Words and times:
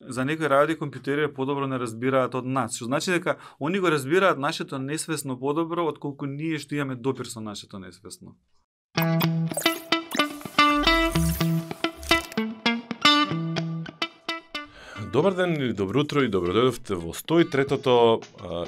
за 0.00 0.24
некои 0.24 0.48
работи 0.48 0.78
компјутерите 0.78 1.32
подобро 1.34 1.66
не 1.66 1.78
разбираат 1.78 2.34
од 2.38 2.46
нас. 2.46 2.76
Што 2.76 2.86
значи 2.86 3.10
дека 3.10 3.36
они 3.60 3.80
го 3.80 3.90
разбираат 3.90 4.38
нашето 4.38 4.78
несвесно 4.78 5.38
подобро 5.38 5.86
отколку 5.86 6.26
ние 6.26 6.58
што 6.58 6.74
имаме 6.74 6.94
допир 6.94 7.26
со 7.26 7.40
нашето 7.40 7.78
несвесно. 7.78 8.36
Добар 15.12 15.34
ден 15.34 15.54
или 15.56 15.72
добро 15.72 16.00
утро 16.00 16.22
и 16.22 16.28
добро 16.28 16.52
дојдовте 16.52 16.94
во 16.94 17.10
103-тото 17.16 18.20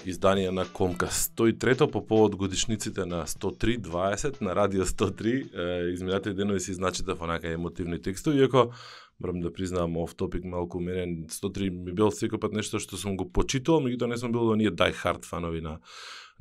издание 0.09 0.51
на 0.51 0.65
Комкас. 0.65 1.31
103-то 1.37 1.91
по 1.91 2.07
повод 2.07 2.37
годишниците 2.37 3.05
на 3.07 3.27
103.20 3.27 4.41
на 4.43 4.55
Радио 4.57 4.85
103. 4.85 5.93
Изминатите 5.93 6.35
денови 6.35 6.61
си 6.61 6.75
значите 6.75 7.13
онака 7.21 7.49
емотивни 7.49 8.03
текстови, 8.03 8.39
иако 8.39 8.73
морам 9.21 9.41
да 9.41 9.53
признавам 9.53 9.97
оф 10.01 10.15
топик 10.15 10.45
малку 10.45 10.81
мене 10.81 11.27
103 11.29 11.71
ми 11.71 11.93
бил 11.93 12.11
секој 12.11 12.41
пат 12.41 12.57
нешто 12.57 12.81
што 12.81 12.97
сум 12.97 13.17
го 13.17 13.29
почитувал, 13.29 13.85
меѓутоа 13.85 14.11
не 14.11 14.17
сум 14.17 14.33
бил 14.33 14.49
во 14.49 14.57
ние 14.57 14.73
die 14.73 14.97
hard 15.05 15.25
фанови 15.29 15.61
на 15.61 15.79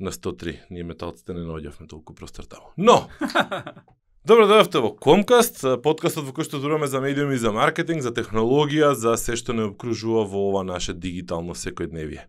на 0.00 0.12
103. 0.12 0.58
Ние 0.70 0.84
металците 0.84 1.34
не 1.36 1.44
наоѓавме 1.44 1.86
толку 1.88 2.14
простор 2.16 2.48
таму. 2.48 2.72
Но 2.76 3.08
Добро 4.24 4.44
дојавте 4.44 4.82
во 4.84 4.90
Комкаст, 4.92 5.62
подкастот 5.84 6.26
во 6.26 6.32
кој 6.36 6.44
што 6.44 6.58
зборуваме 6.60 6.88
за 6.92 7.00
медиуми, 7.00 7.38
за 7.40 7.54
маркетинг, 7.56 8.02
за 8.04 8.12
технологија, 8.12 8.92
за 8.92 9.14
се 9.16 9.36
што 9.36 9.56
не 9.56 9.64
обкружува 9.70 10.26
во 10.28 10.42
ова 10.50 10.60
наше 10.64 10.92
дигитално 10.92 11.56
секојдневие. 11.56 12.26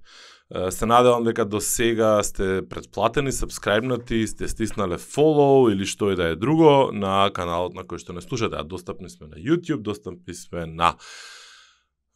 Се 0.70 0.86
надевам 0.86 1.24
дека 1.24 1.46
до 1.46 1.62
сега 1.64 2.24
сте 2.24 2.60
предплатени, 2.70 3.32
сабскрајбнати, 3.32 4.26
сте 4.28 4.48
стиснале 4.52 4.98
follow 5.00 5.72
или 5.72 5.88
што 5.88 6.12
и 6.12 6.18
да 6.20 6.34
е 6.34 6.36
друго 6.36 6.92
на 6.92 7.30
каналот 7.32 7.72
на 7.72 7.88
кој 7.88 8.04
што 8.04 8.12
не 8.12 8.20
слушате, 8.20 8.60
а 8.60 8.68
достапни 8.68 9.08
сме 9.08 9.32
на 9.32 9.40
YouTube, 9.40 9.80
достапни 9.80 10.36
сме 10.36 10.66
на 10.68 10.98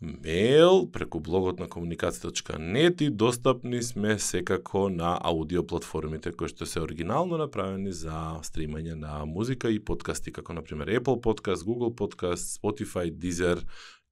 мейл 0.02 0.84
преку 0.92 1.20
блогот 1.24 1.60
на 1.60 1.68
комуникација.нет 1.72 3.02
и 3.02 3.10
достапни 3.10 3.82
сме 3.84 4.20
секако 4.20 4.90
на 4.90 5.16
аудио 5.24 5.64
платформите 5.64 6.34
кои 6.36 6.52
што 6.52 6.68
се 6.68 6.84
оригинално 6.84 7.40
направени 7.40 7.96
за 7.96 8.44
стримање 8.44 9.00
на 9.00 9.24
музика 9.26 9.72
и 9.72 9.80
подкасти 9.80 10.36
како 10.36 10.54
на 10.54 10.62
пример 10.62 10.92
Apple 11.00 11.24
Podcast, 11.24 11.64
Google 11.64 11.96
Podcast, 11.96 12.60
Spotify, 12.60 13.08
Deezer 13.12 13.64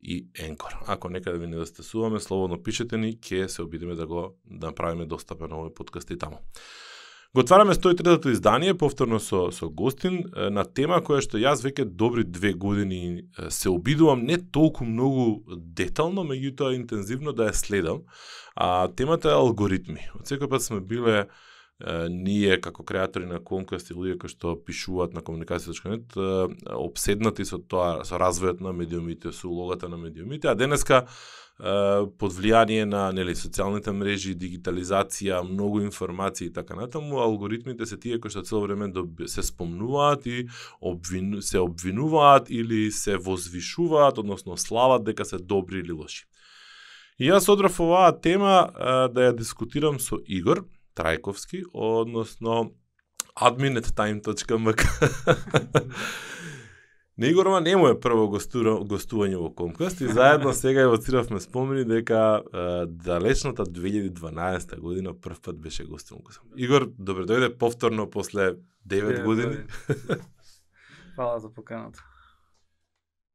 и 0.04 0.28
Енкор. 0.40 0.76
Ако 0.88 1.10
некаде 1.10 1.40
ви 1.40 1.48
недостасуваме, 1.48 2.20
слободно 2.20 2.64
пишете 2.64 2.98
ни, 2.98 3.16
ќе 3.18 3.48
се 3.48 3.62
обидиме 3.62 3.96
да 3.96 4.08
го 4.08 4.36
да 4.46 4.68
направиме 4.74 5.06
достапен 5.06 5.56
овој 5.56 5.74
подкаст 5.74 6.12
и 6.12 6.18
таму. 6.18 6.44
Го 7.34 7.42
отвараме 7.42 7.74
103-тото 7.74 8.30
издание, 8.30 8.78
повторно 8.78 9.20
со, 9.20 9.48
со 9.52 9.70
гостин, 9.70 10.20
на 10.54 10.68
тема 10.70 11.00
која 11.02 11.24
што 11.26 11.40
јас 11.42 11.64
веќе 11.66 11.88
добри 11.90 12.24
две 12.30 12.52
години 12.54 13.24
се 13.50 13.72
обидувам 13.74 14.22
не 14.28 14.38
толку 14.38 14.86
многу 14.86 15.42
детално, 15.58 16.22
меѓутоа 16.30 16.76
интензивно 16.76 17.34
да 17.34 17.50
ја 17.50 17.58
следам. 17.58 18.04
А 18.54 18.88
темата 18.94 19.32
е 19.34 19.40
алгоритми. 19.40 20.06
Од 20.14 20.30
секој 20.30 20.52
пат 20.52 20.62
сме 20.62 20.78
биле 20.80 21.26
ние 22.10 22.62
како 22.62 22.84
креатори 22.84 23.26
на 23.26 23.40
Comcast 23.40 23.92
и 23.92 23.96
луѓе 23.98 24.18
кои 24.18 24.32
што 24.32 24.56
пишуваат 24.56 25.14
на 25.14 25.22
комуникација.нет 25.22 26.16
обседнати 26.72 27.46
со 27.46 27.60
тоа 27.60 28.04
со 28.08 28.20
развојот 28.22 28.62
на 28.64 28.72
медиумите, 28.74 29.32
со 29.32 29.48
улогата 29.50 29.90
на 29.90 29.98
медиумите, 29.98 30.48
а 30.48 30.56
денеска 30.56 31.08
под 31.58 32.34
влијание 32.34 32.86
на 32.90 33.12
нели 33.14 33.36
социјалните 33.38 33.92
мрежи, 33.94 34.34
дигитализација, 34.34 35.44
многу 35.46 35.84
информации 35.84 36.48
и 36.48 36.54
така 36.54 36.76
натаму, 36.76 37.20
алгоритмите 37.22 37.86
се 37.86 37.98
тие 37.98 38.18
кои 38.20 38.32
што 38.34 38.42
цело 38.42 38.64
време 38.64 38.90
се 39.28 39.44
спомнуваат 39.44 40.26
и 40.26 40.48
обвину, 40.82 41.42
се 41.42 41.60
обвинуваат 41.60 42.50
или 42.50 42.92
се 42.92 43.18
возвишуваат, 43.18 44.18
односно 44.18 44.58
слават 44.58 45.04
дека 45.04 45.26
се 45.26 45.38
добри 45.38 45.80
или 45.80 45.92
лоши. 45.92 46.26
И 47.20 47.30
јас 47.30 47.46
одрав 47.52 47.76
оваа 47.80 48.10
тема 48.18 48.72
да 49.14 49.30
ја 49.30 49.36
дискутирам 49.38 50.00
со 50.00 50.18
Игор 50.26 50.66
Трајковски, 50.96 51.64
односно 51.74 52.72
admin.time.mk 53.36 54.82
На 57.18 57.28
Игорова 57.28 57.62
не 57.62 57.76
му 57.78 57.88
е 57.88 57.98
прво 58.02 58.26
гостување 58.26 59.38
во 59.38 59.52
Комкаст 59.54 60.02
и 60.02 60.08
заедно 60.10 60.54
сега 60.58 60.88
евоциравме 60.88 61.40
спомени 61.40 61.86
дека 61.86 62.42
е, 62.42 62.64
далечната 62.86 63.66
2012 63.66 64.80
година 64.80 65.14
прв 65.14 65.42
пат 65.42 65.60
беше 65.62 65.86
гостуван. 65.86 66.24
Игор, 66.58 66.90
добре 66.98 67.28
дојде 67.30 67.52
повторно 67.58 68.10
после 68.10 68.56
9 68.90 69.24
години. 69.24 69.62
Фала 71.16 71.40
за 71.40 71.54
поканата. 71.54 72.02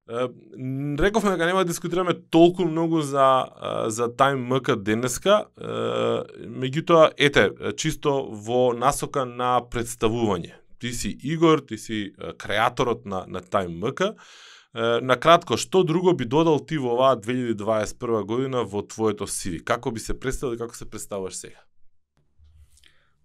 Рековме 0.09 1.31
дека 1.31 1.47
нема 1.47 1.65
да 1.65 1.69
дискутираме 1.69 2.15
толку 2.31 2.65
многу 2.65 3.01
за 3.01 3.45
за 3.87 4.09
Time 4.09 4.47
МК 4.49 4.77
денеска, 4.77 5.45
меѓутоа 5.59 7.13
ете, 7.17 7.51
чисто 7.77 8.23
во 8.33 8.73
насока 8.73 9.27
на 9.29 9.59
представување 9.61 10.59
ти 10.79 10.93
си 10.93 11.19
Игор, 11.23 11.59
ти 11.59 11.79
си 11.79 12.13
креаторот 12.39 13.07
на, 13.07 13.25
на 13.29 13.41
Time 13.41 13.79
MK. 13.83 14.15
На 15.03 15.17
кратко, 15.17 15.57
што 15.57 15.83
друго 15.85 16.13
би 16.15 16.27
додал 16.29 16.61
ти 16.61 16.79
во 16.79 16.93
оваа 16.95 17.17
2021 17.17 18.25
година 18.25 18.65
во 18.65 18.83
твоето 18.87 19.27
CV? 19.27 19.63
Како 19.65 19.91
би 19.91 20.01
се 20.01 20.15
представил 20.15 20.55
и 20.55 20.61
како 20.61 20.77
се 20.77 20.91
представуваш 20.91 21.35
сега? 21.35 21.65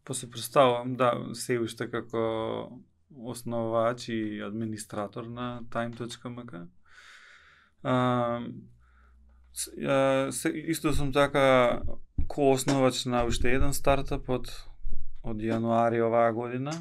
Па 0.06 0.14
се 0.14 0.30
представувам, 0.30 0.96
да, 0.96 1.14
се 1.34 1.60
уште 1.60 1.90
како 1.92 2.72
основач 3.18 4.10
и 4.10 4.42
администратор 4.46 5.24
на 5.24 5.62
time.mk. 5.70 6.66
А, 7.84 8.40
се, 10.32 10.50
исто 10.50 10.94
сум 10.94 11.14
така 11.14 11.82
коосновач 12.28 13.06
на 13.06 13.26
уште 13.26 13.54
еден 13.54 13.74
стартап 13.74 14.30
од 14.30 14.50
од 15.24 15.40
јануари 15.40 16.02
оваа 16.04 16.34
година, 16.36 16.74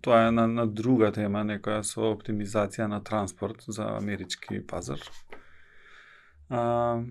тоа 0.00 0.28
е 0.28 0.30
на, 0.32 0.46
на 0.48 0.66
друга 0.66 1.10
тема, 1.12 1.42
некоја 1.44 1.82
со 1.84 2.12
оптимизација 2.14 2.86
на 2.88 3.02
транспорт 3.04 3.64
за 3.68 3.90
амерички 3.96 4.62
пазар. 4.66 5.00
А, 6.48 7.02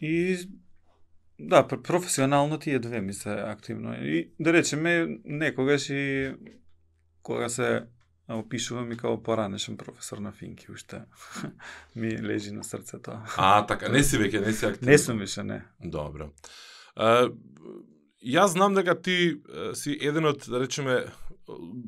и 0.00 0.38
да, 1.38 1.66
професионално 1.66 2.58
тие 2.58 2.78
две 2.78 3.00
ми 3.00 3.12
се 3.12 3.30
активно. 3.30 3.94
И 3.94 4.30
да 4.40 4.52
речеме, 4.52 5.18
некогаш 5.24 5.90
и 5.90 6.34
кога 7.30 7.48
се 7.48 7.82
опишувам 8.28 8.92
и 8.92 8.96
као 8.96 9.22
поранешен 9.22 9.76
професор 9.76 10.18
на 10.18 10.32
финки, 10.32 10.72
уште 10.72 11.02
ми 11.96 12.22
лежи 12.22 12.52
на 12.52 12.64
срцето. 12.64 13.12
А, 13.36 13.66
така, 13.66 13.88
не 13.88 14.02
си 14.02 14.18
веќе, 14.18 14.42
не 14.46 14.52
си 14.52 14.66
активно. 14.66 14.90
Не 14.90 14.98
сум 14.98 15.22
више, 15.22 15.44
не. 15.46 15.62
Добро. 15.84 16.30
Јас 18.20 18.56
знам 18.56 18.74
дека 18.74 18.96
ти 18.98 19.38
си 19.74 19.94
еден 20.00 20.26
од, 20.26 20.42
да 20.50 20.60
речеме, 20.60 21.04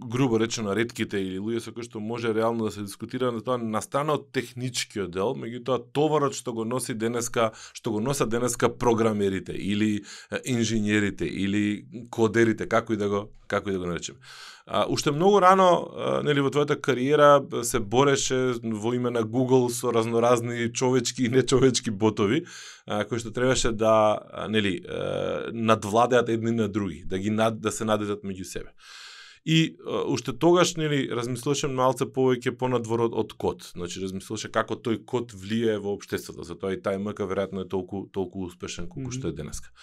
грубо 0.09 0.39
речено 0.41 0.75
редките 0.77 1.21
или 1.21 1.39
луѓе 1.39 1.61
со 1.61 1.73
кои 1.73 1.87
што 1.87 2.00
може 2.00 2.34
реално 2.34 2.69
да 2.69 2.73
се 2.75 2.87
дискутира 2.87 3.33
на 3.33 3.43
тоа 3.45 3.59
на 3.59 3.83
страна 3.83 4.17
од 4.19 4.31
техничкиот 4.33 5.12
дел, 5.12 5.34
меѓутоа 5.39 5.83
товарот 5.93 6.37
што 6.39 6.53
го 6.53 6.65
носи 6.65 6.95
денеска, 6.95 7.53
што 7.72 7.93
го 7.93 8.01
носат 8.01 8.33
денеска 8.33 8.71
програмерите 8.71 9.53
или 9.53 10.05
инженерите 10.45 11.27
или 11.27 11.84
кодерите, 12.11 12.69
како 12.69 12.93
и 12.93 12.97
да 12.97 13.09
го 13.09 13.28
како 13.47 13.71
и 13.71 13.72
да 13.72 13.78
го 13.78 13.87
наречеме. 13.87 14.19
А, 14.67 14.87
уште 14.89 15.11
многу 15.11 15.41
рано, 15.41 15.69
а, 15.97 16.22
нели 16.22 16.41
во 16.41 16.51
твојата 16.55 16.78
кариера 16.81 17.43
се 17.67 17.81
бореше 17.81 18.55
во 18.62 18.95
име 18.95 19.11
на 19.11 19.25
Google 19.27 19.69
со 19.69 19.93
разноразни 19.93 20.71
човечки 20.72 21.27
и 21.27 21.28
нечовечки 21.28 21.91
ботови, 21.91 22.45
а, 22.87 23.05
кои 23.05 23.19
што 23.19 23.34
требаше 23.34 23.72
да 23.72 24.22
нели 24.49 24.81
надвладеат 25.53 26.28
едни 26.28 26.51
на 26.51 26.69
други, 26.69 27.05
да 27.06 27.19
ги 27.19 27.31
над, 27.31 27.61
да 27.61 27.72
се 27.72 27.84
надедат 27.84 28.22
меѓу 28.22 28.45
себе. 28.45 28.71
И 29.44 29.76
уште 30.06 30.32
тогаш 30.38 30.76
нели 30.78 31.08
размислуваше 31.10 31.66
малце 31.66 32.06
повеќе 32.06 32.54
понадвор 32.58 33.08
од, 33.08 33.14
од 33.19 33.32
код. 33.34 33.64
Значи 33.75 33.98
размислуваше 34.03 34.53
како 34.54 34.76
тој 34.78 35.00
код 35.03 35.34
влијае 35.34 35.80
во 35.82 35.97
општеството. 35.97 36.47
Затоа 36.47 36.76
и 36.76 36.78
тај 36.78 37.00
МК 37.03 37.26
веројатно 37.26 37.64
е 37.64 37.69
толку 37.69 38.04
толку 38.15 38.47
успешен 38.47 38.86
колку 38.86 39.00
mm 39.00 39.10
-hmm. 39.10 39.18
што 39.18 39.28
е 39.28 39.33
денеска. 39.33 39.74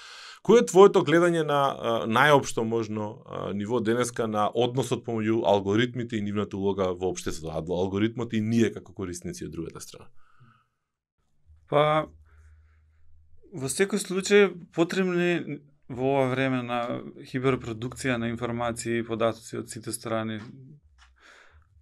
Кој 0.43 0.61
е 0.61 0.65
твоето 0.65 1.03
гледање 1.03 1.43
на 1.43 1.59
најопшто 2.07 2.63
можно 2.63 3.23
а, 3.25 3.53
ниво 3.53 3.79
денеска 3.79 4.27
на 4.27 4.49
односот 4.55 5.03
помеѓу 5.05 5.41
алгоритмите 5.45 6.15
и 6.15 6.21
нивната 6.21 6.57
улога 6.57 6.93
во 6.93 7.11
општеството, 7.11 7.51
а 7.51 7.81
алгоритмот 7.81 8.33
и 8.33 8.41
ние 8.41 8.71
како 8.71 8.93
корисници 8.93 9.45
од 9.45 9.51
другата 9.51 9.81
страна? 9.81 10.07
Па 11.69 12.07
во 13.53 13.67
секој 13.67 13.99
случај 13.99 14.71
потребни 14.71 15.59
во 15.89 16.13
ова 16.15 16.29
време 16.29 16.61
на 16.63 17.01
хиперпродукција 17.25 18.17
на 18.17 18.29
информации 18.29 18.99
и 18.99 19.05
податоци 19.05 19.57
од 19.57 19.69
сите 19.69 19.91
страни 19.91 20.39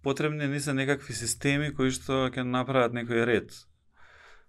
потребни 0.02 0.46
ни 0.46 0.60
се 0.60 0.74
некакви 0.74 1.14
системи 1.14 1.72
кои 1.74 1.90
што 1.92 2.28
ќе 2.32 2.44
направат 2.46 2.94
некој 2.96 3.26
ред. 3.28 3.52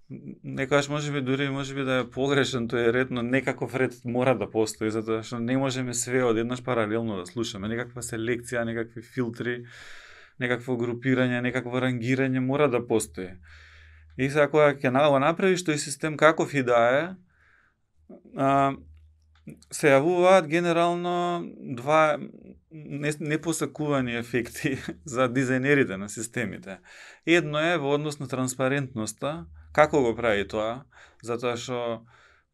Некојаш 0.09 0.89
може 0.89 1.11
би 1.13 1.21
дури 1.21 1.49
може 1.53 1.75
би 1.75 1.83
да 1.85 1.99
е 2.01 2.05
погрешен 2.09 2.69
тој 2.69 2.91
ред, 2.95 3.11
но 3.11 3.21
некаков 3.21 3.75
ред 3.75 3.97
мора 4.05 4.37
да 4.39 4.49
постои 4.49 4.91
затоа 4.93 5.23
што 5.23 5.41
не 5.43 5.57
можеме 5.57 5.93
све 5.93 6.23
одеднаш 6.23 6.63
паралелно 6.63 7.19
да 7.19 7.25
слушаме. 7.29 7.69
Некаква 7.69 8.01
селекција, 8.05 8.65
некакви 8.65 9.03
филтри, 9.03 9.65
некакво 10.39 10.77
групирање, 10.79 11.41
некакво 11.45 11.81
рангирање 11.83 12.39
мора 12.39 12.69
да 12.69 12.81
постои. 12.85 13.35
И 14.17 14.29
сега 14.29 14.47
кога 14.47 14.73
ќе 14.73 14.91
го 14.91 15.19
направиш 15.19 15.65
тој 15.65 15.77
систем 15.77 16.17
каков 16.17 16.53
и 16.53 16.63
да 16.63 16.79
е, 16.95 17.03
а, 18.37 18.73
се 19.71 19.93
јавуваат 19.93 20.47
генерално 20.47 21.43
два 21.75 22.17
непосакувани 22.71 24.17
ефекти 24.17 24.77
за 25.05 25.29
дизајнерите 25.29 25.97
на 25.97 26.09
системите. 26.09 26.79
Едно 27.25 27.59
е 27.59 27.77
во 27.77 27.95
однос 27.97 28.19
на 28.19 28.27
транспарентноста, 28.27 29.45
како 29.73 30.01
го 30.01 30.15
прави 30.15 30.47
тоа, 30.47 30.83
затоа 31.23 31.57
што 31.57 32.05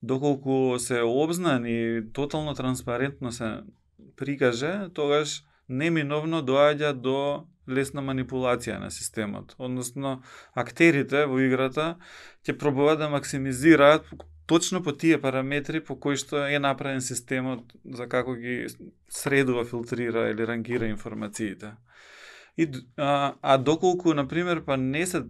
доколку 0.01 0.79
се 0.79 1.01
обзнани 1.01 1.73
и 1.73 2.03
тотално 2.13 2.53
транспарентно 2.55 3.31
се 3.31 3.63
прикаже, 4.15 4.89
тогаш 4.93 5.43
неминовно 5.69 6.43
доаѓа 6.45 6.93
до 6.93 7.47
лесна 7.67 8.01
манипулација 8.05 8.77
на 8.79 8.91
системот. 8.91 9.55
Односно, 9.57 10.21
актерите 10.53 11.25
во 11.25 11.39
играта 11.41 11.95
ќе 12.45 12.57
пробуваат 12.59 13.01
да 13.01 13.09
максимизираат 13.09 14.05
точно 14.45 14.83
по 14.83 14.91
тие 14.91 15.21
параметри 15.21 15.81
по 15.83 15.99
кои 15.99 16.17
што 16.17 16.45
е 16.45 16.59
направен 16.59 17.01
системот 17.01 17.73
за 17.85 18.07
како 18.07 18.35
ги 18.35 18.67
средува, 19.09 19.65
филтрира 19.65 20.29
или 20.29 20.47
рангира 20.47 20.87
информациите. 20.87 21.75
И, 22.57 22.69
а, 22.97 23.35
а 23.41 23.57
доколку, 23.57 24.13
на 24.13 24.27
пример, 24.27 24.63
па 24.65 24.77
не 24.77 25.05
се 25.05 25.25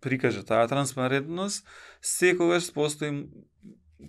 прикаже 0.00 0.44
таа 0.44 0.66
транспарентност, 0.68 1.66
секогаш 2.02 2.72
постои 2.74 3.26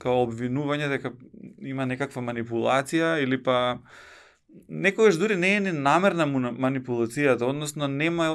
као 0.02 0.26
обвинување 0.26 0.90
дека 0.90 1.14
има 1.62 1.86
некаква 1.86 2.22
манипулација 2.22 3.18
или 3.24 3.38
па 3.44 3.80
некогаш 4.70 5.18
дури 5.18 5.36
не 5.36 5.54
е 5.56 5.60
ни 5.68 5.72
намерна 5.72 6.26
манипулацијата, 6.28 7.46
односно 7.46 7.88
нема 7.88 8.28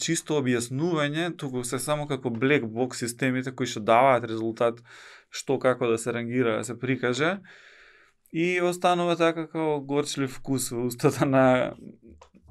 чисто 0.00 0.38
објаснување, 0.40 1.36
туку 1.36 1.64
се 1.64 1.78
само 1.78 2.06
како 2.08 2.32
black 2.32 2.64
box 2.64 3.02
системите 3.04 3.52
кои 3.52 3.66
што 3.66 3.84
даваат 3.84 4.24
резултат 4.30 4.82
што 5.30 5.58
како 5.58 5.86
да 5.86 5.98
се 5.98 6.12
рангира, 6.12 6.58
да 6.58 6.64
се 6.64 6.78
прикаже. 6.78 7.38
И 8.32 8.60
останува 8.60 9.16
така 9.16 9.46
како 9.46 9.80
горчлив 9.80 10.34
вкус 10.36 10.70
во 10.70 10.86
устата 10.86 11.26
на 11.26 11.74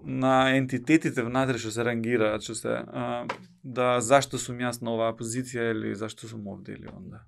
на 0.08 0.56
ентитетите 0.56 1.24
внатре 1.24 1.60
што 1.60 1.72
се 1.76 1.84
рангираат, 1.84 2.44
што 2.46 2.56
се 2.56 2.76
а, 2.80 3.26
да 3.64 3.98
зашто 4.02 4.40
сум 4.40 4.62
јас 4.64 4.80
на 4.82 4.94
оваа 4.96 5.12
позиција 5.18 5.72
или 5.74 5.96
зашто 5.96 6.30
сум 6.32 6.48
овде 6.48 6.78
или 6.78 6.88
онда. 6.88 7.26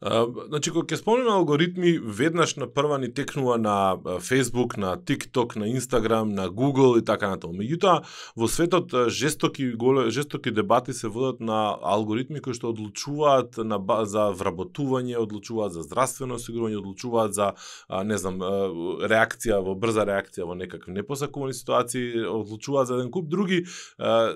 А, 0.00 0.26
значи, 0.48 0.70
кога 0.70 0.84
ќе 0.92 1.00
спомнеме 1.00 1.32
алгоритми, 1.32 1.94
веднаш 1.98 2.56
на 2.60 2.66
прва 2.68 2.98
ни 3.00 3.08
текнува 3.12 3.56
на 3.58 3.96
Facebook, 4.20 4.76
на 4.76 4.96
TikTok, 4.96 5.56
на 5.56 5.66
Instagram, 5.66 6.34
на 6.34 6.48
Google 6.50 6.98
и 6.98 7.04
така 7.04 7.30
натаму. 7.32 7.56
Меѓутоа, 7.56 8.04
во 8.36 8.48
светот 8.48 8.92
жестоки 9.08 9.70
голе, 9.72 10.10
жестоки 10.10 10.50
дебати 10.50 10.92
се 10.92 11.08
водат 11.08 11.40
на 11.40 11.78
алгоритми 11.80 12.40
кои 12.44 12.52
што 12.52 12.74
одлучуваат 12.74 13.56
на 13.64 13.80
за 14.04 14.28
вработување, 14.36 15.16
одлучуваат 15.16 15.72
за 15.72 15.82
здравствено 15.86 16.36
осигурување, 16.36 16.76
одлучуваат 16.76 17.32
за 17.32 17.52
не 18.04 18.18
знам, 18.18 18.40
реакција 19.00 19.62
во 19.64 19.74
брза 19.74 20.04
реакција 20.04 20.44
во 20.44 20.54
некакви 20.54 20.92
непосакувани 20.92 21.54
ситуации, 21.54 22.20
одлучуваат 22.20 22.88
за 22.88 23.00
еден 23.00 23.10
куп 23.10 23.28
други 23.32 23.64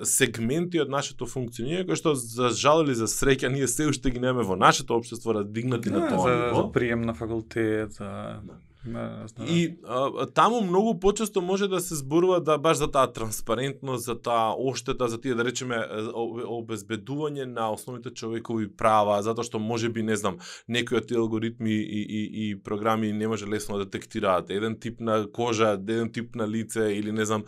сегменти 0.05 0.81
од 0.81 0.89
нашето 0.89 1.29
функционирање 1.29 1.85
кои 1.85 2.01
што 2.01 2.15
за 2.17 2.49
жал 2.57 2.85
или 2.85 2.97
за 2.97 3.11
среќа 3.11 3.53
ние 3.53 3.69
се 3.69 3.91
уште 3.93 4.11
ги 4.11 4.21
немаме 4.21 4.47
во 4.49 4.57
нашето 4.57 4.97
општество 4.97 5.37
дигнати 5.52 5.91
на 5.91 6.08
тоа 6.08 6.19
за, 6.19 6.37
ниво. 6.37 6.62
За 6.62 6.73
прием 6.73 7.02
на 7.02 7.14
факултет, 7.14 7.93
за 7.93 8.41
Да, 8.85 9.27
да. 9.38 9.44
И 9.44 9.77
а, 9.85 10.27
таму 10.27 10.61
многу 10.61 11.00
почесто 11.00 11.43
може 11.43 11.69
да 11.69 11.81
се 11.81 11.94
зборува 11.94 12.41
да 12.41 12.59
баш 12.59 12.77
за 12.77 12.91
таа 12.91 13.12
транспарентност, 13.12 14.05
за 14.05 14.21
таа 14.21 14.55
оштета, 14.56 15.09
за 15.09 15.21
тие 15.21 15.35
да 15.35 15.44
речеме 15.44 15.77
обезбедување 16.49 17.44
на 17.44 17.69
основните 17.73 18.11
човекови 18.11 18.71
права, 18.73 19.21
затоа 19.23 19.44
што 19.44 19.61
може 19.61 19.91
би 19.93 20.03
не 20.03 20.17
знам, 20.17 20.38
некои 20.69 20.97
од 20.97 21.11
тие 21.12 21.21
алгоритми 21.21 21.77
и, 21.77 22.00
и, 22.00 22.21
и 22.49 22.56
програми 22.56 23.12
не 23.12 23.29
може 23.29 23.47
лесно 23.47 23.77
да 23.77 23.85
детектираат 23.85 24.50
еден 24.50 24.79
тип 24.81 25.00
на 25.00 25.26
кожа, 25.29 25.76
еден 25.76 26.09
тип 26.12 26.35
на 26.35 26.49
лице 26.49 26.88
или 26.97 27.12
не 27.12 27.25
знам, 27.25 27.44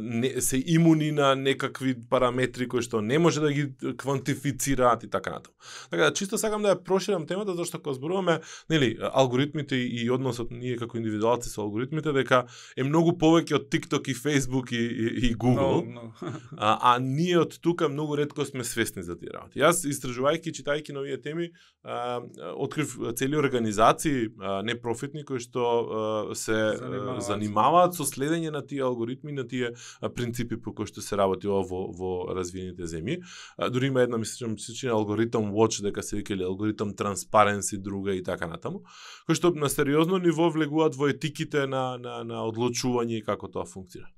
не, 0.00 0.40
се 0.40 0.62
имуни 0.66 1.10
на 1.12 1.34
некакви 1.34 1.96
параметри 2.10 2.68
кои 2.68 2.82
што 2.82 3.02
не 3.02 3.18
може 3.18 3.42
да 3.42 3.50
ги 3.52 3.74
квантифицираат 3.98 5.02
и 5.02 5.10
така 5.10 5.34
натаму. 5.34 5.54
Така 5.90 6.04
да 6.04 6.14
чисто 6.14 6.38
сакам 6.38 6.62
да 6.62 6.76
ја 6.76 6.82
проширам 6.84 7.26
темата 7.26 7.58
зашто 7.58 7.82
кога 7.82 7.98
зборуваме, 7.98 8.38
нели, 8.70 8.94
алгоритмите 9.02 9.76
и 9.76 10.06
односот 10.10 10.43
односот 10.44 10.50
ние 10.50 10.76
како 10.76 10.98
индивидуалци 10.98 11.48
со 11.48 11.62
алгоритмите 11.62 12.12
дека 12.12 12.46
е 12.76 12.84
многу 12.84 13.16
повеќе 13.18 13.56
од 13.58 13.68
TikTok 13.70 14.08
и 14.08 14.14
Facebook 14.14 14.72
и, 14.72 14.76
и, 14.76 15.30
и 15.30 15.34
Google. 15.34 15.84
No, 15.84 16.12
no. 16.20 16.32
а, 16.56 16.94
а 16.94 16.98
ние 16.98 17.38
од 17.38 17.58
тука 17.60 17.88
многу 17.88 18.16
ретко 18.16 18.44
сме 18.44 18.64
свесни 18.64 19.02
за 19.02 19.16
тие 19.16 19.30
работи. 19.32 19.60
Јас 19.60 19.84
истражувајќи, 19.88 20.54
читајќи 20.60 20.92
на 20.92 21.00
овие 21.00 21.20
теми, 21.20 21.50
а, 21.84 22.20
открив 22.56 22.96
цели 23.16 23.36
организации 23.36 24.28
а, 24.40 24.62
непрофитни 24.62 25.24
кои 25.24 25.40
што 25.40 25.62
а, 25.64 26.34
се 26.34 26.76
занимаваат. 26.78 27.22
занимаваат 27.22 27.94
со 27.94 28.04
следење 28.04 28.50
на 28.50 28.62
тие 28.62 28.82
алгоритми, 28.82 29.32
на 29.32 29.46
тие 29.46 29.74
принципи 30.14 30.56
по 30.60 30.74
кои 30.74 30.86
што 30.86 31.00
се 31.00 31.16
работи 31.16 31.48
ова 31.48 31.64
во, 31.64 31.88
во 31.92 32.34
развиените 32.34 32.88
земји. 32.88 33.22
А, 33.56 33.70
дури 33.70 33.92
има 33.92 34.02
една 34.02 34.18
мислам 34.18 34.58
се 34.58 34.88
алгоритам 34.88 35.52
Watch 35.52 35.82
дека 35.82 36.02
се 36.02 36.16
викали 36.16 36.44
алгоритам 36.44 36.94
Transparency 36.94 37.78
друга 37.78 38.14
и 38.14 38.22
така 38.22 38.46
натаму, 38.46 38.84
кој 39.28 39.36
што 39.38 39.52
на 39.54 39.68
сериозно 39.68 40.18
ниво 40.18 40.33
ниво 40.34 40.50
влегуваат 40.50 40.98
во 40.98 41.08
етиките 41.08 41.66
на, 41.70 41.96
на, 41.98 42.22
на 42.26 42.42
одлучување 42.48 43.20
и 43.20 43.24
како 43.24 43.48
тоа 43.48 43.64
функцира. 43.64 44.10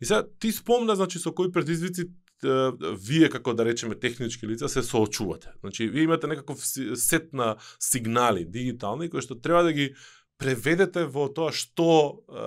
И 0.00 0.04
сега, 0.04 0.26
ти 0.40 0.52
спомна, 0.52 0.96
значи, 0.96 1.18
со 1.18 1.32
кои 1.32 1.52
предизвици 1.52 2.10
вие 2.40 3.28
како 3.28 3.52
да 3.54 3.64
речеме 3.64 3.98
технички 4.00 4.46
лица 4.48 4.68
се 4.68 4.82
соочувате. 4.82 5.50
Значи 5.60 5.88
вие 5.88 6.02
имате 6.02 6.26
некаков 6.26 6.58
сет 6.94 7.32
на 7.32 7.56
сигнали 7.78 8.44
дигитални 8.44 9.10
кои 9.10 9.20
што 9.20 9.36
треба 9.36 9.62
да 9.62 9.72
ги 9.72 9.92
преведете 10.40 11.04
во 11.04 11.26
тоа 11.28 11.52
што 11.54 11.86
е, 12.26 12.42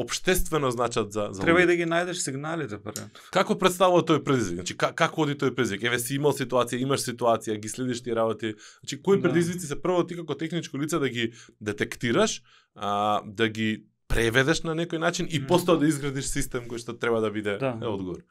обштествено 0.00 0.70
значат 0.72 1.12
за 1.12 1.28
за 1.36 1.44
Треба 1.44 1.62
и 1.62 1.68
да 1.68 1.76
ги 1.76 1.86
најдеш 1.88 2.22
сигналите 2.24 2.78
прво. 2.82 3.06
Како 3.34 3.56
представува 3.60 4.02
тој 4.02 4.22
предизвик? 4.24 4.62
Значи 4.62 4.76
как, 4.80 4.94
како 4.98 5.26
оди 5.26 5.36
тој 5.38 5.54
предизвик? 5.54 5.84
Еве 5.90 6.00
си 6.00 6.16
имал 6.16 6.32
ситуација, 6.36 6.80
имаш 6.80 7.04
ситуација, 7.04 7.58
ги 7.60 7.68
следиш 7.68 8.02
ти 8.02 8.16
работи. 8.16 8.54
Значи 8.80 9.00
кои 9.02 9.20
да. 9.20 9.28
предизвици 9.28 9.68
се 9.68 9.80
прво 9.80 10.06
ти 10.06 10.16
како 10.16 10.34
техничко 10.40 10.80
лице 10.80 10.98
да 10.98 11.08
ги 11.08 11.32
детектираш, 11.60 12.40
а, 12.74 13.22
да 13.24 13.48
ги 13.48 13.84
преведеш 14.08 14.64
на 14.64 14.74
некој 14.74 14.98
начин 14.98 15.28
и 15.30 15.42
после 15.46 15.76
да 15.76 15.88
изградиш 15.88 16.32
систем 16.32 16.68
кој 16.70 16.80
што 16.80 16.96
треба 16.96 17.20
да 17.20 17.30
биде 17.30 17.58
да. 17.60 17.76
одговор. 17.82 18.24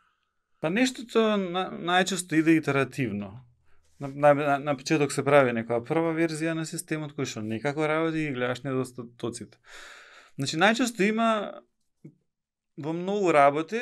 Па 0.64 0.72
нештото 0.74 1.36
на, 1.38 1.70
најчесто 1.70 2.40
иде 2.40 2.58
итеративно 2.58 3.44
на, 4.00 4.34
на, 4.34 4.60
на 4.60 4.78
почеток 4.78 5.12
се 5.14 5.24
прави 5.24 5.54
некоја 5.56 5.84
прва 5.86 6.14
верзија 6.16 6.56
на 6.58 6.66
системот 6.66 7.14
кој 7.18 7.30
што 7.30 7.44
некако 7.46 7.88
работи 7.88 8.26
и 8.28 8.34
гледаш 8.34 8.64
недостатоците. 8.64 9.58
Значи 10.38 10.58
најчесто 10.58 11.06
има 11.08 11.30
во 12.78 12.94
многу 12.94 13.32
работи 13.32 13.82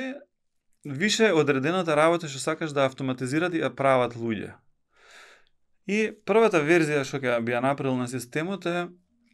више 0.85 1.31
одредената 1.31 1.95
работа 1.95 2.27
што 2.27 2.39
сакаш 2.39 2.75
да 2.75 2.85
автоматизират 2.89 3.53
и 3.55 3.61
ја 3.63 3.71
прават 3.75 4.15
луѓе. 4.15 4.55
И 5.87 6.11
првата 6.25 6.61
верзија 6.61 7.05
што 7.07 7.21
ќе 7.21 7.39
би 7.45 7.55
ја 7.55 7.61
направил 7.63 7.97
на 7.97 8.07
системот 8.07 8.65
е 8.65 8.89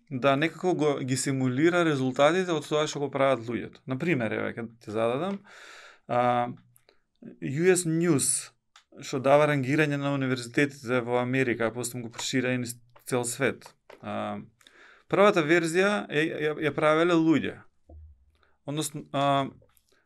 да 0.10 0.36
некако 0.36 0.74
го, 0.74 1.00
ги 1.03 1.17
симулира 1.17 1.84
резултатите 1.84 2.53
од 2.55 2.67
тоа 2.67 2.88
што 2.88 3.03
го 3.03 3.10
прават 3.12 3.43
луѓето. 3.43 3.84
Например, 3.86 4.31
еве 4.31 4.53
ќе 4.55 4.67
ти 4.84 4.91
зададам, 4.91 5.41
а, 6.07 6.53
US 7.41 7.84
News 7.84 8.53
што 9.01 9.19
дава 9.19 9.47
рангирање 9.51 9.97
на 9.99 10.13
универзитетите 10.15 11.01
во 11.05 11.21
Америка, 11.21 11.67
а 11.67 11.73
после 11.73 12.01
го 12.01 12.11
прошира 12.11 12.53
и 12.53 12.63
цел 13.05 13.23
свет. 13.25 13.67
А, 14.01 14.39
првата 15.09 15.43
верзија 15.43 16.07
е, 16.09 16.25
ја, 16.47 16.55
ја 16.67 16.73
правеле 16.75 17.15
луѓе. 17.17 17.55
Односно, 18.67 19.05
а, 19.13 19.47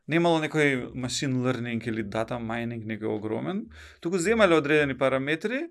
немало 0.06 0.42
некој 0.42 0.92
машин 0.94 1.40
learning 1.44 1.82
или 1.88 2.02
дата 2.02 2.38
mining 2.38 2.84
некој 2.86 3.16
огромен, 3.16 3.66
туку 4.00 4.18
земале 4.18 4.56
одредени 4.56 4.98
параметри 4.98 5.66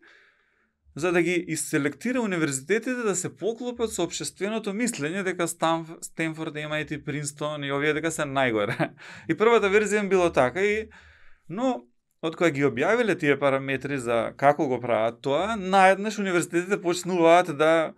за 0.95 1.11
да 1.11 1.21
ги 1.21 1.45
изселектира 1.47 2.21
универзитетите 2.21 3.03
да 3.03 3.15
се 3.15 3.31
поклопат 3.35 3.93
со 3.93 4.03
обшественото 4.03 4.73
мислење 4.75 5.23
дека 5.23 5.47
Стенфорд, 5.47 6.55
MIT, 6.55 7.03
Принстон 7.05 7.63
и 7.63 7.71
овие 7.71 7.93
дека 7.95 8.11
се 8.11 8.27
најгоре. 8.27 8.91
И 9.31 9.37
првата 9.37 9.71
верзија 9.71 10.03
било 10.09 10.29
така 10.31 10.61
и 10.61 10.89
но 11.47 11.83
од 12.21 12.35
кога 12.37 12.51
ги 12.53 12.65
објавиле 12.67 13.17
тие 13.19 13.37
параметри 13.39 13.97
за 13.97 14.31
како 14.37 14.67
го 14.69 14.79
прават 14.81 15.21
тоа, 15.25 15.55
наеднаш 15.57 16.19
универзитетите 16.21 16.81
почнуваат 16.81 17.55
да 17.57 17.93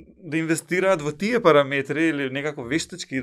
да 0.00 0.38
инвестираат 0.38 1.02
во 1.02 1.12
тие 1.12 1.40
параметри 1.42 2.08
или 2.08 2.30
некако 2.30 2.64
вештачки 2.64 3.22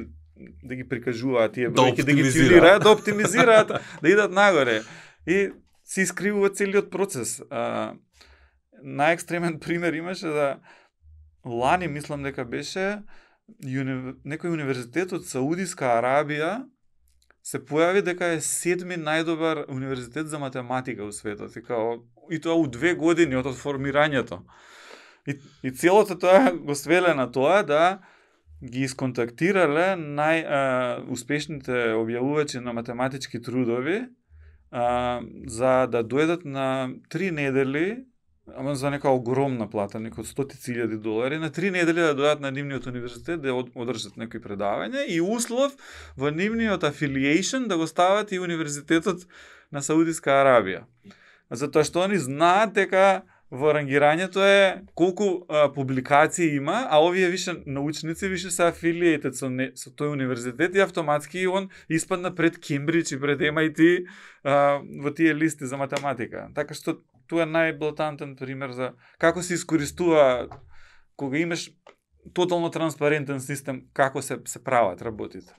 да 0.63 0.75
ги 0.75 0.87
прикажуваат 0.87 1.53
тие 1.53 1.69
да 1.69 1.81
бројки, 1.81 2.05
да, 2.05 2.13
ги 2.13 2.23
тюнираат, 2.33 2.83
да 2.83 2.91
оптимизираат, 2.91 3.71
да 4.01 4.09
идат 4.09 4.31
нагоре. 4.31 4.83
И 5.25 5.49
се 5.83 6.01
искривува 6.01 6.49
целиот 6.49 6.91
процес. 6.91 7.41
А, 7.49 7.95
најекстремен 8.83 9.59
пример 9.65 9.93
имаше 9.93 10.27
да 10.27 10.59
лани, 11.45 11.87
мислам 11.87 12.23
дека 12.23 12.45
беше, 12.45 13.01
уни... 13.63 14.17
некој 14.25 14.53
универзитет 14.53 15.13
од 15.17 15.25
Саудиска 15.25 15.97
Арабија 15.97 16.67
се 17.47 17.61
појави 17.63 18.03
дека 18.03 18.33
е 18.35 18.41
седми 18.43 18.97
најдобар 18.99 19.63
универзитет 19.71 20.27
за 20.27 20.39
математика 20.39 21.05
во 21.07 21.13
светот. 21.15 21.55
И 21.55 21.63
као, 21.63 22.01
и 22.29 22.39
тоа 22.43 22.57
у 22.59 22.67
две 22.67 22.93
години 22.99 23.39
од 23.39 23.47
формирањето. 23.55 24.41
И, 25.27 25.37
и 25.63 25.71
целото 25.71 26.17
тоа 26.19 26.51
го 26.51 26.75
свеле 26.75 27.13
на 27.15 27.29
тоа 27.31 27.63
да 27.63 27.83
ги 28.63 28.83
исконтактирале 28.87 29.93
најуспешните 29.95 31.93
објавувачи 31.95 32.59
на 32.63 32.73
математички 32.73 33.39
трудови 33.41 34.07
а, 34.71 35.21
за 35.47 35.87
да 35.87 36.03
дојдат 36.03 36.43
на 36.43 36.89
три 37.09 37.31
недели 37.31 38.03
ама 38.55 38.75
за 38.75 38.89
нека 38.89 39.09
огромна 39.09 39.67
плата, 39.69 39.99
некој 39.99 40.25
стотици 40.25 40.73
илјади 40.73 40.97
долари, 41.01 41.39
на 41.41 41.49
три 41.51 41.71
недели 41.71 42.01
да 42.01 42.15
дојдат 42.15 42.41
на 42.41 42.51
нивниот 42.51 42.87
универзитет 42.87 43.41
да 43.41 43.53
одржат 43.53 44.17
некои 44.17 44.41
предавања 44.41 45.05
и 45.07 45.19
услов 45.21 45.75
во 46.17 46.31
нивниот 46.31 46.83
affiliation 46.87 47.67
да 47.67 47.77
го 47.77 47.87
стават 47.87 48.31
и 48.31 48.39
универзитетот 48.39 49.27
на 49.71 49.81
Саудиска 49.81 50.39
Арабија. 50.43 50.85
Затоа 51.49 51.83
што 51.83 52.03
они 52.03 52.19
знаат 52.19 52.73
дека 52.75 53.23
во 53.51 53.71
рангирањето 53.71 54.43
е 54.43 54.83
колку 54.95 55.45
а, 55.47 55.67
публикации 55.71 56.55
има, 56.55 56.85
а 56.89 56.99
овие 56.99 57.29
више 57.31 57.55
научници 57.65 58.27
више 58.27 58.51
се 58.51 58.67
афилиетед 58.67 59.35
со, 59.35 59.49
не, 59.49 59.71
со 59.75 59.89
тој 59.89 60.11
универзитет 60.11 60.75
и 60.75 60.83
автоматски 60.83 61.47
он 61.47 61.69
испадна 61.87 62.35
пред 62.35 62.59
Кембридж 62.59 63.15
и 63.15 63.19
пред 63.19 63.39
MIT 63.39 64.05
а, 64.43 64.81
во 64.99 65.11
тие 65.11 65.35
листи 65.35 65.63
за 65.63 65.77
математика. 65.77 66.49
Така 66.55 66.75
што 66.75 66.99
тоа 67.27 67.43
е 67.43 67.51
најблатантен 67.51 68.35
пример 68.39 68.71
за 68.71 68.93
како 69.19 69.43
се 69.43 69.53
искористува 69.53 70.47
кога 71.15 71.37
имаш 71.37 71.69
тотално 72.33 72.69
транспарентен 72.71 73.41
систем 73.41 73.81
како 73.93 74.21
се 74.21 74.39
се 74.45 74.63
прават 74.63 75.01
работите. 75.01 75.53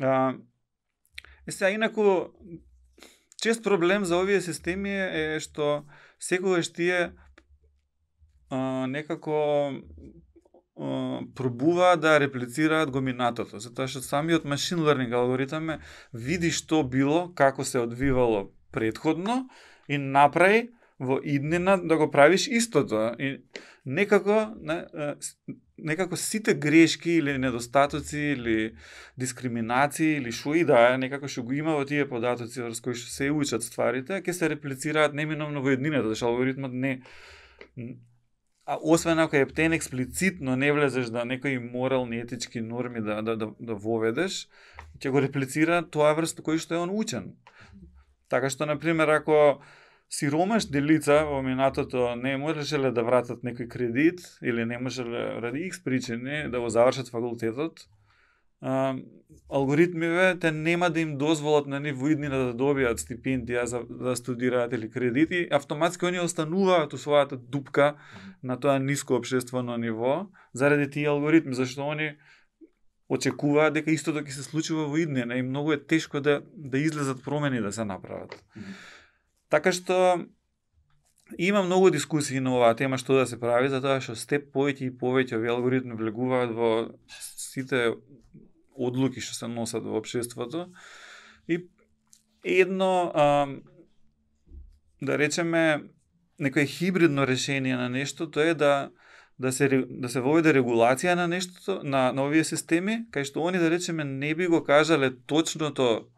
А, 0.00 0.34
и 1.46 1.52
сега 1.52 1.70
инаку 1.70 2.02
чест 3.42 3.64
проблем 3.64 4.04
за 4.04 4.18
овие 4.18 4.40
системи 4.40 4.90
е 4.90 5.40
што 5.40 5.84
секогаш 6.20 6.72
тие 6.72 7.12
а, 8.50 8.86
некако 8.86 9.72
а, 10.76 11.20
пробува 11.34 11.96
да 11.96 12.20
реплицираат 12.20 12.90
го 12.90 13.00
минатото, 13.00 13.58
затоа 13.58 13.88
што 13.88 14.02
самиот 14.02 14.44
машин 14.44 14.82
learning 14.84 15.14
алгоритам 15.14 15.70
е 15.70 15.80
види 16.12 16.50
што 16.50 16.82
било, 16.82 17.32
како 17.34 17.64
се 17.64 17.78
одвивало 17.78 18.50
предходно 18.72 19.48
и 19.88 19.98
направи 19.98 20.70
во 20.98 21.20
иднина 21.24 21.76
да 21.76 21.96
го 21.96 22.10
правиш 22.10 22.48
истото. 22.48 23.14
И 23.18 23.40
некако, 23.86 24.54
не, 24.60 24.84
некако 25.78 26.16
сите 26.16 26.54
грешки 26.54 27.10
или 27.10 27.38
недостатоци 27.38 28.18
или 28.18 28.74
дискриминации 29.18 30.16
или 30.16 30.32
шо 30.32 30.54
и 30.54 30.64
да 30.64 30.94
е, 30.94 30.98
некако 30.98 31.28
што 31.28 31.44
го 31.44 31.52
има 31.52 31.76
во 31.76 31.84
тие 31.84 32.08
податоци 32.08 32.62
врз 32.62 32.80
кои 32.80 32.96
што 32.96 33.12
се 33.12 33.30
учат 33.30 33.62
стварите, 33.62 34.22
ќе 34.24 34.32
се 34.32 34.48
реплицираат 34.48 35.14
неминовно 35.14 35.62
во 35.62 35.76
еднината, 35.76 36.08
зашто 36.08 36.32
алгоритмот 36.32 36.72
не 36.72 37.00
а 38.66 38.78
освен 38.82 39.18
ако 39.18 39.36
ептен 39.36 39.72
експлицитно 39.72 40.56
не 40.56 40.72
влезеш 40.72 41.06
да 41.06 41.24
некои 41.24 41.58
морални 41.58 42.18
етички 42.18 42.60
норми 42.60 43.00
да 43.00 43.22
да 43.22 43.36
да, 43.36 43.52
да 43.60 43.74
воведеш, 43.74 44.48
ќе 44.98 45.12
го 45.12 45.20
реплицира 45.22 45.84
тоа 45.84 46.16
врз 46.16 46.34
кој 46.40 46.58
што 46.58 46.74
е 46.74 46.82
он 46.82 46.90
учен. 46.90 47.36
Така 48.28 48.50
што 48.50 48.66
на 48.66 48.78
пример 48.78 49.08
ако 49.08 49.60
сиромаш 50.08 50.68
делица 50.70 51.24
во 51.26 51.42
минатото 51.42 52.14
не 52.16 52.36
можеле 52.38 52.92
да 52.94 53.02
вратат 53.02 53.42
некој 53.42 53.68
кредит 53.68 54.22
или 54.42 54.64
не 54.64 54.78
можеле 54.78 55.40
ради 55.42 55.66
X 55.70 55.82
причини 55.84 56.48
да 56.50 56.60
го 56.60 56.68
завршат 56.68 57.08
факултетот, 57.10 57.86
а, 58.60 58.96
алгоритмиве 59.50 60.38
те 60.40 60.52
нема 60.52 60.90
да 60.90 61.00
им 61.00 61.18
дозволат 61.18 61.66
на 61.66 61.80
нив 61.80 61.98
иднина 62.02 62.38
да 62.50 62.54
добијат 62.54 63.02
стипендија 63.02 63.64
за 63.64 63.82
да 63.84 64.16
студираат 64.16 64.72
или 64.72 64.90
кредити, 64.90 65.46
автоматски 65.50 66.06
они 66.06 66.20
остануваат 66.20 66.94
у 66.94 66.98
својата 66.98 67.36
дупка 67.36 67.96
на 68.42 68.56
тоа 68.56 68.78
ниско 68.78 69.14
обшествено 69.14 69.76
ниво 69.76 70.30
заради 70.52 70.90
тие 70.90 71.08
алгоритми, 71.08 71.54
зашто 71.54 71.90
они 71.90 72.16
очекуваат 73.08 73.74
дека 73.74 73.90
истото 73.90 74.24
ќе 74.24 74.34
се 74.34 74.42
случува 74.42 74.86
во 74.90 74.98
иднина 74.98 75.36
и 75.36 75.42
многу 75.42 75.72
е 75.72 75.82
тешко 75.82 76.20
да 76.20 76.42
да 76.54 76.78
излезат 76.78 77.22
промени 77.24 77.60
да 77.60 77.72
се 77.72 77.84
направат. 77.84 78.34
Mm 78.34 78.62
-hmm. 78.62 78.74
Така 79.48 79.72
што 79.72 80.26
има 81.38 81.62
многу 81.62 81.90
дискусии 81.90 82.40
на 82.40 82.54
оваа 82.54 82.74
тема 82.76 82.98
што 82.98 83.14
да 83.14 83.26
се 83.26 83.40
прави, 83.40 83.68
затоа 83.68 84.00
што 84.00 84.14
степ 84.14 84.52
повеќе 84.54 84.86
и 84.86 84.98
повеќе 84.98 85.36
овие 85.36 85.50
алгоритми 85.50 85.94
влегуваат 85.94 86.54
во 86.54 86.94
сите 87.18 87.94
одлуки 88.74 89.20
што 89.20 89.34
се 89.34 89.48
носат 89.48 89.82
во 89.82 89.98
општеството. 89.98 90.68
И 91.48 91.66
едно, 92.44 93.10
а, 93.14 93.46
да 95.00 95.18
речеме, 95.18 95.90
некој 96.38 96.66
хибридно 96.66 97.26
решение 97.26 97.76
на 97.76 97.88
нешто, 97.88 98.30
тоа 98.30 98.52
е 98.52 98.54
да 98.54 98.90
да 99.38 99.52
се 99.52 99.68
да 99.68 100.08
се 100.08 100.20
воведе 100.20 100.54
регулација 100.56 101.14
на 101.14 101.28
нештото 101.28 101.80
на 101.84 102.12
на 102.12 102.24
овие 102.24 102.44
системи, 102.44 103.04
кај 103.12 103.24
што 103.28 103.44
они 103.44 103.58
да 103.58 103.70
речеме 103.70 104.04
не 104.04 104.34
би 104.34 104.46
го 104.46 104.64
кажале 104.64 105.10
точното 105.26 106.08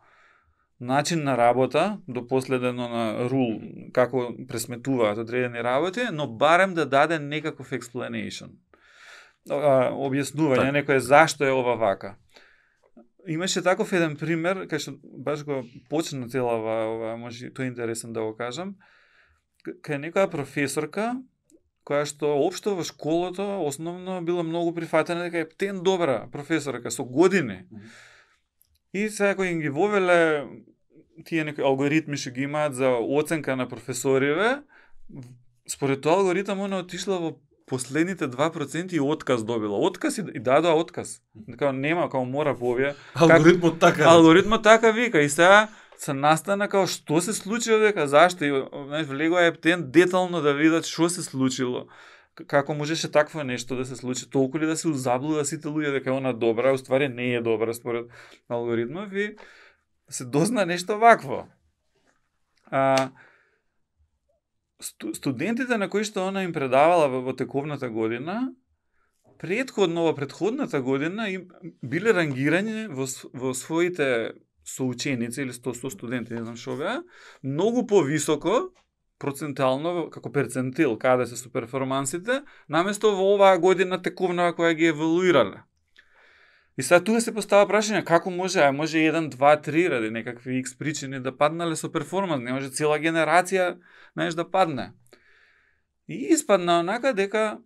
начин 0.80 1.24
на 1.24 1.36
работа, 1.36 1.98
до 2.08 2.26
последено 2.26 2.88
на 2.88 3.28
рул, 3.30 3.58
како 3.92 4.30
пресметуваат 4.48 5.18
одредени 5.18 5.62
работи, 5.62 6.06
но 6.12 6.26
барем 6.26 6.74
да 6.74 6.86
даде 6.86 7.18
некаков 7.18 7.72
explanation. 7.72 8.54
Објаснување, 9.48 10.70
некој 10.82 10.98
зашто 10.98 11.44
е 11.44 11.50
ова 11.50 11.74
вака. 11.76 12.16
Имаше 13.26 13.62
таков 13.62 13.92
еден 13.92 14.16
пример, 14.16 14.68
кај 14.70 14.78
што 14.78 14.94
баш 15.02 15.42
го 15.44 15.64
почна 15.90 16.28
цела 16.28 16.54
ова, 16.60 16.76
ова 16.94 17.16
може 17.16 17.50
тоа 17.50 17.66
е 17.66 17.72
интересен 17.72 18.12
да 18.12 18.22
го 18.22 18.36
кажам, 18.36 18.76
кај 19.66 19.98
некоја 20.06 20.30
професорка, 20.30 21.16
која 21.88 22.04
што 22.04 22.34
општо 22.36 22.76
во 22.76 22.84
школото 22.84 23.64
основно 23.64 24.20
била 24.20 24.44
многу 24.44 24.74
прифатена 24.76 25.30
дека 25.30 25.46
е 25.46 25.48
тен 25.48 25.80
добра 25.82 26.28
професорка 26.32 26.90
со 26.90 27.04
години. 27.04 27.64
Mm 27.72 27.80
-hmm 27.80 28.06
И 28.96 29.08
сега 29.12 29.34
кој 29.36 29.52
им 29.52 29.60
ги 29.60 29.68
вовеле 29.68 30.46
тие 31.28 31.44
некои 31.44 31.66
алгоритми 31.66 32.16
што 32.16 32.32
ги 32.32 32.46
имаат 32.48 32.74
за 32.78 32.94
оценка 32.96 33.56
на 33.56 33.68
професориве, 33.68 34.62
според 35.68 36.00
тоа 36.00 36.22
алгоритам 36.22 36.62
она 36.64 36.80
отишла 36.80 37.18
во 37.20 37.36
последните 37.68 38.30
2% 38.32 38.94
и 38.96 39.00
отказ 39.00 39.44
добила. 39.44 39.76
Отказ 39.76 40.18
и, 40.18 40.24
и 40.34 40.40
дадоа 40.40 40.78
отказ. 40.80 41.20
Дека 41.34 41.72
нема, 41.72 42.08
као 42.08 42.24
мора 42.24 42.56
повија. 42.56 42.94
Алгоритмот 43.14 43.76
така. 43.78 44.08
Алгоритмот 44.08 44.62
така 44.62 44.90
вика 44.90 45.20
и 45.20 45.28
сега 45.28 45.68
се 45.98 46.14
настана 46.14 46.68
како 46.70 46.86
што 46.86 47.18
се 47.24 47.34
случило 47.34 47.80
дека 47.82 48.06
зашто? 48.06 48.46
И 48.46 48.52
знаеш 48.86 49.08
влегоа 49.10 49.48
ептен 49.50 49.88
детално 49.90 50.40
да 50.44 50.54
видат 50.54 50.86
што 50.86 51.10
се 51.10 51.26
случило. 51.26 51.88
Како 52.46 52.74
можеше 52.74 53.10
такво 53.10 53.42
нешто 53.42 53.76
да 53.76 53.84
се 53.84 53.96
случи, 53.98 54.28
толку 54.30 54.58
ли 54.58 54.66
да 54.66 54.76
се 54.78 54.88
узаблуда 54.88 55.42
сите 55.44 55.66
луѓе 55.68 55.98
дека 55.98 56.14
она 56.14 56.32
добра, 56.32 56.72
уствари 56.72 57.08
не 57.08 57.34
е 57.34 57.42
добра 57.42 57.74
според 57.74 58.06
алгоритмов 58.48 59.12
и 59.12 59.34
се 60.08 60.24
дозна 60.24 60.66
нешто 60.66 60.98
вакво. 60.98 61.48
А, 62.70 63.10
студентите 64.78 65.76
на 65.78 65.90
кои 65.90 66.06
што 66.06 66.28
она 66.28 66.46
им 66.46 66.54
предавала 66.54 67.08
во, 67.08 67.26
во 67.26 67.34
тековната 67.34 67.90
година, 67.90 68.54
предходно 69.38 70.06
во 70.06 70.14
предходната 70.14 70.80
година 70.80 71.26
им 71.30 71.48
биле 71.82 72.14
рангирани 72.14 72.86
во, 72.86 73.10
во 73.34 73.54
своите 73.54 74.38
соученици 74.68 75.42
или 75.42 75.52
100 75.52 75.90
студенти, 75.90 76.34
не 76.34 76.44
знам 76.44 76.56
што 76.56 76.76
беа, 76.76 77.00
многу 77.42 77.86
повисоко 77.86 78.70
процентално 79.18 80.08
како 80.10 80.30
перцентил 80.32 80.96
каде 80.98 81.24
да 81.24 81.30
се 81.30 81.36
су 81.36 81.50
перформансите, 81.50 82.42
наместо 82.68 83.14
во 83.16 83.34
оваа 83.34 83.58
година 83.58 83.98
тековна 84.02 84.52
која 84.54 84.76
ги 84.78 84.92
евалуирале. 84.92 85.64
И 86.78 86.82
сега 86.82 87.00
тука 87.02 87.20
се 87.20 87.34
постава 87.34 87.66
прашање 87.66 88.04
како 88.06 88.30
може, 88.30 88.60
а 88.62 88.72
може 88.72 89.00
1, 89.02 89.32
2, 89.34 89.54
3 89.66 89.88
ради 89.90 90.10
некакви 90.14 90.60
X 90.62 90.78
причини 90.78 91.18
да 91.20 91.32
паднале 91.34 91.76
со 91.76 91.90
перформанс, 91.90 92.44
не 92.44 92.54
може 92.54 92.70
цела 92.70 93.00
генерација, 93.02 93.78
знаеш, 94.14 94.34
да 94.38 94.46
падне. 94.46 94.92
И 96.06 96.30
испадна 96.36 96.78
онака 96.80 97.12
дека 97.14 97.58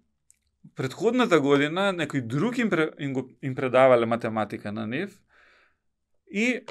предходната 0.76 1.40
година 1.40 1.90
некој 1.92 2.24
друг 2.24 2.58
им, 2.58 2.70
им, 2.98 3.12
го, 3.12 3.28
им 3.42 3.54
предавале 3.54 4.06
математика 4.06 4.72
на 4.72 4.86
нив 4.86 5.20
и 6.32 6.64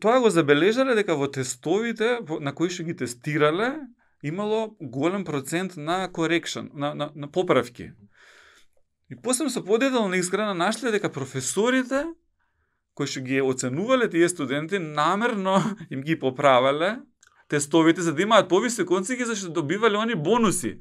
тоа 0.00 0.20
го 0.20 0.30
забележале 0.30 0.94
дека 0.94 1.16
во 1.18 1.28
тестовите 1.28 2.18
на 2.40 2.54
кои 2.54 2.70
што 2.70 2.84
ги 2.86 2.94
тестирале, 2.94 3.86
имало 4.22 4.76
голем 4.80 5.24
процент 5.24 5.76
на 5.76 6.08
correction, 6.08 6.70
на, 6.74 6.94
на, 6.94 7.10
на 7.14 7.28
поправки. 7.28 7.92
И 9.10 9.16
после 9.16 9.50
со 9.50 9.62
подетална 9.64 10.16
искрена 10.16 10.54
нашле 10.54 10.90
дека 10.90 11.10
професорите 11.12 12.06
кои 12.94 13.06
што 13.06 13.20
ги 13.20 13.42
оценувале 13.42 14.08
тие 14.08 14.28
студенти 14.28 14.78
намерно 14.78 15.60
им 15.90 16.02
ги 16.02 16.18
поправале 16.18 17.00
тестовите 17.48 18.02
за 18.02 18.14
да 18.14 18.22
имаат 18.22 18.48
повисоки 18.48 18.92
оценки 18.92 19.24
зашто 19.24 19.50
добивале 19.50 19.98
они 19.98 20.14
бонуси. 20.14 20.80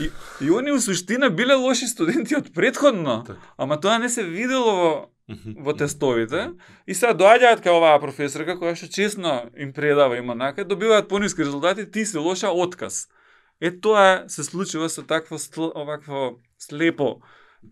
И, 0.00 0.10
и 0.40 0.50
они 0.50 0.70
у 0.72 0.80
суштина 0.80 1.30
биле 1.30 1.54
лоши 1.54 1.86
студенти 1.86 2.36
од 2.36 2.52
предходно. 2.54 3.24
Так. 3.26 3.38
Ама 3.56 3.80
тоа 3.80 3.98
не 3.98 4.08
се 4.08 4.22
видело 4.22 4.72
во 4.76 5.10
во 5.28 5.74
тестовите 5.74 6.52
и 6.86 6.94
сега 6.94 7.14
доаѓаат 7.18 7.62
кај 7.64 7.74
оваа 7.74 7.98
професорка 8.02 8.54
која 8.60 8.76
што 8.78 8.86
честно 8.86 9.50
им 9.58 9.72
предава 9.72 10.18
има 10.18 10.34
нака, 10.34 10.64
добиваат 10.64 11.08
пониски 11.08 11.42
резултати, 11.42 11.90
ти 11.90 12.06
си 12.06 12.18
лоша 12.18 12.50
отказ. 12.50 13.08
Е 13.60 13.72
тоа 13.80 14.28
се 14.28 14.44
случува 14.44 14.88
со 14.88 15.02
такво 15.02 15.36
овакво 15.74 16.38
слепо 16.58 17.20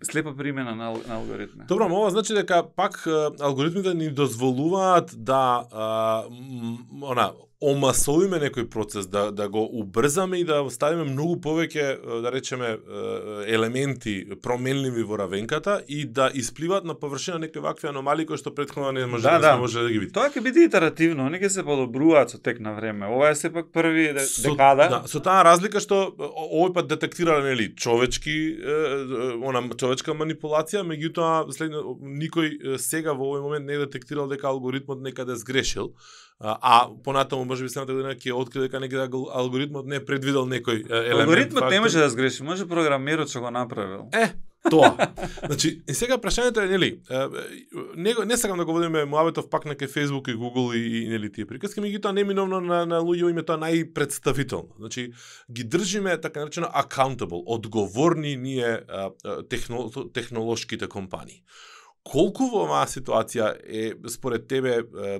слепа 0.02 0.36
примена 0.36 0.74
на, 0.74 0.90
на 1.06 1.14
алгоритми. 1.14 1.64
Добро, 1.68 1.86
ова 1.86 2.10
значи 2.10 2.34
дека 2.34 2.64
пак 2.76 3.06
алгоритмите 3.40 3.94
ни 3.94 4.10
дозволуваат 4.10 5.14
да 5.16 5.66
а, 5.70 6.24
она 7.02 7.32
омасовиме 7.62 8.38
некој 8.42 8.66
процес, 8.68 9.06
да, 9.06 9.30
да 9.32 9.48
го 9.48 9.62
убрзаме 9.80 10.38
и 10.40 10.44
да 10.44 10.58
ставиме 10.70 11.04
многу 11.08 11.36
повеќе, 11.40 12.20
да 12.22 12.32
речеме, 12.32 12.74
елементи 13.46 14.24
променливи 14.42 15.02
во 15.02 15.18
равенката 15.18 15.80
и 15.88 16.04
да 16.04 16.30
испливаат 16.34 16.84
на 16.84 16.94
површина 16.94 17.38
некои 17.38 17.62
вакви 17.62 17.88
аномалии 17.88 18.26
кои 18.26 18.36
што 18.40 18.54
претходно 18.54 18.92
не 18.92 19.06
може 19.06 19.22
да, 19.22 19.38
да, 19.38 19.56
може 19.56 19.82
да 19.82 19.90
ги 19.90 19.98
види. 19.98 20.12
Тоа 20.12 20.32
ќе 20.34 20.42
биде 20.44 20.66
итеративно, 20.66 21.28
они 21.30 21.38
ќе 21.38 21.48
се 21.48 21.64
подобруваат 21.64 22.34
со 22.34 22.42
тек 22.42 22.60
на 22.60 22.74
време. 22.74 23.06
Ова 23.06 23.30
е 23.30 23.38
сепак 23.38 23.70
први 23.72 24.10
со, 24.18 24.50
декада. 24.50 24.88
Да, 24.90 25.00
со 25.08 25.22
таа 25.22 25.44
разлика 25.46 25.80
што 25.80 26.10
овој 26.18 26.74
пат 26.74 26.90
детектира 26.90 27.38
нели 27.44 27.70
човечки 27.76 28.34
она 29.44 29.62
човечка 29.78 30.12
манипулација, 30.12 30.84
меѓутоа 30.84 31.52
следно 31.54 31.96
никој 32.02 32.76
сега 32.82 33.14
во 33.14 33.32
овој 33.32 33.46
момент 33.46 33.66
не 33.66 33.78
е 33.78 33.86
детектирал 33.86 34.28
дека 34.28 34.50
алгоритмот 34.50 35.00
некаде 35.00 35.36
сгрешил 35.36 35.94
а, 36.44 36.88
понатаму 37.04 37.44
можеби 37.44 37.68
следната 37.68 37.92
година 37.92 38.14
ќе 38.14 38.34
откри 38.36 38.66
дека 38.66 38.80
некаде 38.80 39.08
алгоритмот 39.32 39.86
не 39.88 39.96
е 39.96 40.04
предвидел 40.04 40.44
некој 40.44 40.84
елемент. 40.84 41.28
Алгоритмот 41.28 41.70
не 41.70 41.80
може 41.80 41.98
да 41.98 42.10
сгреши, 42.12 42.44
може 42.44 42.68
програмерот 42.68 43.32
што 43.32 43.40
го 43.40 43.50
направил. 43.50 44.10
Е, 44.12 44.34
тоа. 44.70 44.92
значи, 45.48 45.82
и 45.88 45.94
сега 45.94 46.18
прашањето 46.20 46.64
е 46.64 46.68
нели, 46.68 46.90
не 47.96 48.14
не 48.26 48.36
сакам 48.36 48.58
да 48.58 48.64
го 48.64 48.72
водиме 48.72 49.04
муабетов 49.04 49.48
пак 49.50 49.64
на 49.64 49.74
кај 49.74 49.88
Facebook 49.88 50.28
и 50.28 50.36
Google 50.36 50.76
и, 50.76 51.04
и 51.04 51.08
нели 51.08 51.32
тие 51.32 51.46
приказки, 51.46 51.80
меѓутоа 51.80 52.12
неминовно 52.12 52.60
на 52.60 52.84
на 52.86 53.00
луѓе 53.00 53.30
име 53.30 53.42
тоа 53.42 53.56
најпредставително. 53.60 54.76
Значи, 54.78 55.12
ги 55.50 55.64
држиме 55.64 56.20
така 56.20 56.40
наречено 56.40 56.68
accountable, 56.76 57.42
одговорни 57.46 58.36
ние 58.36 58.80
техно, 59.48 59.90
технолошките 60.12 60.88
компании 60.88 61.42
колку 62.04 62.50
во 62.52 62.66
оваа 62.66 62.84
ситуација 62.88 63.46
е 63.64 63.84
според 64.12 64.44
тебе 64.48 64.74
е, 64.76 65.14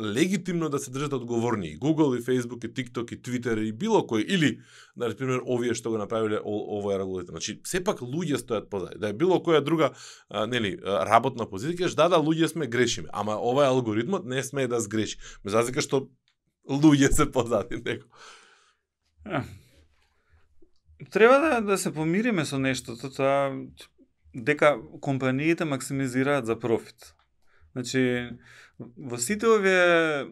легитимно 0.00 0.70
да 0.72 0.78
се 0.80 0.90
држат 0.90 1.12
одговорни 1.12 1.74
Google 1.78 2.16
и 2.16 2.22
Facebook 2.24 2.64
и 2.64 2.72
TikTok 2.72 3.12
и 3.12 3.20
Twitter 3.20 3.58
и 3.60 3.72
било 3.72 4.00
кој 4.08 4.24
или 4.24 4.60
на 4.96 5.10
пример 5.12 5.42
овие 5.44 5.74
што 5.76 5.92
го 5.92 6.00
направиле 6.00 6.40
овој 6.40 6.98
регулатор. 7.02 7.36
Значи 7.36 7.60
сепак 7.68 8.00
луѓе 8.00 8.40
стојат 8.40 8.70
позади. 8.72 8.98
Да 8.98 9.12
е 9.12 9.12
било 9.12 9.36
која 9.44 9.60
друга 9.60 9.92
а, 10.28 10.46
нели 10.46 10.78
работна 10.82 11.44
позиција, 11.44 11.92
да 11.94 12.08
да 12.08 12.22
луѓе 12.24 12.48
сме 12.56 12.66
грешиме, 12.66 13.12
ама 13.12 13.36
овој 13.36 13.68
алгоритмот 13.68 14.24
не 14.24 14.42
сме 14.42 14.66
да 14.66 14.80
сгреши. 14.80 15.20
Без 15.44 15.52
разлика 15.52 15.84
што 15.84 16.08
луѓе 16.64 17.12
се 17.12 17.28
позади 17.30 17.82
него. 17.84 18.08
Треба 21.10 21.38
да, 21.38 21.60
да 21.60 21.78
се 21.78 21.92
помириме 21.92 22.44
со 22.44 22.58
нештото, 22.58 23.10
тоа 23.12 23.52
дека 24.34 24.76
компаниите 25.00 25.64
максимизираат 25.64 26.46
за 26.46 26.58
профит. 26.58 27.14
Значи, 27.72 28.30
во 28.78 29.18
сите 29.18 29.46
овие 29.46 30.26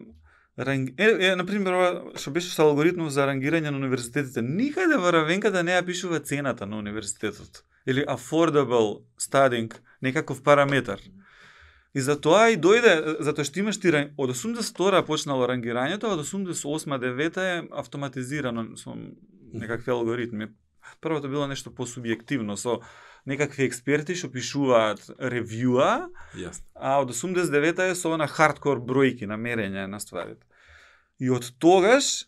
ранг... 0.57 0.93
е, 0.97 1.09
е, 1.27 1.35
например, 1.35 2.13
што 2.15 2.31
беше 2.31 2.51
со 2.53 2.67
алгоритмов 2.67 3.11
за 3.11 3.27
рангирање 3.27 3.71
на 3.71 3.79
универзитетите, 3.79 4.41
никаде 4.41 4.97
во 4.97 5.11
равенката 5.11 5.63
не 5.63 5.75
ја 5.75 5.85
пишува 5.85 6.19
цената 6.19 6.65
на 6.65 6.77
универзитетот 6.77 7.63
или 7.85 8.05
affordable 8.07 9.03
studying, 9.19 9.73
некаков 10.01 10.43
параметар. 10.43 10.99
И 11.93 12.01
за 12.01 12.15
тоа 12.17 12.49
и 12.49 12.57
дојде, 12.57 13.21
затоа 13.21 13.45
што 13.45 13.59
имаш 13.59 13.77
ти 13.77 13.91
од 13.93 14.29
82 14.33 15.03
почнало 15.05 15.45
рангирањето, 15.47 16.09
од 16.15 16.23
88 16.25 16.97
9 16.99 17.37
е 17.37 17.67
автоматизирано 17.71 18.77
со 18.77 18.95
некакви 19.53 19.91
алгоритми. 19.91 20.47
Првото 21.01 21.29
било 21.31 21.47
нешто 21.47 21.71
посубјективно 21.71 22.57
со 22.57 22.79
некакви 23.25 23.67
експерти 23.67 24.15
што 24.19 24.29
пишуваат 24.33 25.03
ревјуа, 25.19 26.09
yes. 26.35 26.61
а 26.75 26.99
од 27.03 27.13
89-та 27.15 27.91
е 27.91 27.95
со 27.95 28.15
на 28.19 28.27
хардкор 28.27 28.83
бројки 28.83 29.29
на 29.29 29.37
мерење 29.39 29.87
на 29.87 29.99
стварите. 30.03 30.43
И 31.19 31.29
од 31.31 31.53
тогаш 31.59 32.25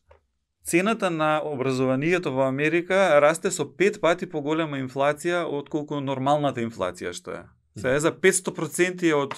цената 0.65 1.09
на 1.09 1.41
образованието 1.43 2.31
во 2.31 2.47
Америка 2.47 3.19
расте 3.21 3.51
со 3.51 3.65
пет 3.65 3.99
пати 4.01 4.29
поголема 4.29 4.79
инфлација 4.79 5.43
од 5.45 5.69
колку 5.69 5.99
нормалната 6.01 6.63
инфлација 6.63 7.13
што 7.13 7.35
е. 7.35 7.43
Се 7.75 7.97
е 7.97 7.99
за 7.99 8.11
500% 8.11 9.11
од 9.13 9.35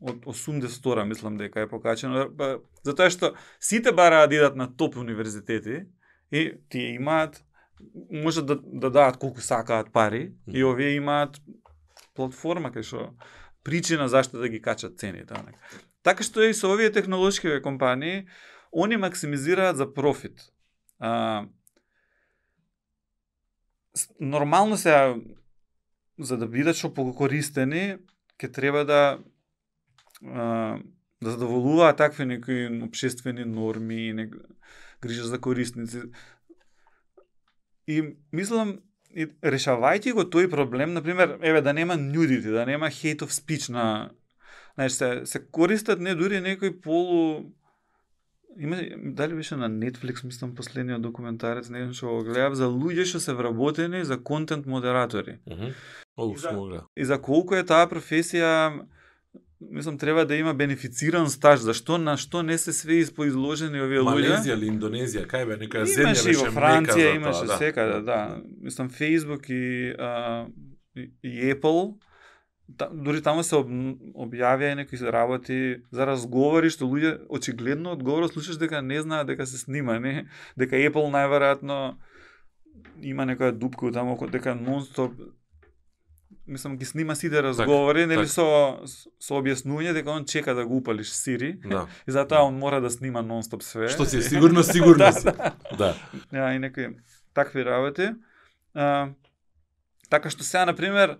од 0.00 0.24
80 0.30 1.04
мислам 1.04 1.36
дека 1.36 1.60
е 1.60 1.68
покачено, 1.68 2.28
затоа 2.86 3.10
што 3.10 3.32
сите 3.58 3.92
бараат 3.92 4.30
да 4.30 4.36
идат 4.36 4.56
на 4.56 4.68
топ 4.70 4.96
универзитети 4.96 5.86
и 6.30 6.52
тие 6.70 6.94
имаат 6.94 7.42
може 8.10 8.42
да, 8.42 8.56
да 8.56 8.90
дадат 8.90 9.16
колку 9.16 9.40
сакаат 9.40 9.92
пари 9.92 10.32
и 10.46 10.64
овие 10.64 10.96
имаат 10.96 11.40
платформа 12.14 12.70
кај 12.74 12.82
што 12.82 13.14
причина 13.64 14.08
зашто 14.08 14.38
да 14.38 14.48
ги 14.48 14.62
качат 14.62 14.98
цените. 14.98 15.34
Така 16.02 16.22
што 16.22 16.42
и 16.42 16.54
со 16.54 16.70
овие 16.72 16.90
технолошки 16.90 17.60
компании, 17.62 18.26
они 18.72 18.96
максимизираат 18.96 19.76
за 19.76 19.86
профит. 19.94 20.52
А, 20.98 21.46
нормално 24.20 24.76
се 24.76 25.16
за 26.18 26.36
да 26.36 26.46
бидат 26.46 26.76
што 26.76 26.90
покористени, 26.94 27.98
ќе 28.38 28.52
треба 28.52 28.84
да 28.84 29.18
а, 30.24 30.78
да 31.22 31.30
задоволуваат 31.30 31.96
такви 31.96 32.24
некои 32.26 32.82
обшествени 32.82 33.44
норми, 33.44 34.12
не, 34.12 34.30
грижа 35.02 35.24
за 35.24 35.40
корисници. 35.40 36.02
И 37.88 38.02
мислам, 38.32 38.78
и 39.10 39.26
решавајќи 39.40 40.12
го 40.12 40.26
тој 40.28 40.50
проблем, 40.52 40.92
на 40.92 41.02
пример, 41.02 41.38
еве 41.40 41.62
да 41.64 41.72
нема 41.72 41.96
нюдити, 41.96 42.52
да 42.52 42.66
нема 42.68 42.92
hate 42.92 43.24
of 43.24 43.32
speech 43.32 43.70
на 43.72 44.10
знаеш 44.74 44.92
се 44.92 45.26
се 45.26 45.40
користат 45.50 46.00
не 46.00 46.14
дури 46.14 46.38
некој 46.44 46.80
полу 46.80 47.48
има 48.58 48.76
дали 48.96 49.34
беше 49.34 49.56
на 49.56 49.70
Netflix, 49.70 50.24
мислам 50.24 50.54
последниот 50.54 51.02
документарец, 51.02 51.68
не 51.70 51.82
знам 51.82 51.94
што 51.94 52.14
го 52.14 52.24
гледав 52.26 52.54
за 52.58 52.66
луѓе 52.66 53.06
што 53.06 53.20
се 53.22 53.34
вработени 53.38 54.04
за 54.04 54.18
контент 54.22 54.66
модератори. 54.66 55.38
Mm 55.46 55.58
-hmm. 55.58 55.72
и, 56.34 56.38
за, 56.38 56.82
и 56.96 57.04
за 57.04 57.18
колку 57.22 57.54
е 57.54 57.66
таа 57.66 57.86
професија 57.86 58.84
мислам 59.60 59.98
треба 59.98 60.26
да 60.26 60.36
има 60.36 60.54
бенефициран 60.54 61.30
стаж, 61.30 61.60
зашто 61.60 61.98
на 61.98 62.16
што 62.16 62.42
не 62.42 62.58
се 62.58 62.72
све 62.72 63.00
испоизложени 63.02 63.80
овие 63.82 64.00
луѓе? 64.00 64.34
Малезија 64.38 64.56
или 64.58 64.70
Индонезија, 64.70 65.26
кај 65.30 65.46
бе 65.50 65.56
нека 65.64 65.84
земја 65.86 66.14
беше 66.14 66.36
во 66.38 66.50
Франција, 66.54 67.14
имаше 67.16 67.46
тоа, 67.46 67.52
да. 67.52 67.58
секаде, 67.58 67.92
да. 67.92 68.02
да. 68.02 68.42
Мислам 68.62 68.90
Facebook 68.90 69.50
и 69.50 69.94
а, 69.98 70.46
и 71.22 71.52
Apple 71.52 71.98
та, 72.76 72.88
дури 72.92 73.22
таму 73.22 73.42
се 73.42 73.56
об, 73.58 73.70
објавија 74.14 74.76
некои 74.78 75.00
работи 75.10 75.80
за 75.90 76.06
разговори 76.06 76.70
што 76.70 76.86
луѓе 76.86 77.16
очигледно 77.28 77.96
одговор 77.96 78.28
слушаш 78.28 78.60
дека 78.60 78.82
не 78.82 79.00
знаат 79.02 79.26
дека 79.32 79.46
се 79.46 79.58
снима, 79.58 79.98
не? 79.98 80.28
Дека 80.56 80.76
Apple 80.76 81.08
најверојатно 81.14 81.96
има 83.02 83.26
некоја 83.26 83.52
дупка 83.52 83.92
таму 83.92 84.18
дека 84.30 84.54
нонстоп 84.54 85.14
мислам 86.48 86.76
ги 86.76 86.84
снима 86.84 87.14
сите 87.14 87.42
разговори, 87.42 88.02
так, 88.02 88.08
нели 88.08 88.26
так. 88.26 88.32
со 88.32 88.46
со 89.20 89.38
објаснување 89.38 89.92
дека 89.94 90.10
он 90.10 90.24
чека 90.24 90.54
да 90.54 90.64
го 90.66 90.80
упалиш 90.80 91.12
Сири. 91.12 91.52
Да. 91.64 91.86
И 92.08 92.10
затоа 92.10 92.42
он 92.48 92.58
мора 92.58 92.80
да 92.80 92.90
снима 92.90 93.22
нонстоп 93.22 93.62
све. 93.62 93.88
Што 93.88 94.06
си 94.08 94.22
сигурно 94.22 94.62
сигурно. 94.62 94.98
да, 95.24 95.54
да. 95.78 95.94
Да, 96.32 96.54
и 96.54 96.58
некои 96.58 96.96
такви 97.34 97.64
работи. 97.64 98.10
А, 98.74 99.10
така 100.10 100.30
што 100.30 100.44
сега 100.44 100.64
на 100.66 100.74
пример, 100.74 101.18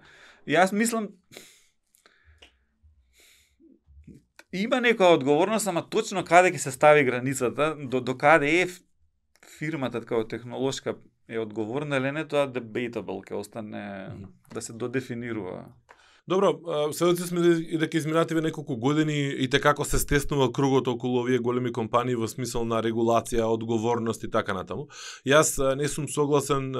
јас 0.49 0.73
мислам 0.73 1.13
има 4.53 4.81
некоја 4.81 5.19
одговорност, 5.19 5.69
ама 5.69 5.85
точно 5.85 6.25
каде 6.25 6.53
ќе 6.55 6.69
се 6.69 6.73
стави 6.73 7.05
границата, 7.05 7.75
до, 7.79 8.01
до 8.01 8.17
каде 8.17 8.63
е 8.63 8.69
фирмата 9.59 10.01
како 10.01 10.25
технолошка 10.25 10.97
е 11.29 11.39
одговорна 11.39 11.97
или 11.97 12.13
не, 12.13 12.25
тоа 12.25 12.49
debatable 12.49 13.21
ќе 13.27 13.37
остане 13.37 13.83
да 14.53 14.63
се 14.63 14.73
додефинирува. 14.73 15.67
Добро, 16.29 16.61
сведоци 16.93 17.23
сме 17.23 17.41
да 17.41 17.49
и 17.49 17.73
да 17.73 17.79
дека 17.79 17.97
изминативе 17.97 18.41
неколку 18.41 18.77
години 18.77 19.35
и 19.39 19.49
те 19.49 19.61
како 19.61 19.85
се 19.89 19.97
стеснува 19.99 20.51
кругот 20.53 20.89
околу 20.89 21.23
овие 21.23 21.39
големи 21.39 21.73
компании 21.73 22.19
во 22.21 22.29
смисол 22.29 22.67
на 22.69 22.83
регулација, 22.85 23.47
одговорност 23.49 24.25
и 24.25 24.29
така 24.29 24.53
натаму. 24.53 24.91
Јас 25.25 25.57
не 25.81 25.89
сум 25.89 26.05
согласен 26.05 26.75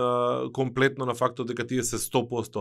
комплетно 0.53 1.07
на 1.09 1.15
фактот 1.17 1.49
дека 1.49 1.65
тие 1.65 1.81
се 1.83 1.97
100% 1.97 2.61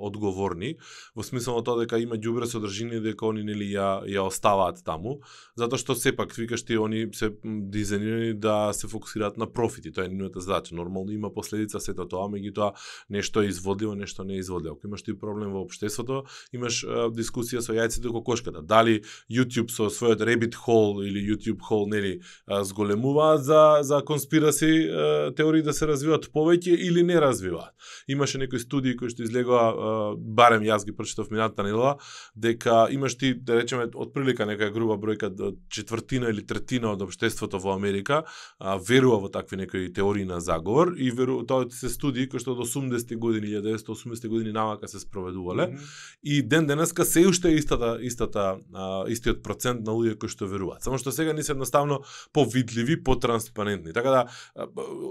одговорни, 0.00 0.78
во 1.12 1.20
смисол 1.20 1.60
на 1.60 1.62
тоа 1.62 1.84
дека 1.84 2.00
има 2.00 2.16
ѓубре 2.16 2.48
содржини 2.48 3.02
дека 3.04 3.28
они 3.28 3.44
нели 3.44 3.68
ја 3.76 4.08
ја 4.08 4.24
оставаат 4.24 4.80
таму, 4.80 5.20
затоа 5.60 5.76
што 5.76 5.92
сепак 5.92 6.32
викаш 6.32 6.64
ти 6.64 6.80
они 6.80 7.04
се 7.12 7.36
дизајнирани 7.44 8.32
да 8.32 8.72
се 8.72 8.88
фокусираат 8.88 9.36
на 9.36 9.44
профити, 9.44 9.92
тоа 9.92 10.08
е 10.08 10.08
нивната 10.08 10.40
задача. 10.40 10.72
Нормално 10.74 11.12
има 11.12 11.28
последица 11.28 11.84
сето 11.84 12.08
тоа, 12.08 12.32
меѓутоа 12.32 12.72
нешто 13.10 13.44
е 13.44 13.52
изводливо, 13.52 13.92
нешто 13.94 14.24
не 14.24 14.40
е 14.40 14.40
изводливо. 14.40 14.80
Ако 14.80 14.86
имаш 14.86 15.04
ти 15.04 15.12
проблем 15.12 15.52
во 15.52 15.68
општеството, 15.68 16.13
што 16.14 16.56
имаш 16.56 16.84
а, 16.84 17.08
дискусија 17.10 17.62
со 17.64 17.74
јајцето 17.74 18.10
и 18.10 18.14
кокошката. 18.14 18.62
Дали 18.62 19.02
YouTube 19.30 19.70
со 19.74 19.90
својот 19.90 20.22
rabbit 20.22 20.54
hole 20.54 21.06
или 21.06 21.20
YouTube 21.20 21.62
hole 21.68 21.90
нели 21.90 22.20
зголемуваат 22.48 23.44
за 23.44 23.78
за 23.82 24.02
конспираси 24.04 24.88
теории 25.36 25.62
да 25.62 25.72
се 25.72 25.86
развиваат 25.86 26.30
повеќе 26.32 26.74
или 26.74 27.02
не 27.02 27.20
развиваат. 27.20 27.74
Имаше 28.08 28.38
некои 28.38 28.58
студии 28.58 28.96
кои 28.96 29.10
што 29.10 29.24
излегоа 29.24 30.14
барем 30.16 30.62
јас 30.62 30.84
ги 30.86 30.94
прочитав 30.94 31.30
минатата 31.30 31.62
недела 31.62 31.96
дека 32.36 32.86
имаш 32.90 33.18
ти 33.18 33.34
да 33.34 33.56
речеме 33.62 33.88
отприлика 33.94 34.46
нека 34.46 34.70
груба 34.70 34.98
бројка 35.00 35.30
четвртина 35.68 36.30
или 36.30 36.46
третина 36.46 36.92
од 36.92 37.02
општеството 37.02 37.58
во 37.58 37.74
Америка 37.74 38.24
а, 38.58 38.76
верува 38.76 39.18
во 39.24 39.28
такви 39.28 39.56
некои 39.56 39.92
теории 39.92 40.24
на 40.24 40.40
заговор 40.40 40.94
и 40.96 41.10
веру 41.10 41.42
тоа 41.46 41.70
се 41.70 41.88
студии 41.88 42.28
кои 42.28 42.40
што 42.40 42.54
од 42.54 42.64
80 42.66 43.16
години 43.16 43.54
1980 43.56 44.28
години 44.28 44.52
навака 44.52 44.88
се 44.88 45.00
спроведувале 45.00 45.66
mm 45.66 45.76
-hmm 45.76 46.03
и 46.22 46.42
ден 46.42 46.66
денеска 46.66 47.04
се 47.04 47.26
уште 47.26 47.48
е 47.48 47.54
истата 47.60 47.98
истата 48.00 48.56
а, 48.74 49.04
истиот 49.08 49.42
процент 49.42 49.84
на 49.84 49.92
луѓе 49.92 50.18
кои 50.18 50.28
што 50.28 50.48
веруваат. 50.48 50.82
Само 50.82 50.98
што 50.98 51.12
сега 51.12 51.32
ни 51.32 51.42
се 51.42 51.52
едноставно 51.52 52.00
повидливи, 52.32 52.96
потранспарентни. 53.04 53.92
Така 53.92 54.10
да 54.10 54.24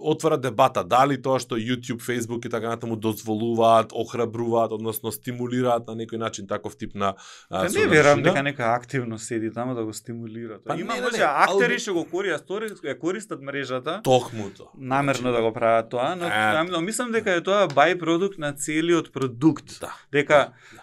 отвора 0.02 0.38
дебата 0.38 0.84
дали 0.84 1.22
тоа 1.22 1.40
што 1.40 1.58
YouTube, 1.58 2.02
Facebook 2.02 2.46
и 2.46 2.50
така 2.50 2.70
натаму 2.70 2.96
дозволуваат, 2.96 3.94
охрабруваат, 3.94 4.72
односно 4.72 5.12
стимулираат 5.12 5.88
на 5.88 5.96
некој 5.96 6.18
начин 6.18 6.48
таков 6.48 6.78
тип 6.78 6.96
на 6.96 7.14
а, 7.50 7.70
Не 7.70 7.88
верам 7.88 8.24
дека 8.24 8.44
нека 8.44 8.74
активно 8.74 9.20
седи 9.20 9.52
таму 9.54 9.76
да 9.76 9.86
го 9.86 9.94
стимулира. 9.94 10.60
Па 10.66 10.76
Има 10.80 10.96
може 11.02 11.24
актери 11.24 11.80
што 11.80 11.94
го 11.94 12.06
користат, 12.06 12.82
ја 12.84 12.98
користат 13.00 13.42
мрежата. 13.42 14.02
Токмуто. 14.04 14.70
Намерно 14.78 15.32
да 15.32 15.42
го 15.42 15.54
прават 15.54 15.90
тоа, 15.90 16.16
но, 16.16 16.28
но 16.70 16.82
мислам 16.82 17.12
дека 17.12 17.38
е 17.38 17.44
тоа 17.44 17.68
бај 17.68 17.98
продукт 18.00 18.38
на 18.38 18.54
целиот 18.54 19.14
продукт. 19.14 19.80
Да. 19.82 19.94
Дека 20.12 20.54
да, 20.74 20.83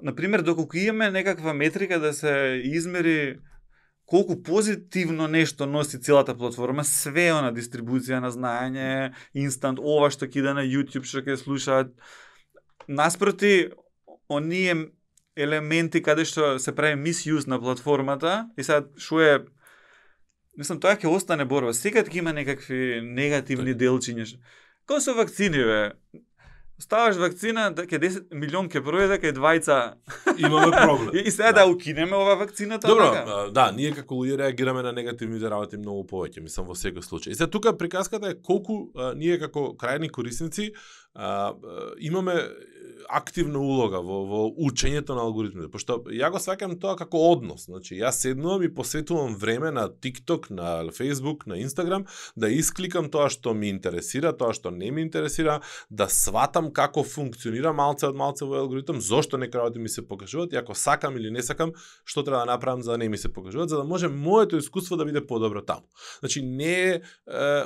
да, 0.00 0.04
да. 0.04 0.10
на 0.10 0.16
пример 0.16 0.42
доколку 0.42 0.76
имаме 0.76 1.10
некаква 1.10 1.54
метрика 1.54 2.00
да 2.00 2.12
се 2.12 2.60
измери 2.64 3.38
колку 4.06 4.42
позитивно 4.42 5.28
нешто 5.28 5.66
носи 5.66 6.00
целата 6.00 6.34
платформа, 6.34 6.84
све 6.84 7.30
на 7.30 7.52
дистрибуција 7.54 8.18
на 8.18 8.32
знаење, 8.34 9.12
инстант, 9.34 9.78
ова 9.78 10.10
што 10.10 10.26
кида 10.26 10.54
на 10.54 10.64
YouTube, 10.66 11.06
што 11.06 11.22
ќе 11.22 11.36
слушаат, 11.38 11.94
наспроти 12.88 13.70
оние 14.28 14.90
елементи 15.36 16.02
каде 16.02 16.24
што 16.26 16.58
се 16.58 16.74
прави 16.74 16.98
мисјуз 16.98 17.46
на 17.46 17.60
платформата 17.62 18.48
и 18.58 18.66
сега 18.66 18.82
што 18.98 19.20
е 19.22 19.34
мислам 20.58 20.80
тоа 20.82 20.98
ќе 20.98 21.06
остане 21.06 21.46
борба. 21.46 21.70
Секад 21.72 22.10
ќе 22.10 22.18
има 22.18 22.34
некакви 22.34 22.98
негативни 23.04 23.74
делчиња. 23.78 24.26
Како 24.90 24.98
со 25.00 25.14
вакцини 25.14 25.62
бе? 25.70 25.80
Ставаш 26.80 27.16
вакцина, 27.16 27.70
да 27.70 27.86
ке 27.86 27.98
10 27.98 28.34
милион 28.34 28.68
ке 28.68 28.80
пројде, 28.80 29.20
ке 29.20 29.32
двајца 29.36 29.94
имаме 30.38 30.70
проблем. 30.70 31.26
и 31.26 31.30
сега 31.30 31.52
да. 31.52 31.64
да 31.64 31.70
укинеме 31.70 32.16
ова 32.16 32.36
вакцината 32.36 32.88
Добро, 32.88 33.12
така? 33.12 33.50
да, 33.52 33.70
ние 33.72 33.92
како 33.94 34.14
луѓе 34.14 34.38
реагираме 34.38 34.82
на 34.82 34.92
негативните 34.92 35.50
работи 35.50 35.76
многу 35.76 36.06
повеќе, 36.08 36.40
мислам 36.40 36.66
во 36.66 36.74
секој 36.74 37.04
случај. 37.04 37.30
И 37.30 37.34
сега 37.34 37.50
тука 37.50 37.76
приказката 37.76 38.30
е 38.30 38.40
колку 38.42 38.90
а, 38.96 39.14
ние 39.14 39.38
како 39.38 39.74
крајни 39.76 40.10
корисници 40.10 40.72
а, 41.14 41.52
имаме 41.98 42.34
активна 43.08 43.58
улога 43.58 44.00
во, 44.04 44.20
во 44.26 44.40
учењето 44.66 45.14
на 45.16 45.24
алгоритмите, 45.26 45.70
пошто 45.72 46.00
ја 46.12 46.30
го 46.32 46.40
сваќам 46.42 46.76
тоа 46.80 46.96
како 46.98 47.20
однос. 47.30 47.66
Значи, 47.70 47.96
јас 48.00 48.20
седнувам 48.24 48.62
и 48.66 48.72
посветувам 48.74 49.36
време 49.36 49.70
на 49.70 49.88
TikTok, 49.88 50.50
на 50.50 50.90
Facebook, 50.90 51.46
на 51.46 51.58
Instagram, 51.60 52.06
да 52.36 52.48
искликам 52.48 53.10
тоа 53.10 53.30
што 53.30 53.54
ми 53.54 53.70
интересира, 53.70 54.32
тоа 54.36 54.54
што 54.56 54.70
не 54.70 54.90
ми 54.90 55.02
интересира, 55.06 55.60
да 55.90 56.08
сватам 56.08 56.70
како 56.72 57.04
функционира 57.04 57.72
малце 57.72 58.08
од 58.08 58.18
малце 58.18 58.44
во 58.44 58.60
алгоритм, 58.64 59.00
зошто 59.00 59.38
нека 59.38 59.58
работи 59.58 59.78
ми 59.78 59.88
се 59.88 60.06
покажуваат, 60.06 60.52
и 60.52 60.56
ако 60.56 60.74
сакам 60.74 61.16
или 61.16 61.30
не 61.30 61.42
сакам, 61.42 61.72
што 62.04 62.24
треба 62.24 62.44
да 62.44 62.52
направам 62.52 62.82
за 62.82 62.92
да 62.92 62.98
не 62.98 63.08
ми 63.08 63.18
се 63.18 63.32
покажуваат, 63.32 63.70
за 63.70 63.76
да 63.76 63.84
може 63.84 64.08
моето 64.08 64.56
искуство 64.56 64.96
да 64.96 65.04
биде 65.04 65.26
подобро 65.26 65.62
таму. 65.62 65.86
Значи, 66.20 66.42
не 66.42 66.90
е, 66.90 67.00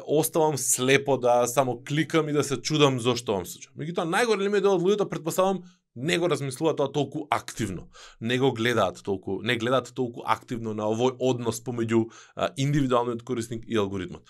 оставам 0.06 0.58
слепо 0.58 1.16
да 1.18 1.46
само 1.46 1.82
кликам 1.88 2.28
и 2.28 2.32
да 2.32 2.44
се 2.44 2.56
чудам 2.56 3.00
зошто 3.00 3.32
вам 3.32 3.46
случува. 3.46 3.74
Меѓутоа, 3.78 4.06
најголемиот 4.08 4.64
дел 4.64 4.76
од 4.76 4.82
луѓето 4.82 5.08
предпоставам 5.24 5.64
не 5.96 6.18
го 6.18 6.28
размислува 6.28 6.76
тоа 6.76 6.92
толку 6.92 7.26
активно. 7.30 7.88
Не 8.20 8.38
го 8.38 8.52
гледаат 8.52 9.02
толку, 9.02 9.42
не 9.42 9.56
гледаат 9.56 9.94
толку 9.94 10.22
активно 10.26 10.74
на 10.74 10.84
овој 10.90 11.16
однос 11.20 11.62
помеѓу 11.64 12.10
индивидуалниот 12.56 13.22
корисник 13.22 13.64
и 13.66 13.76
алгоритмот. 13.76 14.26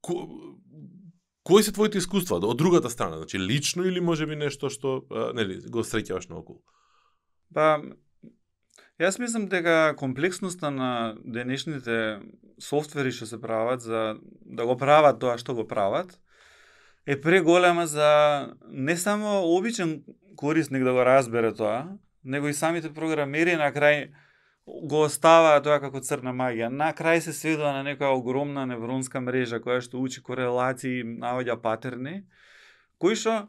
Ко, 0.00 0.28
кои 1.42 1.62
се 1.62 1.72
твоите 1.72 1.98
искуства 1.98 2.38
од 2.38 2.56
другата 2.56 2.90
страна, 2.90 3.18
значи 3.18 3.38
лично 3.38 3.84
или 3.84 4.00
можеби 4.00 4.36
нешто 4.36 4.70
што 4.70 5.02
нели 5.34 5.60
го 5.68 5.82
среќаваш 5.82 6.30
наоколу? 6.30 6.62
Па 7.54 7.82
Јас 9.00 9.16
мислам 9.18 9.48
дека 9.48 9.94
комплексноста 9.96 10.70
на 10.70 11.16
денешните 11.24 12.20
софтвери 12.60 13.10
што 13.10 13.26
се 13.26 13.40
прават 13.40 13.80
за 13.80 14.20
да 14.44 14.66
го 14.66 14.76
прават 14.76 15.18
тоа 15.18 15.38
што 15.40 15.54
го 15.56 15.64
прават, 15.64 16.20
е 17.06 17.16
преголема 17.20 17.86
за 17.86 18.54
не 18.68 18.96
само 18.96 19.40
обичен 19.56 20.04
корисник 20.36 20.84
да 20.84 20.92
го 20.92 21.04
разбере 21.04 21.54
тоа, 21.54 21.98
него 22.24 22.48
и 22.48 22.54
самите 22.54 22.92
програмери 22.94 23.56
на 23.56 23.72
крај 23.72 24.10
го 24.66 25.04
оставаа 25.06 25.60
тоа 25.62 25.80
како 25.80 26.00
црна 26.00 26.32
магија. 26.36 26.68
На 26.68 26.92
крај 26.96 27.20
се 27.24 27.32
сведува 27.32 27.72
на 27.72 27.84
некоја 27.84 28.14
огромна 28.16 28.66
невронска 28.66 29.20
мрежа 29.20 29.60
која 29.60 29.80
што 29.84 30.00
учи 30.00 30.22
корелации, 30.22 31.02
наоѓа 31.04 31.56
патерни, 31.62 32.22
кои 32.98 33.16
што 33.16 33.48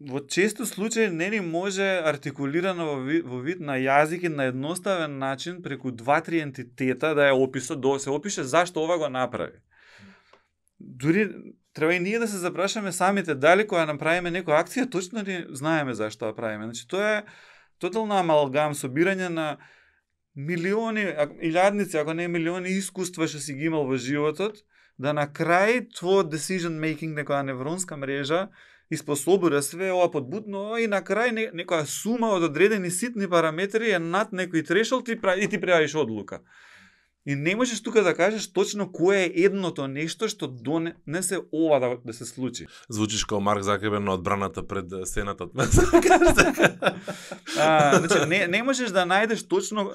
во 0.00 0.20
често 0.28 0.66
случаи 0.66 1.08
не 1.08 1.30
ни 1.30 1.40
може 1.40 1.84
артикулирано 2.04 2.86
во 2.86 2.96
вид, 3.00 3.24
во 3.24 3.40
вид 3.40 3.60
на 3.60 3.78
јазик 3.80 4.26
и 4.26 4.32
на 4.32 4.48
едноставен 4.52 5.18
начин 5.18 5.62
преку 5.62 5.90
два-три 5.90 6.40
ентитета 6.44 7.14
да 7.14 7.30
ја 7.30 7.36
описо, 7.36 7.76
да 7.76 7.98
се 7.98 8.10
опише 8.10 8.44
зашто 8.44 8.84
ова 8.84 8.98
го 8.98 9.08
направи. 9.08 9.58
Дури 10.80 11.32
треба 11.76 11.94
и 11.94 12.00
ние 12.00 12.18
да 12.18 12.28
се 12.28 12.36
запрашаме 12.40 12.92
самите 12.92 13.34
дали 13.34 13.66
кога 13.68 13.84
направиме 13.86 14.32
некоја 14.32 14.64
акција 14.64 14.88
точно 14.90 15.22
ли 15.22 15.44
знаеме 15.52 15.94
зашто 15.94 16.30
ја 16.30 16.36
правиме. 16.36 16.64
Значи 16.64 16.88
тоа 16.88 17.10
е 17.18 17.24
тотална 17.78 18.22
амалгам 18.24 18.74
собирање 18.74 19.28
на 19.28 19.56
милиони, 20.36 21.04
илјадници, 21.44 22.00
ако 22.00 22.14
не 22.14 22.28
милиони 22.28 22.72
искуства 22.76 23.28
што 23.28 23.40
си 23.40 23.54
ги 23.56 23.68
имал 23.68 23.84
во 23.88 24.00
животот, 24.00 24.64
да 24.98 25.12
на 25.12 25.26
крај 25.28 25.92
твој 25.92 26.24
decision 26.32 26.80
making 26.80 27.12
некоја 27.16 27.44
невронска 27.44 27.96
мрежа 27.96 28.48
испособува 28.90 29.62
све 29.62 29.90
ова 29.92 30.08
подбудно 30.10 30.78
и 30.80 30.86
на 30.86 31.02
крај 31.02 31.32
не, 31.32 31.46
некоја 31.52 31.84
сума 31.84 32.30
од 32.36 32.48
одредени 32.48 32.90
ситни 32.90 33.28
параметри 33.28 33.92
е 33.92 33.98
над 33.98 34.32
некој 34.32 34.64
трешол 34.66 35.02
ти 35.04 35.16
и 35.16 35.48
ти 35.48 35.60
правиш 35.60 35.94
одлука. 35.94 36.40
И 37.26 37.34
не 37.34 37.56
можеш 37.56 37.82
тука 37.82 38.02
да 38.02 38.14
кажеш 38.14 38.52
точно 38.52 38.92
кое 38.92 39.16
е 39.24 39.32
едното 39.34 39.86
нешто 39.90 40.28
што 40.28 40.46
донесе 40.46 41.38
ова 41.52 41.80
да, 41.80 41.96
да 42.04 42.12
се 42.14 42.24
случи. 42.24 42.66
Звучиш 42.88 43.24
како 43.24 43.40
Марк 43.40 43.62
Закебен 43.66 44.04
на 44.04 44.14
одбраната 44.14 44.62
пред 44.66 44.86
Сенатот. 45.04 45.50
а, 47.58 47.98
значи, 47.98 48.28
не, 48.28 48.46
не 48.46 48.62
можеш 48.62 48.90
да 48.94 49.02
најдеш 49.02 49.42
точно, 49.48 49.90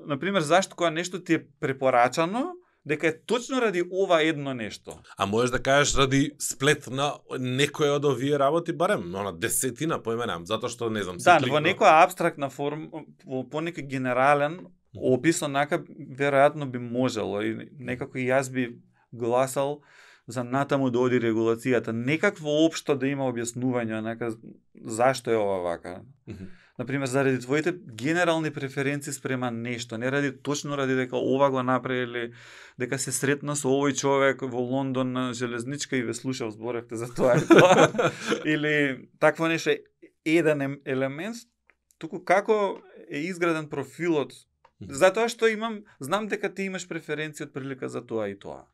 например, 0.00 0.40
зашто 0.40 0.76
кога 0.76 0.90
нешто 0.90 1.20
ти 1.20 1.34
е 1.34 1.44
препорачано, 1.60 2.56
дека 2.84 3.08
е 3.08 3.18
точно 3.26 3.60
ради 3.60 3.84
ова 3.92 4.22
едно 4.22 4.54
нешто. 4.54 4.98
А 5.16 5.26
можеш 5.26 5.50
да 5.50 5.62
кажеш 5.62 5.94
ради 5.94 6.32
сплет 6.40 6.88
на 6.88 7.12
некој 7.36 7.92
од 8.00 8.04
овие 8.08 8.38
работи, 8.40 8.72
барем, 8.72 9.10
на 9.12 9.36
десетина 9.36 10.00
поименам, 10.00 10.46
затоа 10.48 10.72
што 10.72 10.88
не 10.88 11.04
знам. 11.04 11.20
Да, 11.20 11.38
во 11.44 11.60
некоја 11.60 12.00
абстрактна 12.08 12.48
форма, 12.48 13.04
по, 13.20 13.44
по 13.44 13.60
некој 13.60 13.84
генерален, 13.84 14.72
опис 14.96 15.42
онака 15.42 15.78
веројатно 16.18 16.70
би 16.70 16.78
можело 16.78 17.42
и 17.42 17.70
некако 17.78 18.18
и 18.18 18.28
јас 18.28 18.50
би 18.50 18.80
гласал 19.12 19.82
за 20.26 20.44
натаму 20.44 20.90
да 20.90 20.98
оди 20.98 21.20
регулацијата. 21.20 21.92
Некакво 21.92 22.64
општо 22.66 22.94
да 22.94 23.06
има 23.06 23.28
објаснување 23.30 23.98
онака 23.98 24.30
зашто 24.74 25.30
е 25.30 25.36
ова 25.36 25.58
вака. 25.62 26.02
Mm 26.28 26.34
-hmm. 26.34 26.48
Например, 26.80 27.06
заради 27.06 27.40
твоите 27.40 27.74
генерални 27.92 28.50
преференции 28.50 29.12
спрема 29.12 29.50
нешто, 29.50 29.98
не 29.98 30.12
ради 30.12 30.42
точно 30.42 30.76
ради 30.76 30.94
дека 30.94 31.16
ова 31.16 31.50
го 31.50 31.62
направиле, 31.62 32.30
дека 32.78 32.98
се 32.98 33.12
сретна 33.12 33.52
со 33.52 33.68
овој 33.68 33.92
човек 34.00 34.40
во 34.40 34.60
Лондон 34.60 35.12
на 35.12 35.34
железничка 35.34 35.96
и 35.96 36.02
ве 36.02 36.14
слушав, 36.14 36.52
зборевте 36.56 36.96
за 36.96 37.14
тоа 37.14 37.36
и 37.36 37.44
тоа. 37.48 38.10
Или 38.44 39.08
такво 39.20 39.48
нешто 39.48 39.76
еден 40.24 40.80
елемент, 40.86 41.36
туку 41.98 42.24
како 42.24 42.80
е 43.10 43.28
изграден 43.28 43.68
профилот 43.68 44.32
Затоа 44.80 45.28
што 45.28 45.48
имам, 45.48 45.82
знам 46.00 46.28
дека 46.28 46.48
ти 46.48 46.70
имаш 46.70 46.88
преференција 46.88 47.48
од 47.48 47.52
прилика 47.52 47.88
за 47.88 48.00
тоа 48.00 48.30
и 48.32 48.38
тоа. 48.38 48.64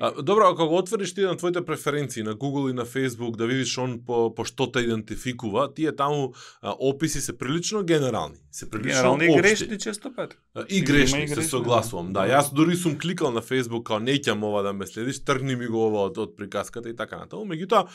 А, 0.00 0.22
добро, 0.22 0.48
ако 0.48 0.68
го 0.68 0.76
отвориш 0.76 1.14
ти 1.14 1.20
на 1.20 1.36
твоите 1.36 1.64
преференции 1.64 2.22
на 2.22 2.34
Google 2.34 2.70
и 2.70 2.72
на 2.72 2.86
Facebook 2.86 3.36
да 3.36 3.46
видиш 3.46 3.78
он 3.78 4.04
по, 4.04 4.34
по 4.34 4.44
што 4.44 4.70
те 4.72 4.84
идентификува, 4.84 5.68
тие 5.74 5.92
таму 5.96 6.34
а, 6.60 6.74
описи 6.78 7.20
се 7.20 7.38
прилично 7.38 7.82
генерални. 7.82 8.36
Се 8.58 8.70
прилично 8.70 9.14
Генерално 9.14 9.24
општи. 9.24 9.42
грешни 9.42 9.78
често 9.78 10.14
пати. 10.14 10.36
И 10.68 10.82
грешни, 10.82 11.24
и 11.24 11.28
се 11.28 11.34
грешни, 11.34 11.50
согласувам. 11.50 12.12
Да, 12.12 12.26
да. 12.26 12.34
јас 12.34 12.50
дури 12.52 12.76
сум 12.76 12.98
кликал 12.98 13.30
на 13.30 13.42
Facebook 13.42 13.84
као 13.86 14.00
неќам 14.02 14.42
ова 14.42 14.62
да 14.66 14.72
ме 14.72 14.86
следиш, 14.86 15.20
тргни 15.22 15.54
ми 15.56 15.66
го 15.70 15.86
ова 15.86 16.08
од, 16.08 16.18
од 16.18 16.34
приказката 16.34 16.90
и 16.90 16.96
така 16.96 17.20
натаму. 17.22 17.46
Меѓутоа, 17.46 17.86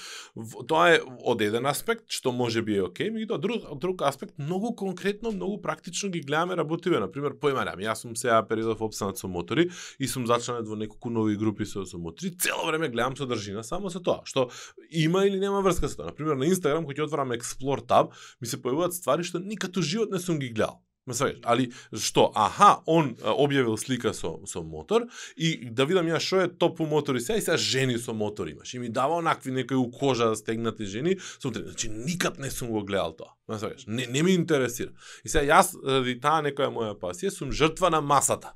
тоа 0.68 0.94
е 0.96 1.02
од 1.04 1.42
еден 1.44 1.68
аспект 1.68 2.08
што 2.08 2.32
може 2.32 2.64
би 2.64 2.78
е 2.80 2.86
окей, 2.88 3.12
меѓутоа 3.12 3.40
друг 3.44 3.68
друг 3.82 4.06
аспект 4.08 4.40
многу 4.40 4.72
конкретно, 4.76 5.32
многу 5.36 5.60
практично 5.62 6.10
ги 6.10 6.22
гледаме 6.24 6.56
работиве. 6.56 7.00
На 7.04 7.12
пример, 7.12 7.36
појма 7.36 7.68
немам, 7.68 7.84
јас 7.84 8.08
сум 8.08 8.16
сега 8.16 8.40
периодов 8.48 8.82
опстанат 8.82 9.20
со 9.20 9.28
мотори 9.28 9.68
и 10.00 10.08
сум 10.08 10.28
зачленет 10.28 10.68
во 10.68 10.80
неколку 10.80 11.10
нови 11.10 11.36
групи 11.36 11.68
со, 11.68 11.84
со 11.86 11.98
мотори. 11.98 12.32
Цело 12.40 12.68
време 12.72 12.88
гледам 12.88 13.18
содржина 13.20 13.64
само 13.64 13.92
со 13.92 14.00
тоа, 14.00 14.24
што 14.24 14.48
има 14.90 15.26
или 15.28 15.40
нема 15.44 15.60
врска 15.62 15.92
со 15.92 15.98
тоа. 15.98 16.06
На 16.06 16.16
пример, 16.16 16.40
на 16.40 16.48
Инстаграм 16.48 16.88
кога 16.88 16.96
ќе 16.96 17.08
отварам 17.10 17.36
Explore 17.36 17.84
tab, 17.84 18.16
ми 18.40 18.48
се 18.48 18.58
појавуваат 18.64 18.96
ствари 18.96 19.28
што 19.28 19.44
никад 19.44 19.76
у 19.78 19.82
живот 19.84 20.12
не 20.12 20.24
сум 20.24 20.40
ги 20.40 20.53
гледал. 20.54 20.84
Ме 21.04 21.16
сваѓаш, 21.18 21.42
али 21.52 21.66
што, 22.00 22.30
аха, 22.40 22.78
он 22.88 23.10
објавил 23.20 23.76
слика 23.76 24.14
со 24.16 24.38
со 24.48 24.62
мотор 24.64 25.10
и 25.36 25.68
да 25.68 25.84
видам 25.84 26.08
ја 26.08 26.20
што 26.24 26.40
е 26.46 26.48
топу 26.48 26.86
мотор 26.86 26.94
мотори 26.94 27.20
сега 27.20 27.38
и 27.38 27.42
сега 27.44 27.58
жени 27.58 27.98
со 28.00 28.14
мотор 28.14 28.48
имаш. 28.48 28.74
И 28.74 28.80
ми 28.80 28.90
дава 28.90 29.18
онакви 29.20 29.52
некои 29.52 29.78
у 29.78 29.92
кожа 29.92 30.36
стегнати 30.36 30.86
жени, 30.86 31.18
Сум 31.42 31.54
трен. 31.54 31.66
Значи 31.66 31.90
никад 31.90 32.40
не 32.40 32.52
сум 32.52 32.70
го 32.70 32.86
гледал 32.86 33.16
тоа. 33.16 33.36
Ме 33.50 33.60
сваѓаш, 33.60 33.84
не, 33.88 34.08
не 34.08 34.24
ми 34.24 34.32
интересира. 34.32 34.92
И 35.26 35.30
сега 35.30 35.44
јас 35.44 35.76
ради 35.84 36.16
таа 36.24 36.40
некоја 36.40 36.72
моја 36.72 36.96
пасија 36.96 37.36
сум 37.36 37.52
жртва 37.52 37.90
на 37.90 38.02
масата. 38.02 38.54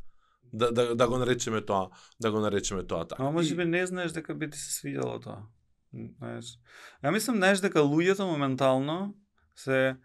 Да, 0.53 0.71
да, 0.71 0.95
да 0.95 1.07
го 1.07 1.17
наречеме 1.17 1.61
тоа, 1.61 1.89
да 2.21 2.31
го 2.31 2.39
наречеме 2.39 2.87
тоа 2.87 3.07
така. 3.07 3.23
Ама 3.23 3.31
може 3.31 3.55
би 3.55 3.65
не 3.65 3.85
знаеш 3.85 4.11
дека 4.11 4.35
би 4.35 4.49
ти 4.49 4.57
се 4.57 4.71
свиѓало 4.71 5.19
тоа. 5.23 5.43
Знаеш. 5.91 6.55
Ја 7.03 7.11
мислам, 7.11 7.43
знаеш 7.43 7.59
дека 7.59 7.83
луѓето 7.83 8.23
моментално 8.23 9.15
се 9.55 9.97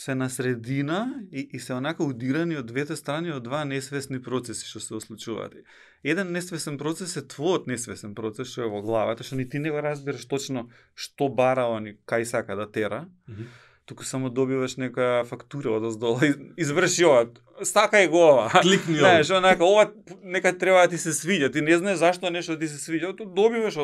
се 0.00 0.14
на 0.14 0.30
средина 0.30 1.14
и, 1.32 1.48
и 1.52 1.58
се 1.60 1.74
онака 1.76 2.04
удирани 2.04 2.56
од 2.56 2.66
двете 2.70 2.96
страни 2.96 3.34
од 3.36 3.44
два 3.44 3.64
несвесни 3.68 4.16
процеси 4.22 4.64
што 4.64 4.80
се 4.80 4.94
ослучуваат. 4.96 5.58
Еден 6.04 6.30
несвесен 6.32 6.78
процес 6.80 7.18
е 7.20 7.22
твојот 7.28 7.66
несвесен 7.68 8.14
процес 8.16 8.48
што 8.48 8.64
е 8.64 8.70
во 8.72 8.80
главата, 8.80 9.26
што 9.26 9.36
ни 9.36 9.44
ти 9.44 9.60
не 9.60 9.68
го 9.70 9.82
разбираш 9.84 10.24
точно 10.24 10.70
што 10.96 11.28
бара 11.28 11.66
он 11.68 11.90
и 11.92 11.98
кај 12.08 12.24
сака 12.24 12.56
да 12.56 12.64
тера, 12.64 13.08
Мгм. 13.28 13.44
туку 13.84 14.04
само 14.04 14.30
добиваш 14.30 14.76
нека 14.76 15.24
фактура 15.28 15.76
од 15.76 15.84
оздола, 15.84 16.32
изврши 16.56 17.04
ова, 17.04 17.26
стакај 17.60 18.08
го 18.08 18.24
ова. 18.30 18.48
Кликни 18.62 18.94
овде. 18.96 19.04
Знаеш, 19.04 19.30
онака, 19.30 19.64
ова 19.64 19.92
нека 20.22 20.56
треба 20.58 20.86
да 20.86 20.88
ти 20.88 20.98
се 20.98 21.12
свиѓа. 21.12 21.52
Ти 21.52 21.60
не 21.60 21.76
знаеш 21.76 21.98
зашто 21.98 22.30
нешто 22.30 22.56
ти 22.58 22.68
се 22.68 22.78
свиѓа, 22.80 23.16
то 23.18 23.24
добиваш 23.28 23.76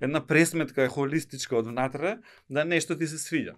една 0.00 0.22
пресметка 0.26 0.84
е 0.84 0.88
холистичка 0.88 1.56
од 1.56 1.66
внатре 1.66 2.18
да 2.50 2.64
нешто 2.64 2.94
ти 2.94 3.06
се 3.06 3.18
свиѓа. 3.18 3.56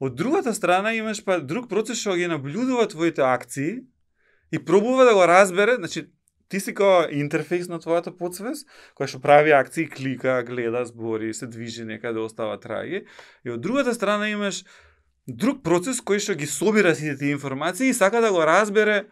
Од 0.00 0.14
другата 0.18 0.54
страна 0.54 0.92
имаш 0.94 1.22
па 1.24 1.38
друг 1.40 1.68
процес 1.70 2.00
што 2.00 2.16
ги 2.18 2.26
наблюдува 2.30 2.88
твоите 2.90 3.22
акции 3.22 3.84
и 4.50 4.58
пробува 4.58 5.04
да 5.04 5.14
го 5.14 5.26
разбере, 5.26 5.76
значи 5.76 6.08
ти 6.48 6.60
си 6.60 6.74
као 6.74 7.08
интерфейс 7.10 7.68
на 7.68 7.80
твојата 7.80 8.12
подсвес, 8.14 8.64
која 8.98 9.08
што 9.10 9.20
прави 9.22 9.54
акции, 9.56 9.88
клика, 9.90 10.42
гледа, 10.46 10.84
збори, 10.86 11.32
се 11.34 11.46
движи 11.46 11.84
некаде, 11.84 12.20
остава 12.20 12.58
траги. 12.60 13.04
И 13.44 13.50
од 13.50 13.60
другата 13.60 13.94
страна 13.94 14.28
имаш 14.30 14.64
друг 15.26 15.62
процес 15.64 16.02
кој 16.02 16.20
што 16.20 16.36
ги 16.38 16.46
собира 16.46 16.94
сите 16.94 17.16
тие 17.18 17.34
информации 17.34 17.88
и 17.88 17.96
сака 17.96 18.20
да 18.20 18.32
го 18.32 18.44
разбере 18.44 19.06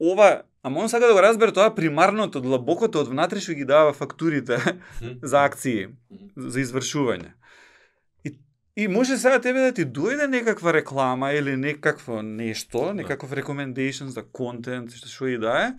ова, 0.00 0.42
ама 0.62 0.80
он 0.80 0.88
сака 0.88 1.06
да 1.06 1.14
го 1.14 1.22
разбере 1.22 1.52
тоа 1.52 1.74
примарното, 1.74 2.40
длабокото 2.40 3.02
од 3.02 3.10
внатре 3.12 3.42
што 3.44 3.54
ги 3.58 3.68
дава 3.68 3.92
фактурите 3.92 4.58
за 5.22 5.44
акции, 5.44 5.90
за 6.36 6.64
извршување. 6.64 7.34
И, 8.78 8.88
може 8.88 9.18
сега 9.18 9.40
тебе 9.40 9.58
да 9.60 9.72
ти 9.74 9.82
дојде 9.82 10.28
некаква 10.30 10.70
реклама 10.72 11.32
или 11.34 11.56
некакво 11.56 12.22
нешто, 12.22 12.92
некаков 12.94 13.32
recommendation 13.34 14.06
за 14.06 14.22
контент, 14.22 14.94
што 14.94 15.10
што 15.10 15.26
и 15.26 15.34
да 15.34 15.54
е, 15.64 15.72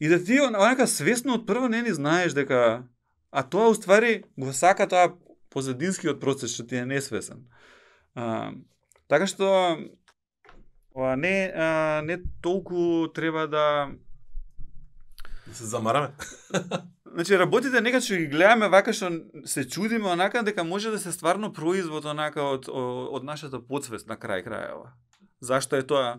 и 0.00 0.08
да 0.08 0.16
ти 0.24 0.40
он- 0.40 0.56
онака 0.56 0.86
свесно 0.88 1.36
од 1.36 1.44
прво 1.46 1.68
не 1.68 1.82
ни 1.82 1.92
знаеш 1.92 2.32
дека 2.32 2.88
а 3.30 3.42
тоа 3.42 3.68
уствари 3.68 4.24
го 4.38 4.52
сака 4.52 4.88
тоа 4.88 5.12
позадинскиот 5.52 6.16
процес 6.16 6.56
што 6.56 6.64
ти 6.64 6.80
е 6.80 6.86
несвесен. 6.88 7.44
А, 8.16 8.56
така 9.12 9.28
што 9.28 9.76
ова 10.96 11.16
не 11.20 11.52
а, 11.52 12.00
не 12.00 12.16
толку 12.40 13.12
треба 13.12 13.44
да 13.44 13.92
Да 15.46 15.54
се 15.54 15.64
замараме. 15.68 16.16
Значи 17.16 17.36
работите 17.40 17.80
некад 17.80 18.04
што 18.04 18.18
ги 18.20 18.26
гледаме 18.28 18.68
вака 18.68 18.92
што 18.92 19.08
се 19.48 19.62
чудиме 19.64 20.10
онака 20.12 20.42
дека 20.44 20.64
може 20.68 20.90
да 20.92 20.98
се 21.00 21.12
стварно 21.16 21.48
производ 21.48 22.04
онака 22.04 22.44
од 22.44 22.68
од 22.68 23.24
нашата 23.24 23.56
подсвест 23.56 24.04
на 24.04 24.18
крај 24.20 24.44
крајава. 24.44 24.92
Зашто 25.40 25.80
е 25.80 25.86
тоа? 25.86 26.18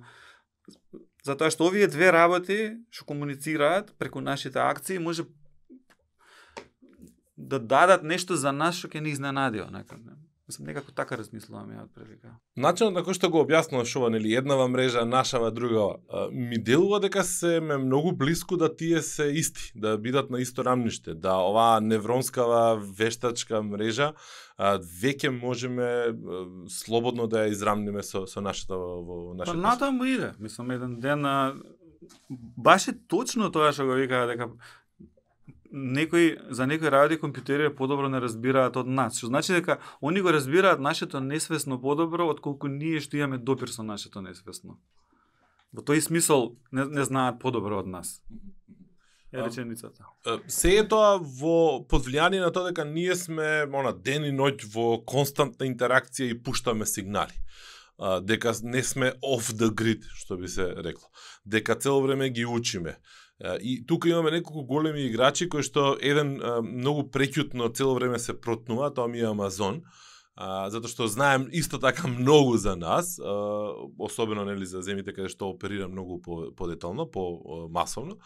Затоа 1.21 1.53
што 1.53 1.69
овие 1.69 1.85
две 1.85 2.09
работи 2.09 2.57
што 2.89 3.05
комуницираат 3.13 3.93
преку 4.01 4.25
нашите 4.25 4.57
акции 4.57 4.97
може 4.97 5.27
да 7.37 7.59
дадат 7.59 8.01
нешто 8.01 8.33
за 8.33 8.51
нас 8.51 8.81
што 8.81 8.89
ќе 8.89 9.05
ни 9.05 9.13
изненади 9.13 9.61
онака. 9.61 10.01
не? 10.01 10.17
Мислам 10.47 10.67
некако 10.67 10.91
така 10.95 11.17
размислувам 11.19 11.73
ја 11.75 11.81
од 11.83 11.89
прилика. 11.91 12.29
Начинот 12.55 12.93
на 12.95 13.01
кој 13.03 13.17
што 13.17 13.27
го 13.27 13.41
објаснуваш 13.43 13.91
ова, 13.99 14.07
нели, 14.13 14.31
еднава 14.31 14.69
мрежа, 14.71 15.03
нашава 15.03 15.49
другава, 15.51 15.99
ми 16.31 16.55
делува 16.55 17.01
дека 17.03 17.23
се 17.27 17.59
ме 17.59 17.75
многу 17.77 18.13
блиску 18.15 18.55
да 18.55 18.69
тие 18.71 19.01
се 19.01 19.27
исти, 19.27 19.73
да 19.75 19.97
бидат 19.97 20.31
на 20.31 20.39
исто 20.39 20.63
рамниште, 20.63 21.13
да 21.19 21.35
оваа 21.43 21.81
невронскава 21.83 22.79
вештачка 22.79 23.59
мрежа 23.59 24.13
веќе 24.57 25.35
можеме 25.35 26.15
слободно 26.71 27.27
да 27.27 27.43
ја 27.43 27.51
израмниме 27.51 28.03
со 28.03 28.23
со 28.23 28.39
нашата 28.39 28.79
во, 28.79 29.03
во 29.03 29.17
Па 29.35 29.43
нашата 29.43 29.57
натаму 29.57 30.07
иде. 30.07 30.31
Мислам, 30.39 30.71
еден 30.71 30.99
ден 31.03 31.27
баш 32.29 32.87
е 32.87 32.95
точно 33.07 33.51
тоа 33.51 33.75
што 33.75 33.83
го 33.83 33.99
викаа 33.99 34.31
дека 34.31 34.47
некои 35.71 36.37
за 36.49 36.67
некои 36.67 36.91
работи 36.91 37.19
компјутери 37.21 37.69
подобро 37.75 38.09
не 38.09 38.19
разбираат 38.19 38.77
од 38.77 38.87
нас. 38.87 39.17
Што 39.17 39.27
значи 39.27 39.53
дека 39.53 39.79
они 40.01 40.21
го 40.21 40.31
разбираат 40.31 40.79
нашето 40.79 41.19
несвесно 41.19 41.81
подобро 41.81 42.27
отколку 42.27 42.67
ние 42.67 42.99
што 42.99 43.17
имаме 43.17 43.37
допир 43.37 43.69
со 43.69 43.83
нашето 43.83 44.21
несвесно. 44.21 44.79
Во 45.73 45.81
тој 45.81 45.99
смисол 46.01 46.55
не, 46.71 46.85
не 46.85 47.03
знаат 47.03 47.39
подобро 47.39 47.79
од 47.79 47.87
нас. 47.87 48.21
Е 49.31 49.43
реченицата. 49.43 50.05
Се 50.47 50.77
е 50.79 50.83
тоа 50.87 51.17
во 51.19 51.83
под 51.83 52.07
влијание 52.07 52.39
на 52.39 52.51
тоа 52.51 52.71
дека 52.71 52.85
ние 52.87 53.15
сме 53.15 53.67
она 53.67 53.91
ден 53.91 54.23
и 54.23 54.31
ноќ 54.31 54.69
во 54.71 55.03
константна 55.03 55.67
интеракција 55.67 56.31
и 56.31 56.37
пуштаме 56.39 56.85
сигнали. 56.85 57.35
Дека 57.97 58.53
не 58.63 58.83
сме 58.83 59.11
off 59.25 59.51
the 59.51 59.67
grid, 59.69 60.05
што 60.15 60.37
би 60.37 60.47
се 60.47 60.69
рекло. 60.79 61.09
Дека 61.45 61.75
цело 61.75 62.01
време 62.01 62.29
ги 62.29 62.45
учиме. 62.45 62.95
И 63.61 63.85
тука 63.85 64.09
имаме 64.09 64.31
неколку 64.31 64.63
големи 64.65 65.05
играчи 65.05 65.45
кои 65.49 65.61
што 65.61 65.93
еден 66.01 66.37
многу 66.65 67.05
преќутно 67.13 67.69
цело 67.69 67.93
време 67.93 68.17
се 68.19 68.33
протнува, 68.33 68.89
тоа 68.89 69.07
ми 69.07 69.21
е 69.21 69.29
Амазон. 69.29 69.83
А, 70.37 70.69
затоа 70.69 70.89
што 70.89 71.07
знаем 71.09 71.47
исто 71.49 71.79
така 71.81 72.05
многу 72.07 72.57
за 72.61 72.75
нас, 72.77 73.17
а, 73.17 73.73
особено 73.97 74.45
нели 74.45 74.65
за 74.69 74.83
земите 74.85 75.13
каде 75.13 75.29
што 75.33 75.49
оперира 75.49 75.87
многу 75.89 76.21
по, 76.21 76.67
детално, 76.69 77.09
по 77.09 77.41
а, 77.41 77.65
масовно. 77.73 78.21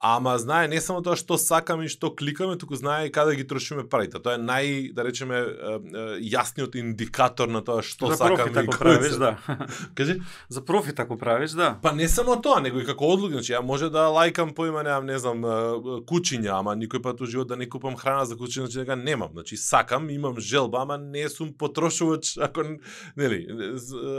Ама 0.00 0.38
знае 0.38 0.68
не 0.68 0.80
само 0.80 1.02
тоа 1.04 1.12
што 1.12 1.36
сакаме 1.36 1.84
и 1.84 1.90
што 1.92 2.08
кликаме, 2.16 2.56
туку 2.56 2.72
знае 2.72 3.08
и 3.08 3.12
каде 3.12 3.34
ги 3.36 3.44
трошиме 3.44 3.82
парите. 3.84 4.16
Тоа 4.16 4.38
е 4.38 4.40
нај, 4.40 4.94
да 4.96 5.04
речеме, 5.04 5.40
јасниот 6.24 6.78
индикатор 6.80 7.52
на 7.52 7.60
тоа 7.60 7.84
што 7.84 8.08
За 8.08 8.16
сакаме 8.16 8.48
профит 8.48 8.56
и 8.56 8.60
ако 8.64 8.78
правиш, 8.78 9.12
да. 9.20 9.36
Кажи? 9.94 10.22
За 10.48 10.64
профит 10.64 11.00
ако 11.00 11.18
правиш, 11.20 11.50
да. 11.52 11.76
Па 11.82 11.92
не 11.92 12.08
само 12.08 12.40
тоа, 12.40 12.62
него 12.64 12.80
и 12.80 12.86
како 12.88 13.12
одлука, 13.12 13.36
значи 13.36 13.52
ја 13.52 13.60
може 13.60 13.90
да 13.92 14.08
лајкам 14.08 14.54
поима 14.56 14.80
немам, 14.80 15.04
не 15.04 15.18
знам, 15.20 15.44
кучиња, 16.08 16.56
ама 16.62 16.72
никој 16.80 17.04
пат 17.04 17.20
у 17.20 17.28
живот 17.28 17.52
да 17.52 17.60
не 17.60 17.68
купам 17.68 17.92
храна 18.00 18.24
за 18.24 18.40
кучиња, 18.40 18.72
значи 18.72 18.80
дека 18.80 18.96
немам. 18.96 19.36
Значи 19.36 19.60
сакам, 19.60 20.08
имам 20.08 20.40
желба, 20.40 20.80
ама 20.80 20.96
не 20.96 21.28
сум 21.28 21.52
потрошувач 21.52 22.38
ако 22.48 22.64
нели, 23.20 23.44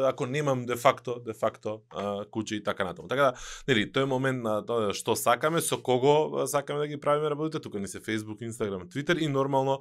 ако 0.05 0.29
немам 0.29 0.65
де 0.69 0.77
факто, 0.77 1.17
де 1.25 1.33
факто 1.33 1.81
куќи 2.29 2.61
и 2.61 2.63
така 2.63 2.85
натаму. 2.85 3.09
Така 3.09 3.33
да, 3.33 3.33
нели, 3.65 3.89
тој 3.89 4.05
момент 4.05 4.45
на 4.45 4.61
тоа 4.61 4.93
што 4.93 5.17
сакаме, 5.17 5.57
со 5.71 5.79
кого 5.83 6.47
сакаме 6.47 6.79
да 6.79 6.87
ги 6.87 6.99
правиме 6.99 7.29
работите, 7.29 7.61
тука 7.61 7.79
ни 7.79 7.87
се 7.87 7.99
Facebook, 7.99 8.43
Instagram, 8.43 8.87
Twitter 8.91 9.17
и 9.19 9.27
нормално 9.27 9.79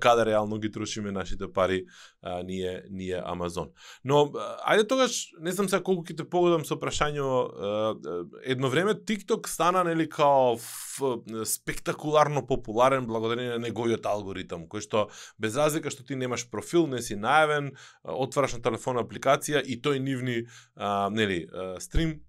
каде 0.00 0.26
реално 0.26 0.58
ги 0.58 0.70
трошиме 0.70 1.12
нашите 1.12 1.52
пари 1.52 1.84
а, 2.22 2.42
ние 2.42 2.82
ние 2.90 3.18
Amazon. 3.22 3.72
Но 4.04 4.30
ајде 4.62 4.86
тогаш 4.88 5.32
не 5.40 5.52
знам 5.52 5.68
сега 5.68 5.82
колку 5.82 6.06
ќе 6.06 6.16
те 6.22 6.28
погодам 6.28 6.64
со 6.64 6.78
прашањето 6.78 7.98
едно 8.46 8.70
време 8.70 8.94
TikTok 8.94 9.50
стана 9.50 9.84
нели 9.84 10.08
као 10.08 10.58
спектакуларно 11.44 12.46
популарен 12.46 13.06
благодарение 13.06 13.58
на 13.58 13.66
неговиот 13.66 14.06
алгоритам 14.06 14.68
кој 14.70 14.86
што 14.86 15.08
без 15.38 15.56
разлика 15.58 15.90
што 15.90 16.06
ти 16.06 16.14
немаш 16.16 16.46
профил, 16.50 16.86
не 16.86 17.02
си 17.02 17.18
најавен, 17.18 17.72
отвараш 18.04 18.58
на 18.58 18.62
телефон 18.62 19.02
апликација 19.02 19.64
и 19.64 19.80
тој 19.80 19.98
нивни 19.98 20.44
а, 20.76 21.10
нели 21.10 21.46
стрим 21.80 22.20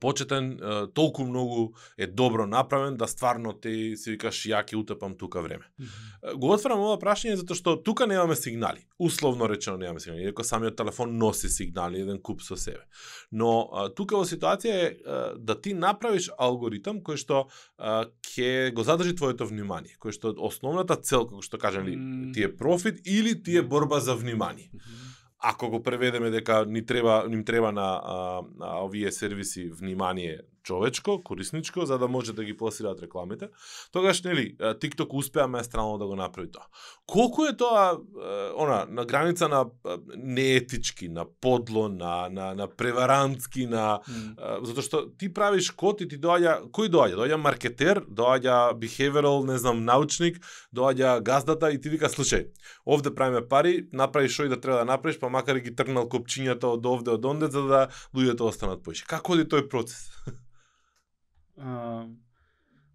почетен, 0.00 0.58
толку 0.94 1.24
многу 1.24 1.72
е 1.98 2.06
добро 2.06 2.46
направен 2.46 2.96
да 2.96 3.08
стварно 3.08 3.52
те 3.52 3.96
си 3.96 4.16
викаш 4.16 4.42
ја 4.46 4.62
ќе 4.64 4.76
утепам 4.76 5.16
тука 5.16 5.40
време. 5.42 5.64
Е, 5.80 6.34
Го 6.34 6.52
отварам 6.52 6.80
ова 6.84 6.98
прашање 7.00 7.36
затоа 7.40 7.56
што 7.56 7.76
тука 7.82 8.06
немаме 8.06 8.36
сигнали. 8.36 8.84
Условно 8.98 9.48
речено 9.48 9.78
немаме 9.78 10.00
сигнали, 10.00 10.28
иако 10.28 10.44
самиот 10.44 10.76
телефон 10.76 11.16
носи 11.16 11.48
сигнали 11.48 12.00
еден 12.00 12.20
куп 12.20 12.42
со 12.42 12.56
себе. 12.56 12.84
Но 13.32 13.68
тука 13.96 14.16
во 14.16 14.24
ситуација 14.28 14.74
е 14.76 14.96
да 15.38 15.60
ти 15.60 15.74
направиш 15.74 16.30
алгоритам 16.38 17.00
кој 17.00 17.16
што 17.16 17.46
ќе 17.78 18.72
го 18.76 18.84
задржи 18.84 19.16
твоето 19.16 19.46
внимание, 19.48 19.96
кој 20.00 20.12
што 20.12 20.34
основната 20.36 20.96
цел 20.96 21.26
како 21.26 21.42
што 21.42 21.58
кажам 21.58 21.88
ли, 21.88 21.96
ти 22.34 22.44
е 22.44 22.52
профит 22.56 23.00
или 23.06 23.36
ти 23.42 23.56
е 23.56 23.62
борба 23.62 24.00
за 24.00 24.14
внимание 24.14 24.70
ако 25.38 25.70
го 25.70 25.82
преведеме 25.82 26.30
дека 26.30 26.64
ни 26.66 26.86
треба 26.86 27.24
им 27.30 27.44
треба 27.44 27.72
на, 27.72 28.00
а, 28.04 28.42
на 28.56 28.84
овие 28.84 29.12
сервиси 29.12 29.70
внимание 29.80 30.40
човечко, 30.66 31.22
корисничко, 31.22 31.86
за 31.86 31.98
да 31.98 32.08
може 32.08 32.32
да 32.32 32.44
ги 32.44 32.56
пласираат 32.56 33.02
рекламите, 33.02 33.48
тогаш 33.92 34.22
нели 34.22 34.56
TikTok 34.58 35.14
успеа 35.14 35.46
маестрално 35.46 35.98
да 35.98 36.06
го 36.06 36.16
направи 36.16 36.50
тоа. 36.50 36.66
Колку 37.06 37.44
е 37.46 37.56
тоа 37.56 37.98
она 38.58 38.86
на 38.90 39.04
граница 39.04 39.48
на 39.48 39.64
неетички, 40.16 41.08
на 41.08 41.26
подло, 41.40 41.88
на 41.88 42.28
на 42.30 42.54
на 42.54 42.66
преварантски, 42.66 43.66
на 43.66 44.00
а, 44.38 44.58
затоа 44.66 44.82
што 44.82 45.02
ти 45.18 45.30
правиш 45.32 45.70
код 45.70 46.02
и 46.02 46.08
ти 46.10 46.18
доаѓа 46.18 46.66
кој 46.74 46.90
доаѓа? 46.90 47.20
Доаѓа 47.20 47.38
маркетер, 47.38 48.02
доаѓа 48.10 48.74
behavioral, 48.80 49.46
не 49.46 49.58
знам, 49.62 49.84
научник, 49.84 50.42
доаѓа 50.74 51.20
газдата 51.22 51.70
и 51.70 51.80
ти 51.80 51.92
вика 51.94 52.10
слушај, 52.10 52.50
овде 52.86 53.14
правиме 53.14 53.44
пари, 53.46 53.86
направи 53.92 54.28
што 54.28 54.48
и 54.48 54.50
да 54.50 54.58
треба 54.60 54.82
да 54.82 54.90
направиш, 54.90 55.20
па 55.22 55.30
макар 55.30 55.62
и 55.62 55.68
ги 55.68 55.76
тргнал 55.76 56.10
копчињата 56.10 56.74
од 56.74 56.86
овде 56.86 57.14
од 57.14 57.24
онде 57.24 57.52
за 57.54 57.62
да 57.70 57.86
луѓето 58.10 58.50
останат 58.50 58.82
поише. 58.82 59.06
Како 59.06 59.38
оди 59.38 59.46
тој 59.46 59.68
процес? 59.70 60.10
А, 61.58 62.04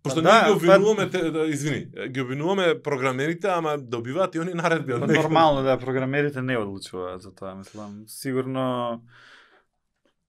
Пошто 0.04 0.16
Па 0.16 0.22
ние 0.24 0.32
да, 0.32 0.60
ги 0.60 0.68
па- 0.68 0.74
обвинуваме, 0.74 1.10
те, 1.10 1.32
да, 1.32 1.46
извини, 1.46 1.86
ги 2.08 2.22
обвинуваме 2.22 2.82
програмерите, 2.82 3.48
ама 3.48 3.78
добиваат 3.78 4.36
и 4.36 4.40
они 4.40 4.54
наредби 4.54 4.94
од 4.94 5.00
Па 5.00 5.08
некој. 5.08 5.24
нормално 5.24 5.64
да 5.64 5.78
програмерите 5.78 6.42
не 6.42 6.58
одлучуваат 6.58 7.22
за 7.22 7.32
тоа, 7.32 7.56
мислам. 7.56 8.04
Сигурно 8.08 9.04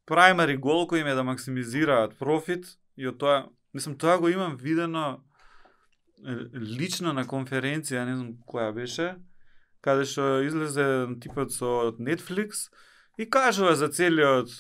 primary 0.06 0.58
goal 0.58 0.84
кој 0.84 1.00
им 1.00 1.06
е 1.06 1.14
да 1.14 1.24
максимизираат 1.24 2.18
профит 2.18 2.66
и 2.96 3.08
од 3.08 3.18
тоа, 3.18 3.46
мислам, 3.74 3.96
тоа 3.96 4.18
го 4.18 4.28
имам 4.28 4.56
видено 4.56 5.20
лично 6.54 7.12
на 7.12 7.24
конференција, 7.24 8.04
не 8.04 8.16
знам 8.16 8.36
која 8.46 8.74
беше, 8.74 9.16
каде 9.80 10.04
што 10.04 10.42
излезе 10.44 10.84
типот 11.18 11.50
со 11.50 11.96
Netflix 11.98 12.68
и 13.18 13.24
кажува 13.24 13.74
за 13.74 13.88
целиот 13.88 14.52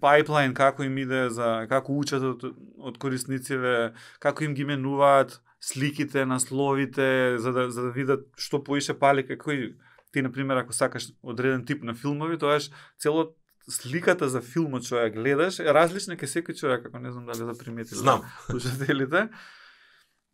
пайплайн 0.00 0.54
како 0.54 0.84
им 0.86 0.98
иде 0.98 1.28
за 1.30 1.66
како 1.68 1.94
учат 1.98 2.22
од, 2.22 2.44
од 2.78 2.98
кориснициве, 2.98 3.92
како 4.20 4.44
им 4.44 4.54
ги 4.54 4.64
менуваат 4.64 5.40
сликите, 5.60 6.24
насловите, 6.26 7.38
за 7.38 7.52
да 7.52 7.70
за 7.70 7.88
да 7.88 7.90
видат 7.90 8.26
што 8.36 8.62
поише 8.64 8.94
пали 8.98 9.26
како 9.26 9.52
и 9.52 9.74
ти 10.12 10.22
на 10.22 10.32
пример 10.32 10.56
ако 10.56 10.72
сакаш 10.72 11.12
одреден 11.22 11.64
тип 11.66 11.82
на 11.82 11.94
филмови, 11.94 12.38
тоаш 12.38 12.70
целот 12.98 13.36
сликата 13.68 14.28
за 14.28 14.42
филмот 14.42 14.86
што 14.86 14.98
ја 14.98 15.12
гледаш 15.14 15.60
е 15.62 15.72
различна 15.72 16.16
ке 16.16 16.26
секој 16.26 16.58
човек, 16.58 16.86
ако 16.86 16.98
не 16.98 17.12
знам 17.12 17.26
дали 17.26 17.46
да 17.46 17.58
примети 17.58 17.94
Знам. 17.94 18.22
слушателите. 18.50 19.28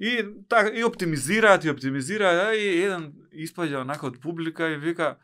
И 0.00 0.24
така 0.48 0.70
и 0.70 0.84
оптимизираат 0.84 1.64
и 1.64 1.70
оптимизираат 1.70 2.54
и 2.54 2.66
еден 2.86 3.12
испаѓа 3.34 3.82
онака 3.82 4.06
од 4.06 4.20
публика 4.22 4.70
и 4.70 4.78
вика 4.78 5.16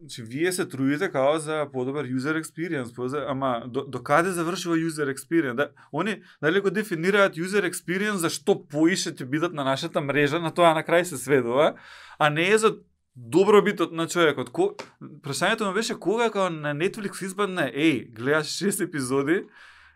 Значи, 0.00 0.22
вие 0.22 0.52
се 0.52 0.68
трудите 0.68 1.10
као 1.10 1.38
за 1.38 1.66
подобар 1.72 2.06
user 2.06 2.42
experience, 2.42 2.94
поза, 2.94 3.24
ама 3.28 3.62
до, 3.66 3.84
до 3.84 4.02
каде 4.02 4.30
завршува 4.30 4.76
user 4.76 5.14
experience? 5.14 5.54
Да, 5.54 5.70
они 5.92 6.22
дали 6.42 6.60
го 6.60 6.70
дефинираат 6.70 7.36
user 7.36 7.70
experience 7.70 8.22
за 8.22 8.30
што 8.30 8.56
поише 8.68 9.12
ќе 9.12 9.24
бидат 9.24 9.52
на 9.52 9.64
нашата 9.64 10.00
мрежа, 10.00 10.38
на 10.38 10.54
тоа 10.54 10.74
на 10.74 10.82
крај 10.82 11.02
се 11.02 11.18
сведува, 11.18 11.74
а 12.18 12.30
не 12.30 12.48
е 12.50 12.58
за 12.58 12.76
добробитот 13.16 13.92
на 13.92 14.06
човекот. 14.08 14.50
Ко... 14.50 14.74
Прашањето 15.22 15.68
ми 15.68 15.74
беше 15.74 15.98
кога 15.98 16.30
као 16.30 16.50
на 16.50 16.74
Netflix 16.74 17.22
избадне, 17.22 17.68
еј, 17.74 18.14
гледаш 18.14 18.46
6 18.46 18.84
епизоди, 18.84 19.44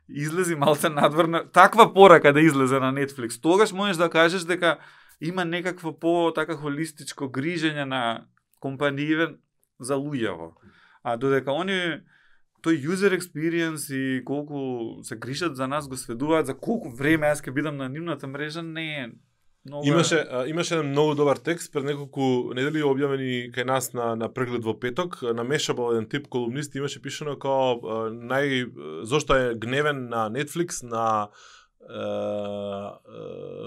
излези 0.08 0.54
малце 0.54 0.88
надвор, 0.88 1.30
таква 1.52 1.94
порака 1.94 2.32
да 2.32 2.40
излезе 2.40 2.80
на 2.80 2.92
Netflix, 2.92 3.40
тогаш 3.42 3.72
можеш 3.72 3.96
да 3.96 4.10
кажеш 4.10 4.42
дека 4.42 4.78
има 5.20 5.44
некакво 5.44 5.98
по 5.98 6.32
така 6.34 6.56
холистичко 6.56 7.30
грижење 7.30 7.84
на 7.84 8.26
компанииве 8.60 9.34
за 9.78 9.94
луѓево. 9.94 10.52
А 11.02 11.16
додека 11.16 11.52
они 11.52 12.02
тој 12.66 12.82
user 12.82 13.14
experience 13.14 13.92
и 13.94 14.24
колку 14.24 15.02
се 15.02 15.16
грижат 15.16 15.56
за 15.56 15.68
нас 15.68 15.88
го 15.88 15.96
сведуваат 15.96 16.46
за 16.46 16.54
колку 16.54 16.90
време 16.90 17.28
јас 17.30 17.44
ќе 17.44 17.54
бидам 17.54 17.76
на 17.76 17.88
нивната 17.88 18.26
мрежа 18.26 18.62
не 18.62 18.86
е 19.04 19.06
многу 19.66 19.86
Имаше 19.86 20.18
а, 20.30 20.46
имаше 20.46 20.74
еден 20.74 20.90
многу 20.90 21.14
добар 21.14 21.36
текст 21.36 21.72
пред 21.72 21.84
неколку 21.84 22.54
недели 22.54 22.82
објавени 22.82 23.52
кај 23.54 23.64
нас 23.64 23.92
на 23.92 24.14
на 24.16 24.28
преглед 24.32 24.64
во 24.64 24.74
петок 24.74 25.20
на 25.22 25.44
Mashable 25.44 25.92
еден 25.94 26.08
тип 26.08 26.28
колумнист 26.28 26.74
имаше 26.74 27.02
пишано 27.02 27.36
како 27.36 28.10
нај 28.10 29.04
зошто 29.04 29.36
е 29.36 29.54
гневен 29.54 30.08
на 30.08 30.30
Netflix 30.30 30.82
на 30.82 31.28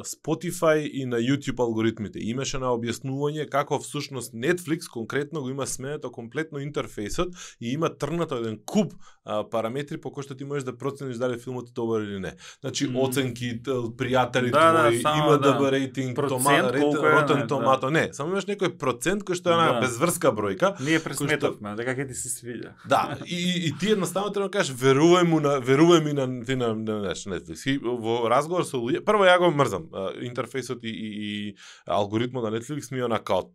Spotify 0.03 0.87
и 0.87 1.05
на 1.05 1.17
YouTube 1.17 1.59
алгоритмите. 1.59 2.19
Имаше 2.19 2.59
на 2.59 2.73
објаснување 2.75 3.49
како 3.49 3.79
всушност 3.79 4.33
Netflix 4.33 4.89
конкретно 4.91 5.41
го 5.41 5.49
има 5.49 5.67
сменето 5.67 6.11
комплетно 6.11 6.59
интерфејсот 6.59 7.35
и 7.61 7.73
има 7.73 7.89
трнато 7.97 8.35
еден 8.37 8.59
куп 8.65 8.93
а, 9.29 9.43
параметри 9.49 9.99
по 10.01 10.09
кои 10.11 10.25
што 10.25 10.33
ти 10.35 10.43
можеш 10.43 10.65
да 10.65 10.73
процениш 10.77 11.17
дали 11.21 11.37
филмот 11.37 11.69
е 11.69 11.73
добар 11.75 12.01
или 12.01 12.19
не. 12.19 12.33
Значи 12.61 12.87
Мм. 12.87 12.99
оценки, 13.05 13.61
пријатели 13.61 14.49
Да, 14.51 14.71
да, 14.71 14.89
твои, 14.89 15.01
само 15.01 15.23
има 15.23 15.37
да. 15.37 15.53
ДБ 15.53 15.71
рейтинг, 15.71 16.15
Процент 16.15 16.43
тома, 16.43 16.73
рейт, 16.73 16.81
колку 16.83 17.05
е, 17.05 17.11
ротен 17.11 17.37
не, 17.37 17.47
томато. 17.47 17.89
Не, 17.89 18.09
само 18.13 18.33
имаш 18.33 18.49
некој 18.49 18.73
процент 18.77 19.23
кој 19.23 19.37
што 19.37 19.49
е 19.49 19.53
една 19.53 19.73
Да. 19.73 19.81
безврска 19.85 20.33
бројка. 20.33 20.73
Ние 20.81 20.99
пресметавме 20.99 21.75
дека 21.77 21.93
ќе 21.93 22.07
ти 22.09 22.17
се 22.17 22.29
свиѓа. 22.33 22.73
Да, 22.89 23.17
и, 23.25 23.69
и, 23.69 23.73
ти 23.79 23.91
едноставно 23.91 24.33
треба 24.33 24.49
да 24.49 24.57
кажеш 24.57 24.73
верувај 24.75 25.23
му 25.29 25.39
на 25.39 25.61
верувај 25.61 26.03
ми 26.03 26.13
на 26.13 26.25
ти 26.45 26.55
на, 26.55 26.73
на, 26.75 26.99
на 27.05 27.13
Netflix. 27.13 27.67
И 27.69 27.77
во 27.77 28.25
разговор 28.29 28.65
со 28.65 28.81
луѓе, 28.81 29.03
прво 29.05 29.29
ја 29.29 29.37
го 29.37 29.51
мрзам, 29.51 29.89
интерфејсот 30.25 30.81
и, 30.83 30.89
и, 30.89 31.09
и 31.49 31.55
алгоритмот 31.85 32.43
на 32.43 32.51
Netflix 32.57 32.91
ми 32.91 32.99
е 32.99 33.05
онака 33.05 33.45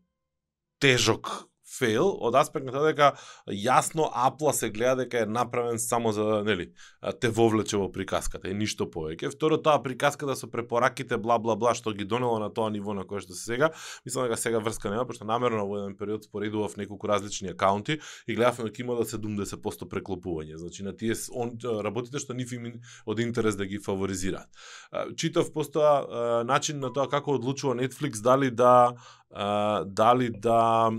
тежок 0.78 1.48
фейл 1.78 2.10
од 2.20 2.34
аспект 2.38 2.66
на 2.66 2.72
тоа 2.72 2.90
дека 2.92 3.10
јасно 3.50 4.08
Апла 4.14 4.52
се 4.54 4.70
гледа 4.70 5.04
дека 5.04 5.24
е 5.24 5.26
направен 5.26 5.78
само 5.78 6.12
за, 6.12 6.42
нели, 6.46 6.70
те 7.20 7.28
вовлече 7.28 7.76
во 7.80 7.90
приказката 7.92 8.48
и 8.50 8.54
ништо 8.54 8.86
повеќе. 8.90 9.32
Второ, 9.34 9.58
таа 9.58 9.82
приказката 9.82 10.36
со 10.36 10.48
препораките 10.50 11.18
бла 11.18 11.38
бла 11.38 11.56
бла 11.56 11.74
што 11.74 11.92
ги 11.92 12.04
донело 12.04 12.38
на 12.38 12.50
тоа 12.54 12.70
ниво 12.70 12.94
на 12.94 13.04
кое 13.08 13.20
што 13.24 13.34
се 13.34 13.44
сега, 13.54 13.70
мислам 14.06 14.28
дека 14.28 14.38
сега 14.40 14.60
врска 14.62 14.90
нема, 14.90 15.06
пошто 15.06 15.26
намерно 15.28 15.66
во 15.68 15.82
еден 15.82 15.96
период 15.98 16.24
споредував 16.24 16.76
неколку 16.76 17.08
различни 17.08 17.50
акаунти 17.52 17.98
и 18.26 18.34
гледав 18.34 18.62
дека 18.62 18.82
има 18.82 18.96
да 18.96 19.04
70% 19.04 19.88
преклопување. 19.90 20.56
Значи 20.56 20.84
на 20.84 20.96
тие 20.96 21.14
он, 21.32 21.56
работите 21.62 22.22
што 22.22 22.34
нив 22.34 22.52
им 22.52 22.70
од 23.06 23.20
интерес 23.20 23.56
да 23.56 23.66
ги 23.66 23.78
фаворизираат. 23.78 24.48
Читав 25.16 25.52
постоа 25.52 26.44
начин 26.44 26.80
на 26.80 26.92
тоа 26.92 27.08
како 27.08 27.38
одлучува 27.38 27.74
Netflix 27.74 28.22
дали 28.22 28.50
да 28.50 28.94
а, 29.34 29.84
дали 29.84 30.30
да 30.30 30.90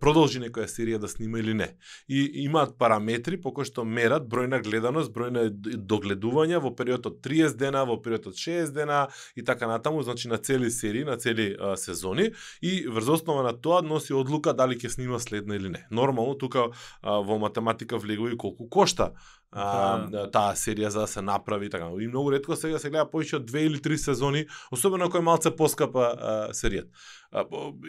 продолжи 0.00 0.40
некоја 0.42 0.66
серија 0.68 0.98
да 0.98 1.08
снима 1.08 1.38
или 1.38 1.54
не. 1.54 1.68
И 2.08 2.44
имаат 2.44 2.74
параметри 2.78 3.38
по 3.40 3.52
кои 3.54 3.64
што 3.68 3.84
мерат 3.84 4.26
број 4.26 4.50
на 4.50 4.58
гледаност, 4.58 5.12
број 5.14 5.30
на 5.30 5.44
догледувања 5.50 6.58
во 6.62 6.74
период 6.74 7.06
од 7.06 7.20
30 7.22 7.56
дена, 7.60 7.84
во 7.86 8.00
период 8.02 8.26
од 8.26 8.34
60 8.34 8.74
дена 8.74 9.06
и 9.36 9.44
така 9.44 9.70
натаму, 9.70 10.02
значи 10.02 10.28
на 10.28 10.38
цели 10.38 10.70
серии, 10.70 11.04
на 11.04 11.16
цели 11.16 11.54
а, 11.54 11.76
сезони 11.76 12.32
и 12.60 12.86
врз 12.88 13.08
основа 13.20 13.42
на 13.46 13.54
тоа 13.54 13.82
носи 13.82 14.12
одлука 14.12 14.52
дали 14.52 14.74
ќе 14.74 14.90
снима 14.98 15.18
следна 15.22 15.56
или 15.56 15.68
не. 15.68 15.86
Нормално 15.90 16.34
тука 16.34 16.70
а, 17.02 17.20
во 17.22 17.38
математика 17.38 17.98
влегува 17.98 18.34
и 18.34 18.38
колку 18.38 18.68
кошта 18.68 19.12
а, 19.54 20.06
Да. 20.10 20.30
таа 20.30 20.54
серија 20.58 20.88
за 20.88 21.00
да 21.00 21.06
се 21.06 21.22
направи 21.22 21.70
така. 21.70 21.90
И 22.00 22.08
многу 22.08 22.32
ретко 22.32 22.56
сега 22.56 22.78
се 22.78 22.90
гледа 22.90 23.06
повеќе 23.06 23.36
од 23.36 23.46
две 23.46 23.64
или 23.66 23.80
три 23.80 23.98
сезони, 23.98 24.46
особено 24.72 25.04
ако 25.04 25.18
е 25.18 25.20
малце 25.20 25.50
поскапа 25.56 26.50
серијата. 26.52 26.90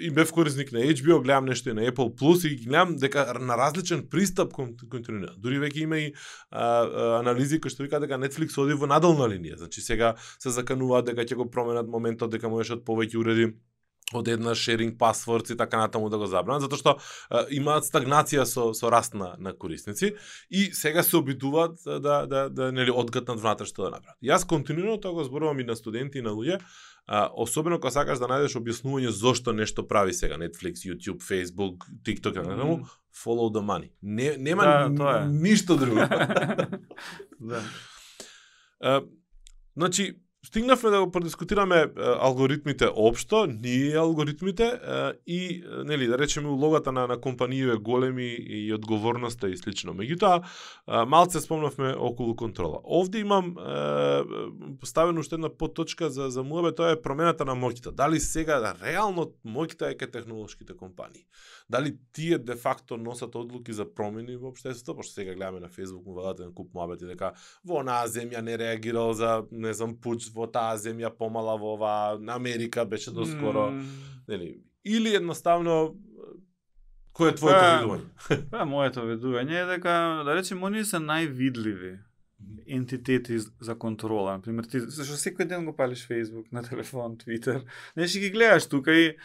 И 0.01 0.09
бев 0.09 0.31
корисник 0.31 0.71
на 0.71 0.79
HBO, 0.79 1.21
гледам 1.21 1.45
нешто 1.45 1.69
и 1.69 1.73
на 1.73 1.81
Apple 1.81 2.13
Plus 2.15 2.47
и 2.47 2.55
гледам 2.65 2.95
дека 2.95 3.33
на 3.39 3.57
различен 3.57 4.07
пристап 4.09 4.53
кон 4.53 4.73
континуира. 4.89 5.33
Дури 5.37 5.59
веќе 5.59 5.83
има 5.83 5.99
и 5.99 6.13
а, 6.51 6.63
а, 6.63 7.19
анализи 7.19 7.59
кои 7.61 7.69
што 7.69 7.83
викаат 7.83 8.05
дека 8.05 8.17
Netflix 8.17 8.57
оди 8.61 8.73
во 8.73 8.87
надолна 8.87 9.29
линија. 9.29 9.57
Значи 9.57 9.81
сега 9.81 10.15
се 10.39 10.49
закануваат 10.49 11.05
дека 11.05 11.25
ќе 11.25 11.35
го 11.35 11.49
променат 11.49 11.87
моментот 11.87 12.31
дека 12.31 12.49
можеш 12.49 12.77
од 12.79 12.85
повеќе 12.85 13.17
уреди 13.17 13.53
од 14.13 14.27
една 14.27 14.53
sharing 14.53 14.97
passwords 14.97 15.53
и 15.53 15.57
така 15.57 15.77
натаму 15.77 16.09
да 16.09 16.17
го 16.17 16.27
забранат, 16.29 16.61
затоа 16.61 16.77
што 16.77 16.91
а, 17.29 17.45
имаат 17.49 17.87
стагнација 17.87 18.45
со 18.45 18.69
со 18.77 18.89
раст 18.93 19.15
на, 19.17 19.33
на 19.39 19.53
корисници 19.53 20.13
и 20.49 20.65
сега 20.73 21.03
се 21.03 21.17
обидуваат 21.17 21.79
да 21.85 22.25
да 22.25 22.49
да 22.49 22.71
нели 22.71 22.91
одгатнат 22.91 23.41
внатре 23.41 23.65
што 23.65 23.87
да 23.87 23.97
направат. 23.97 24.17
Јас 24.21 24.45
континуирано 24.45 25.01
тоа 25.01 25.13
го 25.13 25.23
зборувам 25.23 25.59
и 25.59 25.63
на 25.63 25.75
студенти 25.75 26.19
и 26.19 26.21
на 26.21 26.35
луѓе, 26.37 26.61
а, 27.07 27.29
особено 27.33 27.79
кога 27.79 27.91
сакаш 27.91 28.21
да 28.21 28.29
најдеш 28.29 28.57
објаснување 28.61 29.09
зошто 29.09 29.53
нешто 29.53 29.87
прави 29.87 30.13
сега 30.13 30.37
Netflix, 30.37 30.85
YouTube, 30.85 31.25
Facebook, 31.25 31.89
TikTok, 32.05 32.33
така 32.33 32.45
натаму, 32.45 32.85
follow 33.09 33.49
the 33.49 33.61
money. 33.61 33.89
Не 34.01 34.37
нема 34.37 34.63
Да, 34.63 34.95
тоа 34.95 35.21
е. 35.21 35.27
ништо 35.27 35.77
друго. 35.77 35.99
да. 37.39 37.61
А, 38.79 39.01
значи, 39.75 40.13
стигнавме 40.45 40.89
да 40.89 41.05
го 41.05 41.11
продискутираме 41.11 41.77
е, 41.77 41.89
алгоритмите 41.97 42.87
општо, 42.95 43.45
ние 43.45 43.97
алгоритмите 43.97 44.63
е, 44.65 45.11
и 45.27 45.63
нели 45.85 46.07
да 46.07 46.17
речеме 46.17 46.49
улогата 46.49 46.91
на 46.91 47.07
на 47.07 47.21
компанииве 47.21 47.75
големи 47.75 48.35
и 48.39 48.73
одговорноста 48.73 49.49
и 49.49 49.57
слично. 49.57 49.93
Меѓутоа, 49.93 50.43
малце 51.05 51.39
спомнавме 51.39 51.95
околу 51.97 52.35
контрола. 52.35 52.79
Овде 52.83 53.19
имам 53.19 53.55
е, 53.59 54.21
поставено 54.79 55.19
уште 55.19 55.35
една 55.35 55.49
подточка 55.49 56.09
за 56.09 56.29
за 56.29 56.43
муабе, 56.43 56.75
тоа 56.75 56.91
е 56.91 57.01
промената 57.01 57.45
на 57.45 57.55
моќта. 57.55 57.91
Дали 57.91 58.19
сега 58.19 58.59
да, 58.59 58.75
реално 58.83 59.31
моќта 59.45 59.91
е 59.91 59.97
кај 59.97 60.11
технолошките 60.11 60.77
компании? 60.77 61.25
Дали 61.69 61.97
тие 62.13 62.37
де 62.37 62.55
факто 62.55 62.97
носат 62.97 63.35
одлуки 63.35 63.73
за 63.73 63.85
промени 63.85 64.35
во 64.37 64.47
општеството, 64.53 64.97
пошто 64.97 65.13
сега 65.13 65.33
гледаме 65.33 65.59
на 65.59 65.69
Facebook 65.69 66.05
му 66.05 66.13
вадат 66.13 66.39
еден 66.39 66.53
куп 66.53 66.73
муабети 66.73 67.05
дека 67.05 67.33
во 67.65 67.81
онаа 67.81 68.07
земја 68.07 68.41
не 68.41 68.57
реагирал 68.57 69.13
за 69.13 69.45
не 69.51 69.73
знам 69.73 69.95
пуч 70.01 70.29
во 70.35 70.47
таа 70.51 70.75
земја 70.77 71.11
помала 71.15 71.55
во 71.57 71.75
оваа 71.75 72.17
на 72.19 72.35
Америка 72.35 72.85
беше 72.85 73.11
доскоро, 73.11 73.69
М, 73.71 73.85
нели 74.27 74.57
или 74.85 75.15
едноставно 75.15 75.95
кој 77.15 77.31
е 77.31 77.35
твоето 77.39 77.69
видување? 77.71 78.09
Па, 78.51 78.65
моето 78.65 79.05
ведување 79.07 79.63
е 79.63 79.69
дека, 79.75 79.95
да 80.27 80.35
речем, 80.35 80.63
оние 80.63 80.85
се 80.85 80.99
највидливи 81.01 81.95
ентитети 82.67 83.39
за 83.39 83.75
контрола. 83.79 84.35
Например, 84.37 84.67
ти, 84.69 84.79
зашто 84.83 85.17
секој 85.17 85.47
ден 85.49 85.65
го 85.65 85.73
палиш 85.75 86.05
Facebook, 86.07 86.51
на 86.51 86.63
телефон, 86.63 87.17
Twitter, 87.17 87.63
не 87.95 88.07
ще 88.07 88.19
ги 88.19 88.29
гледаш 88.29 88.67
тука 88.67 88.93
и 88.93 89.15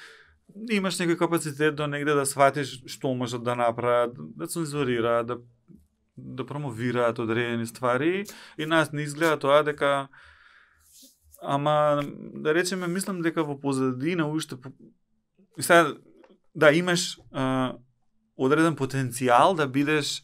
имаш 0.70 0.98
некој 1.00 1.18
капацитет 1.18 1.74
до 1.74 1.86
негде 1.86 2.14
да 2.14 2.26
сватиш 2.26 2.80
што 2.86 3.14
можат 3.14 3.44
да 3.44 3.56
направат, 3.58 4.14
да 4.16 4.46
цензурираат, 4.46 5.26
да 5.26 5.40
да 6.20 6.46
промовираат 6.46 7.18
одредени 7.18 7.66
ствари 7.66 8.24
и 8.58 8.66
нас 8.66 8.92
не 8.92 9.02
изгледа 9.02 9.38
тоа 9.38 9.62
дека 9.64 10.08
ама 11.42 12.02
да 12.34 12.54
речеме 12.54 12.86
мислам 12.86 13.22
дека 13.22 13.44
во 13.44 13.58
позадина 13.60 14.28
уште 14.28 14.56
и 15.58 15.62
сега 15.62 15.94
да 16.54 16.72
имаш 16.72 17.18
а, 17.32 17.76
одреден 18.36 18.76
потенцијал 18.76 19.56
да 19.56 19.66
бидеш 19.68 20.22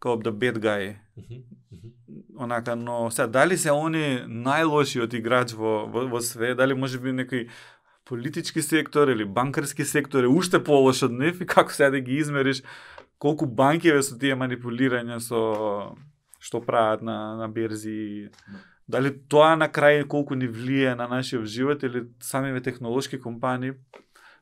како 0.00 0.16
the 0.22 0.32
bad 0.32 0.58
guy. 0.58 0.96
Онака, 2.38 2.76
но 2.76 3.10
сега 3.10 3.26
дали 3.26 3.58
се 3.58 3.70
они 3.70 4.24
најлошиот 4.24 5.14
играч 5.18 5.52
во, 5.52 5.84
во, 5.86 6.06
во 6.08 6.20
све, 6.24 6.54
дали 6.54 6.74
може 6.74 6.98
би 6.98 7.12
некој 7.12 7.48
политички 8.08 8.62
сектор 8.62 9.08
или 9.08 9.24
банкарски 9.24 9.84
сектор 9.84 10.24
е 10.24 10.32
уште 10.32 10.58
полош 10.64 11.02
од 11.06 11.12
нив 11.12 11.40
и 11.40 11.46
како 11.54 11.72
сега 11.72 11.90
да 11.90 12.00
ги 12.00 12.16
измериш 12.16 12.62
колку 13.18 13.46
банки 13.46 13.92
ве 13.92 14.02
со 14.02 14.16
тие 14.18 14.34
манипулирања 14.34 15.20
со 15.20 15.40
што 16.40 16.62
прават 16.64 17.04
на, 17.04 17.36
на 17.36 17.48
берзи 17.48 18.30
дали 18.90 19.12
тоа 19.28 19.54
на 19.56 19.68
крај 19.68 20.06
колку 20.10 20.34
ни 20.34 20.48
влие 20.50 20.94
на 20.94 21.06
нашиот 21.08 21.46
живот 21.46 21.82
или 21.82 22.04
самиве 22.20 22.60
технолошки 22.60 23.20
компании 23.20 23.72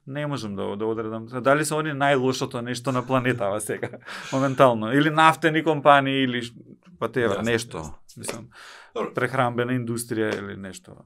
не 0.08 0.26
можам 0.26 0.56
да, 0.56 0.76
да 0.76 0.86
одредам. 0.86 1.26
Дали 1.26 1.64
се 1.64 1.74
они 1.76 1.92
најлошото 1.92 2.62
нешто 2.64 2.92
на 2.92 3.02
планетава 3.06 3.60
сега, 3.60 3.88
моментално. 4.32 4.92
Или 4.92 5.10
нафтени 5.10 5.62
компании, 5.62 6.24
или 6.24 6.42
ш- 6.42 6.54
па 6.98 7.12
те, 7.12 7.28
Јасно, 7.28 7.44
нешто. 7.44 7.82
Мислам, 8.16 8.48
Добро. 8.94 9.12
прехрамбена 9.14 9.76
индустрија 9.76 10.32
или 10.38 10.56
нешто. 10.56 10.96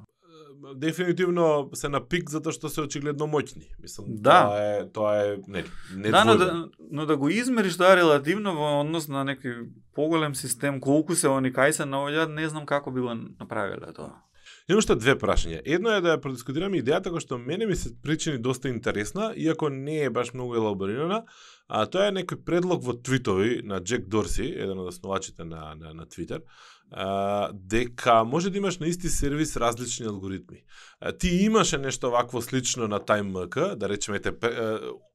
Дефинитивно 0.74 1.70
се 1.74 1.88
на 1.88 2.00
пик 2.00 2.30
затоа 2.30 2.52
што 2.52 2.68
се 2.68 2.84
очигледно 2.86 3.26
моќни. 3.26 3.66
Мислам, 3.82 4.06
Да. 4.08 4.46
тоа 4.46 4.60
е 4.62 4.88
тоа 4.92 5.12
е 5.16 5.36
нели, 5.48 5.68
не 5.96 6.10
да, 6.10 6.24
но 6.24 6.36
да, 6.36 6.68
но 6.90 7.06
да 7.06 7.16
го 7.16 7.28
измериш 7.28 7.76
тоа 7.76 7.96
релативно 7.96 8.54
во 8.54 8.80
однос 8.80 9.08
на 9.08 9.24
некој 9.24 9.68
поголем 9.94 10.34
систем, 10.34 10.80
колку 10.80 11.14
се 11.14 11.28
они 11.28 11.50
кај 11.52 11.70
се 11.70 11.82
наоѓаат, 11.82 12.34
не 12.34 12.48
знам 12.48 12.66
како 12.66 12.90
би 12.90 13.00
го 13.00 13.14
направиле 13.14 13.92
тоа. 13.92 14.22
Имам 14.68 14.78
уште 14.78 14.94
две 14.94 15.14
прашања. 15.18 15.60
Едно 15.64 15.90
е 15.90 16.02
да 16.04 16.14
ја 16.14 16.20
продискутираме 16.22 16.78
идејата 16.78 17.10
која 17.10 17.22
што 17.24 17.38
мене 17.38 17.66
ми 17.66 17.76
се 17.76 17.90
причини 18.02 18.38
доста 18.38 18.70
интересна, 18.70 19.32
иако 19.36 19.68
не 19.68 20.04
е 20.06 20.10
баш 20.10 20.32
многу 20.34 20.54
елаборирана, 20.54 21.24
а 21.66 21.86
тоа 21.90 22.10
е 22.10 22.14
некој 22.14 22.44
предлог 22.46 22.84
во 22.86 22.94
твитови 22.94 23.62
на 23.66 23.80
Джек 23.82 24.06
Дорси, 24.06 24.46
еден 24.52 24.78
од 24.78 24.92
основачите 24.92 25.44
на, 25.44 25.74
на, 25.74 25.94
на 25.94 26.06
Твитер, 26.06 26.44
а, 26.90 27.50
дека 27.52 28.22
може 28.24 28.50
да 28.50 28.58
имаш 28.58 28.78
на 28.78 28.86
исти 28.86 29.08
сервис 29.08 29.56
различни 29.56 30.06
алгоритми. 30.06 30.62
А, 31.00 31.12
ти 31.12 31.28
имаше 31.42 31.78
нешто 31.78 32.10
вакво 32.10 32.42
слично 32.42 32.88
на 32.88 33.00
TimeMK, 33.00 33.74
да 33.74 33.88
речеме, 33.88 34.20
те, 34.20 34.32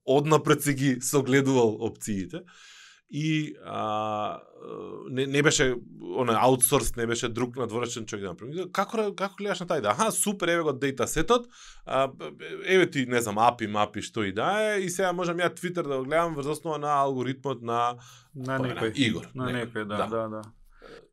однапред 0.05 0.63
си 0.63 0.73
ги 0.73 0.97
согледувал 1.01 1.77
опциите, 1.79 2.41
и 3.09 3.55
а, 3.65 4.39
не, 5.09 5.25
не 5.25 5.43
беше 5.43 5.75
оне 6.17 6.33
аутсорс, 6.35 6.95
не 6.95 7.07
беше 7.07 7.29
друг 7.29 7.55
надворешен 7.55 8.05
човек 8.05 8.23
да 8.23 8.29
направи. 8.29 8.71
Како 8.71 9.13
како 9.15 9.35
гледаш 9.37 9.59
на 9.63 9.67
тај 9.67 9.81
да? 9.81 9.89
Аха, 9.95 10.11
супер, 10.11 10.47
еве 10.47 10.63
го 10.63 10.73
дейта 10.73 11.07
сетот. 11.07 11.47
А, 11.85 12.11
еве 12.65 12.89
ти, 12.89 13.05
не 13.05 13.21
знам, 13.21 13.37
апи, 13.37 13.67
мапи, 13.67 14.01
што 14.01 14.23
и 14.23 14.33
да 14.33 14.75
е, 14.75 14.81
и 14.81 14.89
сега 14.89 15.13
можам 15.13 15.37
ја 15.37 15.53
Твитер 15.55 15.83
да 15.87 15.97
го 15.97 16.03
гледам 16.03 16.35
врз 16.35 16.47
основа 16.57 16.77
на 16.77 16.99
алгоритмот 16.99 17.61
на 17.61 17.95
На 18.35 18.59
кој, 18.59 18.75
некој. 18.75 18.91
Игор. 18.95 19.31
На 19.35 19.49
некој, 19.55 19.85
да, 19.87 20.05
да, 20.11 20.27
да. 20.27 20.41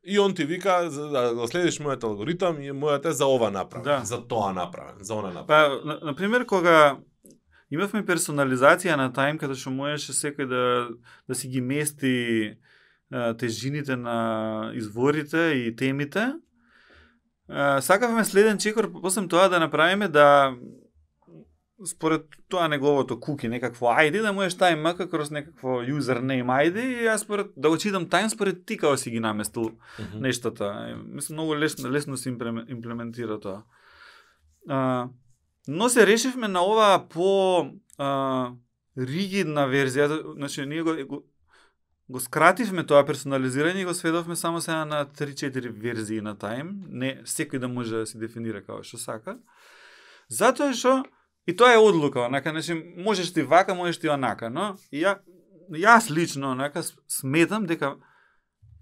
И 0.03 0.19
он 0.19 0.35
ти 0.35 0.45
вика 0.45 0.89
да 0.91 1.33
го 1.33 1.47
следиш 1.47 1.79
мојот 1.79 2.03
алгоритам 2.03 2.59
и 2.61 2.71
мојот 2.71 3.07
е 3.07 3.11
за 3.11 3.25
ова 3.25 3.51
направен, 3.51 3.83
Да. 3.83 4.01
за 4.05 4.19
тоа 4.27 4.53
направен, 4.53 4.95
за 4.99 5.15
она 5.15 5.31
направен. 5.31 5.79
Па, 5.81 5.87
на, 5.87 5.99
например, 6.03 6.45
кога 6.45 6.97
имавме 7.71 8.05
персонализација 8.05 8.95
на 8.95 9.09
тајм, 9.11 9.37
каде 9.37 9.55
што 9.55 9.71
можеше 9.71 10.13
секој 10.13 10.47
да, 10.47 10.63
да 11.27 11.35
си 11.35 11.47
ги 11.47 11.61
мести 11.61 12.57
а, 13.11 13.33
тежините 13.33 13.95
на 13.95 14.71
изворите 14.75 15.37
и 15.37 15.75
темите, 15.75 16.33
а, 17.49 17.81
сакавме 17.81 18.25
следен 18.25 18.57
чекор, 18.57 18.91
после 19.01 19.27
тоа 19.27 19.49
да 19.49 19.59
направиме 19.59 20.07
да 20.07 20.55
според 21.85 22.25
тоа 22.49 22.67
неговото 22.67 23.19
куки, 23.19 23.47
некакво 23.47 23.85
ID, 23.85 24.21
да 24.21 24.31
можеш 24.33 24.55
тај 24.55 24.75
МК 24.75 25.09
кроз 25.09 25.31
некакво 25.31 25.81
username 25.83 26.47
ID 26.47 26.77
и 26.79 27.03
јас 27.03 27.17
според, 27.17 27.51
да 27.57 27.69
го 27.69 27.77
читам 27.77 28.05
тајм 28.07 28.27
според 28.27 28.65
ти 28.65 28.77
како 28.77 28.97
си 28.97 29.11
ги 29.11 29.19
наместил 29.19 29.71
Мгм. 29.99 30.21
нештата. 30.21 30.87
Е, 30.89 30.95
Мислам, 30.95 31.35
многу 31.35 31.55
лесно, 31.55 31.91
лесно 31.91 32.17
се 32.17 32.29
имплеме- 32.29 32.65
имплементира 32.69 33.39
тоа. 33.39 33.63
А, 34.69 35.07
но 35.67 35.89
се 35.89 36.07
решивме 36.07 36.47
на 36.47 36.61
оваа 36.61 36.99
по 37.09 37.71
а, 37.97 38.53
ригидна 38.97 39.67
верзија, 39.67 40.35
значи 40.35 40.65
ние 40.65 40.83
го, 40.83 40.95
го, 41.07 41.23
го 42.09 42.19
скративме 42.19 42.85
тоа 42.85 43.05
персонализирање 43.05 43.81
и 43.81 43.85
го 43.85 43.93
сведовме 43.93 44.35
само 44.35 44.61
сега 44.61 44.85
на 44.85 45.05
3-4 45.05 45.69
верзии 45.69 46.21
на 46.21 46.35
тајм, 46.35 46.71
не 46.89 47.21
секој 47.25 47.59
да 47.59 47.67
може 47.67 48.03
да 48.03 48.05
се 48.05 48.21
дефинира 48.21 48.61
како 48.61 48.83
што 48.83 49.01
сака. 49.01 49.39
Затоа 50.29 50.73
што 50.73 51.03
и 51.47 51.55
тоа 51.55 51.73
е 51.73 51.81
одлука, 51.81 52.25
онака, 52.25 52.51
значи 52.51 52.73
можеш 52.97 53.33
ти 53.33 53.41
вака, 53.41 53.75
можеш 53.75 53.99
ти 53.99 54.09
онака, 54.09 54.49
но 54.49 54.75
и 54.91 55.01
ја 55.03 55.19
јас 55.69 56.11
лично 56.11 56.51
онака 56.51 56.83
сметам 57.07 57.65
дека 57.65 57.95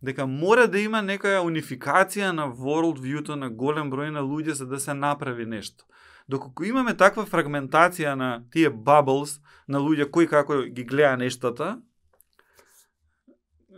дека 0.04 0.28
мора 0.28 0.68
да 0.68 0.80
има 0.84 1.00
некоја 1.00 1.40
унификација 1.48 2.34
на 2.36 2.50
world 2.52 3.00
view-то 3.00 3.38
на 3.40 3.50
голем 3.50 3.88
број 3.92 4.12
на 4.12 4.20
луѓе 4.20 4.52
за 4.52 4.66
да 4.68 4.80
се 4.80 4.94
направи 4.94 5.46
нешто. 5.46 5.86
Доколку 6.30 6.64
имаме 6.64 6.94
таква 6.98 7.26
фрагментација 7.28 8.16
на 8.16 8.44
тие 8.52 8.72
bubbles 8.72 9.40
на 9.68 9.80
луѓе 9.80 10.10
кои 10.12 10.28
како 10.28 10.62
ги 10.64 10.84
гледа 10.84 11.18
нештата, 11.18 11.78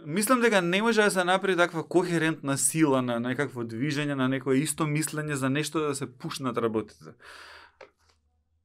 мислам 0.06 0.41
дека 0.41 0.62
не 0.62 0.82
може 0.82 1.02
да 1.02 1.12
се 1.12 1.24
направи 1.24 1.58
таква 1.58 1.88
кохерентна 1.88 2.58
сила 2.58 3.02
на 3.02 3.20
некакво 3.20 3.66
движење, 3.66 4.14
на 4.14 4.28
некое 4.30 4.62
исто 4.62 4.86
мислење 4.86 5.34
за 5.34 5.50
нешто 5.50 5.80
да 5.80 5.96
се 5.96 6.06
пушнат 6.06 6.58
работите. 6.58 7.18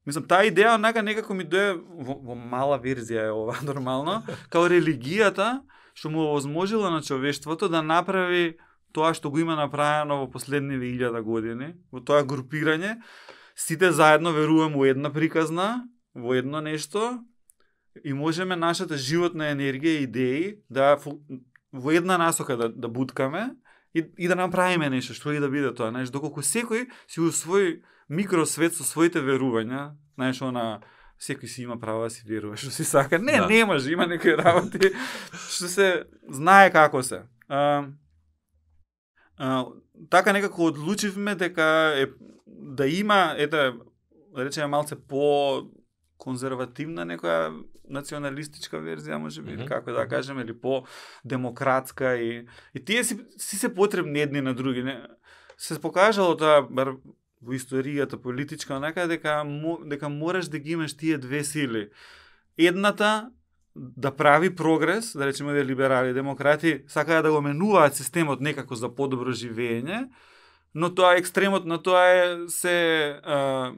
Мислам, 0.05 0.25
таа 0.25 0.45
идеја 0.49 0.75
онака 0.75 1.01
некако 1.01 1.33
ми 1.33 1.43
дое 1.45 1.73
во, 1.77 2.17
во 2.17 2.35
мала 2.35 2.79
верзија 2.81 3.27
е 3.29 3.33
ова 3.33 3.57
нормално, 3.69 4.21
као 4.49 4.69
религијата 4.69 5.61
што 5.93 6.09
му 6.09 6.23
овозможила 6.29 6.89
на 6.89 7.01
човештвото 7.01 7.69
да 7.69 7.81
направи 7.81 8.57
тоа 8.93 9.13
што 9.13 9.29
го 9.31 9.39
има 9.39 9.55
направено 9.55 10.21
во 10.23 10.29
последниве 10.31 10.89
илјада 10.93 11.21
години, 11.21 11.73
во 11.91 12.01
тоа 12.01 12.23
групирање, 12.27 12.97
сите 13.61 13.91
заедно 13.91 14.33
веруваме 14.33 14.75
во 14.75 14.85
една 14.89 15.13
приказна, 15.13 15.85
во 16.15 16.33
едно 16.33 16.61
нешто 16.61 17.21
и 18.03 18.13
можеме 18.13 18.55
нашата 18.55 18.97
животна 18.97 19.51
енергија 19.51 19.99
и 19.99 20.03
идеи 20.07 20.55
да 20.69 20.97
во 21.73 21.91
една 21.91 22.17
насока 22.17 22.57
да, 22.57 22.69
да 22.69 22.87
буткаме 22.87 23.51
и, 23.93 24.05
и 24.17 24.27
да 24.27 24.35
направиме 24.35 24.89
нешто, 24.89 25.13
што 25.13 25.31
и 25.31 25.39
да 25.39 25.49
биде 25.49 25.73
тоа, 25.75 25.91
знаеш, 25.91 26.09
доколку 26.09 26.41
секој 26.41 26.87
си 27.07 27.21
усвои 27.21 27.81
микросвет 28.09 28.75
со 28.75 28.83
своите 28.87 29.21
верувања, 29.21 29.91
знаеш, 30.15 30.41
она 30.41 30.81
секој 31.21 31.47
си 31.47 31.63
има 31.63 31.77
право 31.79 32.07
да 32.07 32.09
си 32.09 32.25
верува 32.25 32.57
што 32.57 32.71
си 32.73 32.83
сака. 32.83 33.19
Не, 33.19 33.37
Да. 33.37 33.47
не 33.47 33.65
може, 33.65 33.91
има 33.91 34.07
некои 34.07 34.37
работи 34.37 34.91
што 35.49 35.67
се 35.67 36.03
знае 36.29 36.71
како 36.71 37.03
се. 37.03 37.23
А, 37.47 37.85
а, 39.37 39.65
така 40.09 40.33
некако 40.33 40.71
одлучивме 40.71 41.35
дека 41.35 41.93
е 41.95 42.07
да 42.61 42.87
има 42.87 43.35
ете 43.37 43.73
да 44.35 44.45
речеме 44.45 44.67
малце 44.67 44.95
по 44.95 45.65
конзервативна 46.21 47.05
некоја 47.05 47.49
националистичка 47.91 48.79
верзија, 48.79 49.17
може 49.19 49.41
би, 49.41 49.57
mm 49.57 49.67
како 49.67 49.91
да 49.91 50.07
кажеме, 50.07 50.45
или 50.45 50.53
по 50.53 50.83
демократска 51.25 52.15
и 52.17 52.45
и 52.73 52.85
тие 52.85 53.03
си, 53.03 53.19
си 53.37 53.57
се 53.57 53.73
потребни 53.73 54.21
едни 54.21 54.41
на 54.41 54.53
други. 54.53 54.83
Не? 54.83 55.01
Се 55.57 55.81
покажало 55.81 56.37
тоа 56.37 56.61
бар 56.61 56.95
во 57.41 57.57
историјата 57.57 58.21
политичка 58.21 58.77
онака 58.77 59.07
дека 59.07 59.41
дека 59.85 60.09
мораш 60.09 60.47
да 60.47 60.59
ги 60.59 60.71
имаш 60.71 60.97
тие 60.97 61.17
две 61.17 61.43
сили. 61.43 61.89
Едната 62.57 63.31
да 63.75 64.11
прави 64.11 64.55
прогрес, 64.55 65.17
да 65.17 65.25
речеме 65.25 65.53
да 65.53 65.65
либерали, 65.65 66.13
демократи 66.13 66.83
сакаат 66.87 67.23
да 67.23 67.31
го 67.31 67.41
менуваат 67.41 67.95
системот 67.95 68.41
некако 68.41 68.75
за 68.75 68.89
подобро 68.95 69.31
живење, 69.31 70.09
но 70.73 70.93
тоа 70.95 71.17
екстремот 71.17 71.65
на 71.65 71.81
тоа 71.83 72.05
е 72.07 72.37
се 72.47 73.07
а, 73.23 73.71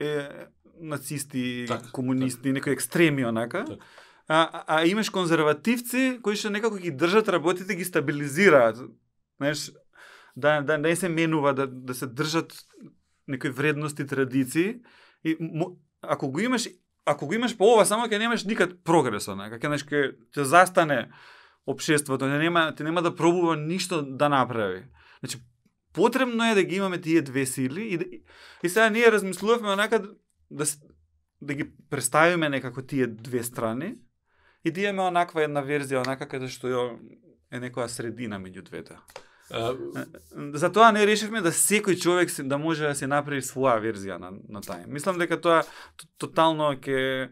е 0.00 0.28
нацисти, 0.80 1.64
Така, 1.68 1.90
комунисти, 1.92 2.52
некои 2.52 2.72
екстремни 2.72 3.26
онака. 3.26 3.64
Така. 3.64 3.84
А, 4.28 4.64
а, 4.66 4.86
имаш 4.86 5.10
конзервативци 5.10 6.20
кои 6.22 6.36
што 6.38 6.50
некако 6.50 6.78
ги 6.78 6.94
држат 6.94 7.28
работите, 7.28 7.74
ги 7.74 7.84
стабилизираат. 7.84 8.78
Знаеш, 9.36 9.72
да, 10.36 10.60
да 10.62 10.78
не 10.78 10.96
се 10.96 11.08
менува, 11.08 11.54
да, 11.54 11.66
да 11.66 11.94
се 11.94 12.06
држат 12.06 12.54
некои 13.28 13.50
вредности, 13.50 14.06
традиции. 14.06 14.78
И 15.24 15.36
мо, 15.40 15.76
ако 16.02 16.30
го 16.30 16.40
имаш 16.40 16.68
ако 17.04 17.26
го 17.26 17.34
имаш 17.34 17.56
по 17.56 17.74
ова, 17.74 17.84
само 17.86 18.06
ќе 18.06 18.18
немаш 18.18 18.44
никад 18.46 18.76
прогрес, 18.84 19.26
онака, 19.28 19.58
ќе 19.58 19.66
знаеш 19.66 19.84
ќе 19.88 20.00
ќе 20.36 20.46
застане 20.46 20.98
општеството, 21.66 22.28
не 22.28 22.38
нема 22.38 22.70
ти 22.76 22.86
нема 22.86 23.02
да 23.02 23.14
пробува 23.14 23.56
ништо 23.56 24.02
да 24.02 24.28
направи. 24.28 24.84
Значи 25.20 25.42
потребно 25.92 26.50
е 26.50 26.54
да 26.54 26.62
ги 26.62 26.76
имаме 26.76 27.00
тие 27.00 27.22
две 27.22 27.46
сили 27.46 27.82
и 27.82 27.98
да, 27.98 28.04
и 28.62 28.68
сега 28.68 28.90
ние 28.90 29.12
размислувавме 29.12 29.70
онака 29.70 30.02
да 30.50 30.64
да 31.42 31.54
ги 31.54 31.70
представиме 31.90 32.48
некако 32.48 32.82
тие 32.82 33.06
две 33.06 33.42
страни 33.42 33.94
и 34.64 34.70
да 34.70 34.80
имаме 34.80 35.02
онаква 35.02 35.42
една 35.42 35.62
верзија 35.64 36.04
онака 36.04 36.28
каде 36.28 36.48
што 36.48 36.68
е 37.50 37.60
некоја 37.60 37.88
средина 37.88 38.36
меѓу 38.38 38.62
двете. 38.62 38.98
А, 39.50 39.74
Затоа 40.54 40.92
не 40.92 41.06
решивме 41.06 41.40
да 41.40 41.50
секој 41.50 41.98
човек 41.98 42.30
си- 42.30 42.42
да 42.42 42.58
може 42.58 42.86
да 42.86 42.94
се 42.94 43.06
направи 43.06 43.42
своја 43.42 43.80
верзија 43.80 44.18
на, 44.20 44.30
на 44.48 44.60
тај. 44.60 44.86
Мислам 44.86 45.18
дека 45.18 45.40
тоа 45.40 45.62
тотално 46.18 46.76
ќе 46.76 47.30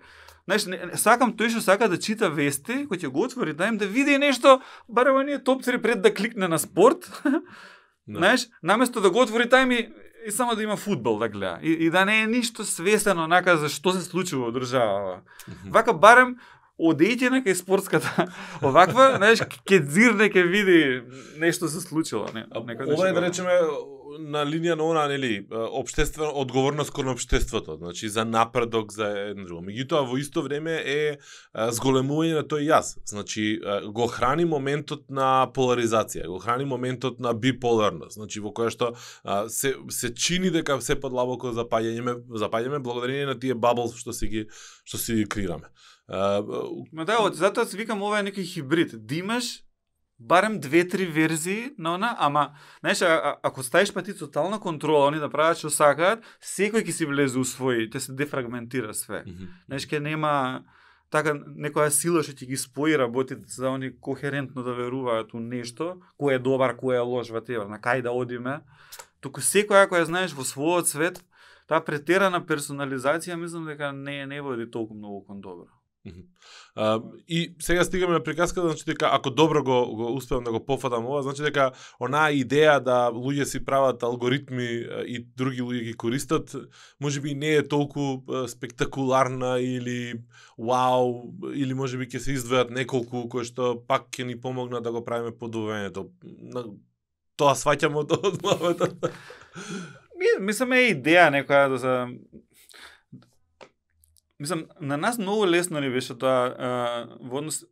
Знаеш, 0.48 0.64
не, 0.64 0.78
сакам 0.96 1.34
тој 1.36 1.50
што 1.52 1.60
сака 1.60 1.90
да 1.92 1.98
чита 2.00 2.30
вести, 2.32 2.86
кој 2.88 2.96
ќе 2.96 3.08
го 3.12 3.26
отвори 3.28 3.52
тајм 3.52 3.76
да 3.76 3.84
види 3.86 4.16
нешто, 4.16 4.62
барем 4.88 5.20
оние 5.20 5.42
топ 5.44 5.60
3 5.60 5.76
пред 5.82 6.00
да 6.00 6.14
кликне 6.14 6.48
на 6.48 6.58
спорт. 6.58 7.04
Да. 8.08 8.18
Знаеш, 8.18 8.48
наместо 8.62 9.00
да 9.00 9.10
го 9.10 9.20
отвори 9.20 9.44
тајм 9.44 9.72
и, 9.74 9.88
и 10.26 10.30
само 10.30 10.54
да 10.54 10.62
има 10.62 10.76
фудбал 10.76 11.18
да 11.18 11.28
гледа. 11.28 11.58
И, 11.62 11.72
и 11.72 11.90
да 11.90 12.04
не 12.04 12.22
е 12.22 12.26
ништо 12.26 12.64
свесен 12.64 13.18
онака 13.18 13.56
за 13.56 13.68
што 13.68 13.92
се 13.92 14.00
случува 14.00 14.48
во 14.48 14.52
држава. 14.52 15.20
Вака 15.68 15.92
барем 15.92 16.36
одејте 16.78 17.28
на 17.30 17.42
кај 17.42 17.54
спортската. 17.54 18.28
Оваква, 18.62 19.16
знаеш, 19.16 19.42
ќе 19.66 19.82
зирне 19.84 20.30
ќе 20.30 20.42
види 20.46 21.02
нешто 21.38 21.68
се 21.68 21.80
случило, 21.80 22.28
не. 22.34 22.46
Ова 22.54 22.72
е 22.72 23.12
да 23.12 23.20
нешто- 23.20 23.22
речеме 23.22 23.52
на 24.18 24.44
линија 24.46 24.74
на 24.74 24.84
она 24.84 25.06
нели 25.08 25.46
општествена 25.50 26.30
одговорност 26.34 26.90
кон 26.90 27.08
обштеството, 27.08 27.76
значи 27.76 28.08
за 28.08 28.24
напредок 28.24 28.92
за 28.92 29.08
едно 29.30 29.44
друго. 29.44 29.62
Меѓутоа 29.66 30.06
во 30.08 30.16
исто 30.18 30.42
време 30.42 30.78
е 30.80 31.18
зголемување 31.54 32.40
на 32.40 32.44
тој 32.48 32.68
јас. 32.70 32.96
Значи 33.04 33.60
го 33.92 34.06
храни 34.06 34.44
моментот 34.44 35.04
на 35.10 35.50
поларизација, 35.54 36.26
го 36.26 36.38
храни 36.38 36.64
моментот 36.64 37.20
на 37.20 37.34
биполарност, 37.34 38.16
значи 38.16 38.40
во 38.40 38.52
која 38.52 38.70
што 38.72 38.94
се 39.48 39.74
се 39.88 40.14
чини 40.14 40.50
дека 40.50 40.80
се 40.80 40.96
подлабоко 41.00 41.52
запаѓаме 41.52 42.16
запаѓаме 42.28 42.82
благодарение 42.82 43.26
на 43.26 43.38
тие 43.38 43.54
бабл 43.54 43.92
што 43.92 44.12
си 44.12 44.26
ги 44.28 44.46
што 44.84 44.98
си 44.98 45.14
ги 45.14 45.28
крираме. 45.28 45.68
Ма 46.08 47.04
да, 47.04 47.20
од- 47.20 47.36
затоа 47.36 47.66
се 47.66 47.76
викам 47.76 48.02
ова 48.02 48.20
е 48.20 48.30
некој 48.30 48.44
хибрид. 48.44 48.96
Димаш 49.06 49.67
барем 50.18 50.60
две-три 50.60 51.06
верзии 51.06 51.74
на 51.78 51.94
она, 51.94 52.16
ама, 52.18 52.54
знаеш, 52.80 53.02
а, 53.02 53.38
ако 53.42 53.62
ставиш 53.62 53.92
па 53.92 54.02
ти 54.02 54.18
тотална 54.18 54.60
контрола, 54.60 55.08
они 55.08 55.18
да 55.18 55.30
прават 55.30 55.58
што 55.58 55.70
сакаат, 55.70 56.24
секој 56.42 56.82
ќе 56.82 56.92
си 56.92 57.06
влезе 57.06 57.38
у 57.38 57.46
свој, 57.46 57.86
ќе 57.86 57.98
се 57.98 58.12
дефрагментира 58.12 58.94
све. 58.94 59.22
мгм. 59.26 59.46
Знаеш, 59.66 59.86
ќе 59.86 60.02
нема 60.02 60.64
така 61.10 61.32
некоја 61.38 61.90
сила 61.94 62.22
што 62.22 62.34
ќе 62.34 62.50
ги 62.50 62.56
спои 62.56 62.96
работите 62.98 63.46
за 63.46 63.70
они 63.70 63.92
кохерентно 63.94 64.62
да 64.62 64.74
веруваат 64.74 65.34
у 65.34 65.40
нешто, 65.40 66.02
кој 66.18 66.36
е 66.36 66.38
добар, 66.38 66.74
кој 66.74 66.98
е 66.98 67.06
лош, 67.06 67.30
ватевер, 67.30 67.66
на 67.70 67.78
кај 67.78 68.02
да 68.02 68.12
одиме. 68.12 68.60
Туку 69.20 69.40
секој 69.40 69.86
ако 69.86 69.96
ја 69.96 70.10
знаеш 70.10 70.34
во 70.34 70.42
својот 70.42 70.90
свет, 70.90 71.22
таа 71.68 71.80
претерана 71.84 72.42
персонализација 72.44 73.36
мислам 73.36 73.66
дека 73.66 73.92
не 73.92 74.26
не 74.26 74.40
води 74.42 74.66
толку 74.66 74.94
многу 74.94 75.24
кон 75.26 75.40
добро. 75.40 75.77
А, 76.80 77.02
и 77.28 77.54
сега 77.60 77.84
стигаме 77.84 78.12
на 78.12 78.22
приказката, 78.22 78.68
значи 78.68 78.84
дека 78.86 79.10
ако 79.12 79.30
добро 79.30 79.64
го, 79.64 79.96
го 79.96 80.14
успеам 80.14 80.44
да 80.44 80.52
го 80.52 80.66
пофатам 80.66 81.06
ова, 81.06 81.22
значи 81.22 81.42
дека 81.42 81.72
онаа 82.00 82.30
идеја 82.30 82.78
да 82.78 82.98
луѓе 83.10 83.44
си 83.44 83.64
прават 83.64 84.02
алгоритми 84.02 84.86
и 85.06 85.18
други 85.36 85.62
луѓе 85.62 85.82
ги 85.84 85.92
користат, 85.92 86.54
може 87.00 87.20
би 87.20 87.34
не 87.34 87.54
е 87.54 87.68
толку 87.68 88.22
спектакуларна 88.46 89.58
или 89.60 90.22
вау, 90.58 91.34
или 91.54 91.74
може 91.74 91.98
би 91.98 92.06
ќе 92.06 92.22
се 92.22 92.38
издвојат 92.38 92.70
неколку 92.70 93.26
кои 93.28 93.42
што 93.42 93.74
пак 93.82 94.06
ќе 94.14 94.30
ни 94.30 94.38
помогнат 94.38 94.86
да 94.86 94.94
го 94.94 95.02
правиме 95.04 95.34
подобрението. 95.34 96.12
Тоа 97.34 97.58
сваќам 97.58 97.98
од 98.04 98.12
од 98.22 98.38
главата. 98.38 98.94
Ми, 100.14 100.30
мислам 100.46 100.78
е 100.78 100.92
идеја 100.94 101.26
некоја 101.34 101.74
да 101.74 101.78
се 101.82 101.94
Мислам, 104.40 104.66
на 104.80 104.96
нас 104.96 105.18
многу 105.18 105.46
лесно 105.46 105.80
ни 105.80 105.90
беше 105.90 106.14
тоа 106.14 106.54
а, 106.54 106.70
во 107.20 107.40
однос 107.40 107.64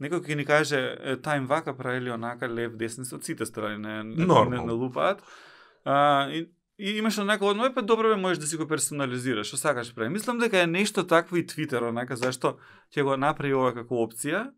некој 0.00 0.20
ќе 0.24 0.36
ни 0.36 0.44
каже 0.44 0.80
тајм 1.24 1.46
вака 1.48 1.72
правили 1.76 2.12
онака 2.12 2.48
лев 2.48 2.76
десница 2.76 3.16
од 3.16 3.24
сите 3.24 3.46
страни 3.48 3.78
не 3.80 4.02
не, 4.04 4.26
не, 4.26 4.72
лупаат. 4.72 5.22
А, 5.84 6.28
и, 6.28 6.48
и 6.78 6.98
имаш 6.98 7.18
онака 7.18 7.46
одно 7.46 7.64
е 7.66 7.74
па 7.74 7.82
добро 7.82 8.08
бе 8.08 8.16
можеш 8.20 8.38
да 8.38 8.46
си 8.46 8.56
го 8.56 8.68
персонализираш, 8.68 9.48
што 9.48 9.56
сакаш 9.56 9.94
прави. 9.94 10.12
Мислам 10.12 10.38
дека 10.38 10.60
е 10.60 10.66
нешто 10.66 11.06
такво 11.06 11.36
и 11.36 11.46
Твитер 11.46 11.88
онака 11.88 12.16
зашто 12.16 12.58
ќе 12.92 13.02
го 13.02 13.16
направи 13.16 13.54
ова 13.56 13.72
како 13.74 14.04
опција 14.04 14.50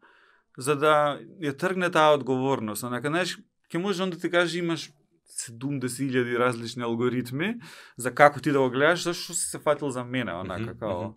за 0.58 0.74
да 0.74 0.94
ја 1.40 1.54
тргне 1.58 1.90
таа 1.90 2.14
одговорност. 2.18 2.82
Онака, 2.82 3.08
знаеш, 3.08 3.38
ќе 3.70 3.78
може 3.78 4.02
он 4.02 4.10
да 4.10 4.18
ти 4.18 4.30
каже 4.30 4.58
имаш 4.58 4.90
70.000 5.38 6.38
различни 6.38 6.82
алгоритми 6.82 7.54
за 7.96 8.14
како 8.14 8.40
ти 8.40 8.52
да 8.52 8.60
го 8.60 8.70
гледаш, 8.70 9.02
зашто 9.02 9.34
си 9.34 9.46
се 9.50 9.58
фатил 9.58 9.90
за 9.90 10.04
мене, 10.04 10.32
онака, 10.32 10.78
као. 10.78 11.14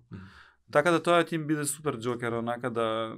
Така 0.71 0.91
да 0.91 1.03
тоа 1.03 1.23
ќе 1.23 1.33
им 1.35 1.47
биде 1.47 1.65
супер 1.65 1.97
джокер, 1.97 2.31
онака 2.31 2.69
да 2.71 3.15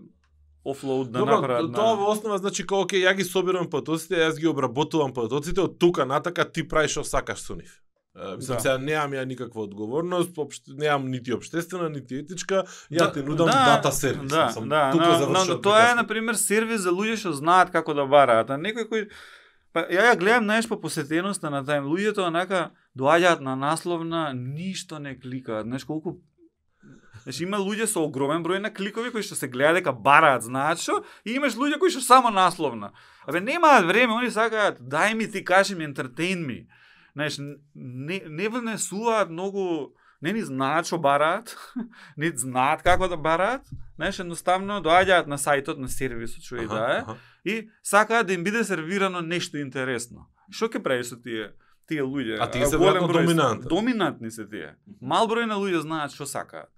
офлоуд 0.66 1.12
да 1.12 1.20
Добро, 1.20 1.41
направат 1.41 1.74
тоа 1.76 1.95
на... 1.95 1.95
во 1.95 2.12
основа 2.12 2.38
значи 2.38 2.66
како 2.68 2.84
ќе 2.84 3.00
ја 3.06 3.16
ги 3.16 3.24
собирам 3.24 3.70
потоците, 3.70 4.16
јас 4.20 4.39
ги 4.39 4.48
обработувам 4.48 5.14
потоците, 5.14 5.62
од 5.62 5.80
тука 5.80 6.06
натака 6.06 6.43
ти 6.52 6.68
правиш 6.68 6.91
што 6.91 7.04
сакаш 7.04 7.39
со 7.39 7.56
нив. 7.56 7.72
Мислам, 8.18 8.58
Да. 8.58 8.60
сега 8.60 8.78
неам 8.78 9.12
ја 9.14 9.26
никаква 9.26 9.62
одговорност, 9.64 10.38
обште, 10.38 10.74
неам 10.74 11.06
нити 11.12 11.34
обштествена, 11.34 11.89
нити 11.89 12.16
етичка, 12.16 12.64
ја 12.91 12.98
Да, 12.98 13.12
ти 13.14 13.22
нудам 13.22 13.45
да, 13.45 13.78
дата 13.78 13.91
сервис. 13.91 14.30
Да, 14.30 14.45
Мислам, 14.45 14.70
да, 14.70 14.91
тука 14.91 15.06
но 15.06 15.45
тоа 15.45 15.54
е, 15.54 15.62
приказката. 15.62 15.95
на 15.95 16.08
пример, 16.08 16.34
сервис 16.34 16.82
за 16.82 16.89
луѓе 16.91 17.16
што 17.16 17.32
знаат 17.32 17.70
како 17.70 17.93
да 17.93 18.06
бараат. 18.06 18.50
А 18.50 18.58
некој 18.58 18.89
кој... 18.89 19.10
Па, 19.78 19.84
ја 19.94 20.08
ја 20.08 20.16
гледам, 20.18 20.48
знаеш, 20.48 20.66
по 20.66 20.80
посетеноста 20.82 21.52
на 21.54 21.60
тајм. 21.62 21.86
Луѓето, 21.86 22.24
онака, 22.26 22.72
доаѓаат 22.98 23.44
на 23.46 23.54
насловна, 23.56 24.32
ништо 24.34 24.98
не 24.98 25.14
кликаат. 25.20 25.68
Знаеш, 25.70 25.86
колку 25.86 26.16
Значи 27.24 27.44
има 27.44 27.60
луѓе 27.60 27.86
со 27.92 28.02
огромен 28.02 28.42
број 28.42 28.62
на 28.64 28.72
кликови 28.74 29.12
кои 29.12 29.22
што 29.22 29.36
се 29.36 29.50
гледа 29.52 29.76
дека 29.78 29.92
бараат, 29.92 30.46
знаат 30.48 30.82
што, 30.82 31.02
и 31.28 31.36
имаш 31.36 31.58
луѓе 31.60 31.78
кои 31.78 31.92
што 31.94 32.02
само 32.02 32.32
насловна. 32.34 32.90
Абе 33.28 33.42
немаат 33.44 33.86
време, 33.86 34.16
они 34.16 34.32
сакаат 34.32 34.80
дај 34.80 35.14
ми 35.14 35.28
ти 35.30 35.44
кажи 35.44 35.76
ми 35.76 35.86
entertain 35.86 36.42
ми. 36.46 36.68
Знаеш, 37.14 37.38
не 37.76 38.22
не 38.26 38.50
внесуваат 38.50 39.30
многу 39.30 39.94
не 40.22 40.34
ни 40.34 40.41
знаат 40.41 40.88
што 40.89 40.97
бараат, 40.97 41.55
не 42.18 42.32
знаат 42.36 42.84
како 42.84 43.07
да 43.07 43.18
бараат. 43.18 43.68
Знаеш, 43.97 44.20
едноставно 44.22 44.82
доаѓаат 44.86 45.28
на 45.28 45.38
сајтот 45.41 45.78
на 45.82 45.89
сервисот 45.89 46.45
што 46.45 46.61
и 46.61 46.68
да 46.68 46.84
е 46.97 47.03
и 47.47 47.70
сакаат 47.84 48.28
да 48.28 48.34
им 48.34 48.43
биде 48.43 48.63
сервирано 48.63 49.22
нешто 49.22 49.57
интересно. 49.57 50.28
Што 50.51 50.68
ќе 50.68 50.84
правиш 50.84 51.13
со 51.13 51.18
тие 51.22 51.53
тие 51.88 52.03
луѓе? 52.03 52.38
А 52.43 52.49
тие 52.51 52.68
се 52.68 52.78
веројатно 52.78 53.13
доминантни. 53.13 53.70
Доминантни 53.70 54.32
се 54.32 54.45
тие. 54.45 54.76
Мал 55.01 55.30
број 55.32 55.47
на 55.47 55.55
луѓе 55.55 55.82
знаат 55.86 56.13
што 56.13 56.28
сакаат. 56.28 56.70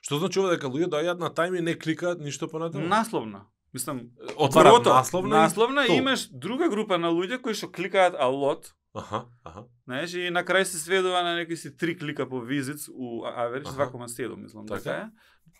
Што 0.00 0.18
значи 0.18 0.40
ова 0.40 0.56
дека 0.56 0.66
луѓе 0.66 0.90
доаѓаат 0.90 1.20
на 1.22 1.30
тајм 1.30 1.58
и 1.58 1.62
не 1.62 1.74
кликаат 1.78 2.20
ништо 2.20 2.48
понатаму? 2.48 2.86
Насловна. 2.88 3.46
Мислам, 3.72 4.00
Отварам 4.36 4.72
првото, 4.72 4.90
насловна. 4.90 5.36
насловна 5.42 5.86
и 5.86 5.96
имаш 5.96 6.26
друга 6.32 6.68
група 6.68 6.98
на 6.98 7.12
луѓе 7.14 7.38
кои 7.38 7.54
што 7.54 7.70
кликаат 7.70 8.18
a 8.18 8.26
lot, 8.26 8.72
Аха, 8.94 9.24
аха. 9.44 9.64
Знаеш, 9.84 10.14
и 10.14 10.30
на 10.30 10.42
крај 10.44 10.62
се 10.66 10.78
сведува 10.78 11.22
на 11.22 11.36
некои 11.38 11.56
си 11.56 11.76
три 11.76 11.98
клика 11.98 12.28
по 12.28 12.40
визит 12.40 12.88
у 12.90 13.24
Аха. 13.24 13.62
2,7 13.62 14.36
мислам 14.36 14.66
Така 14.66 14.78
дека 14.78 14.96
е. 14.96 15.10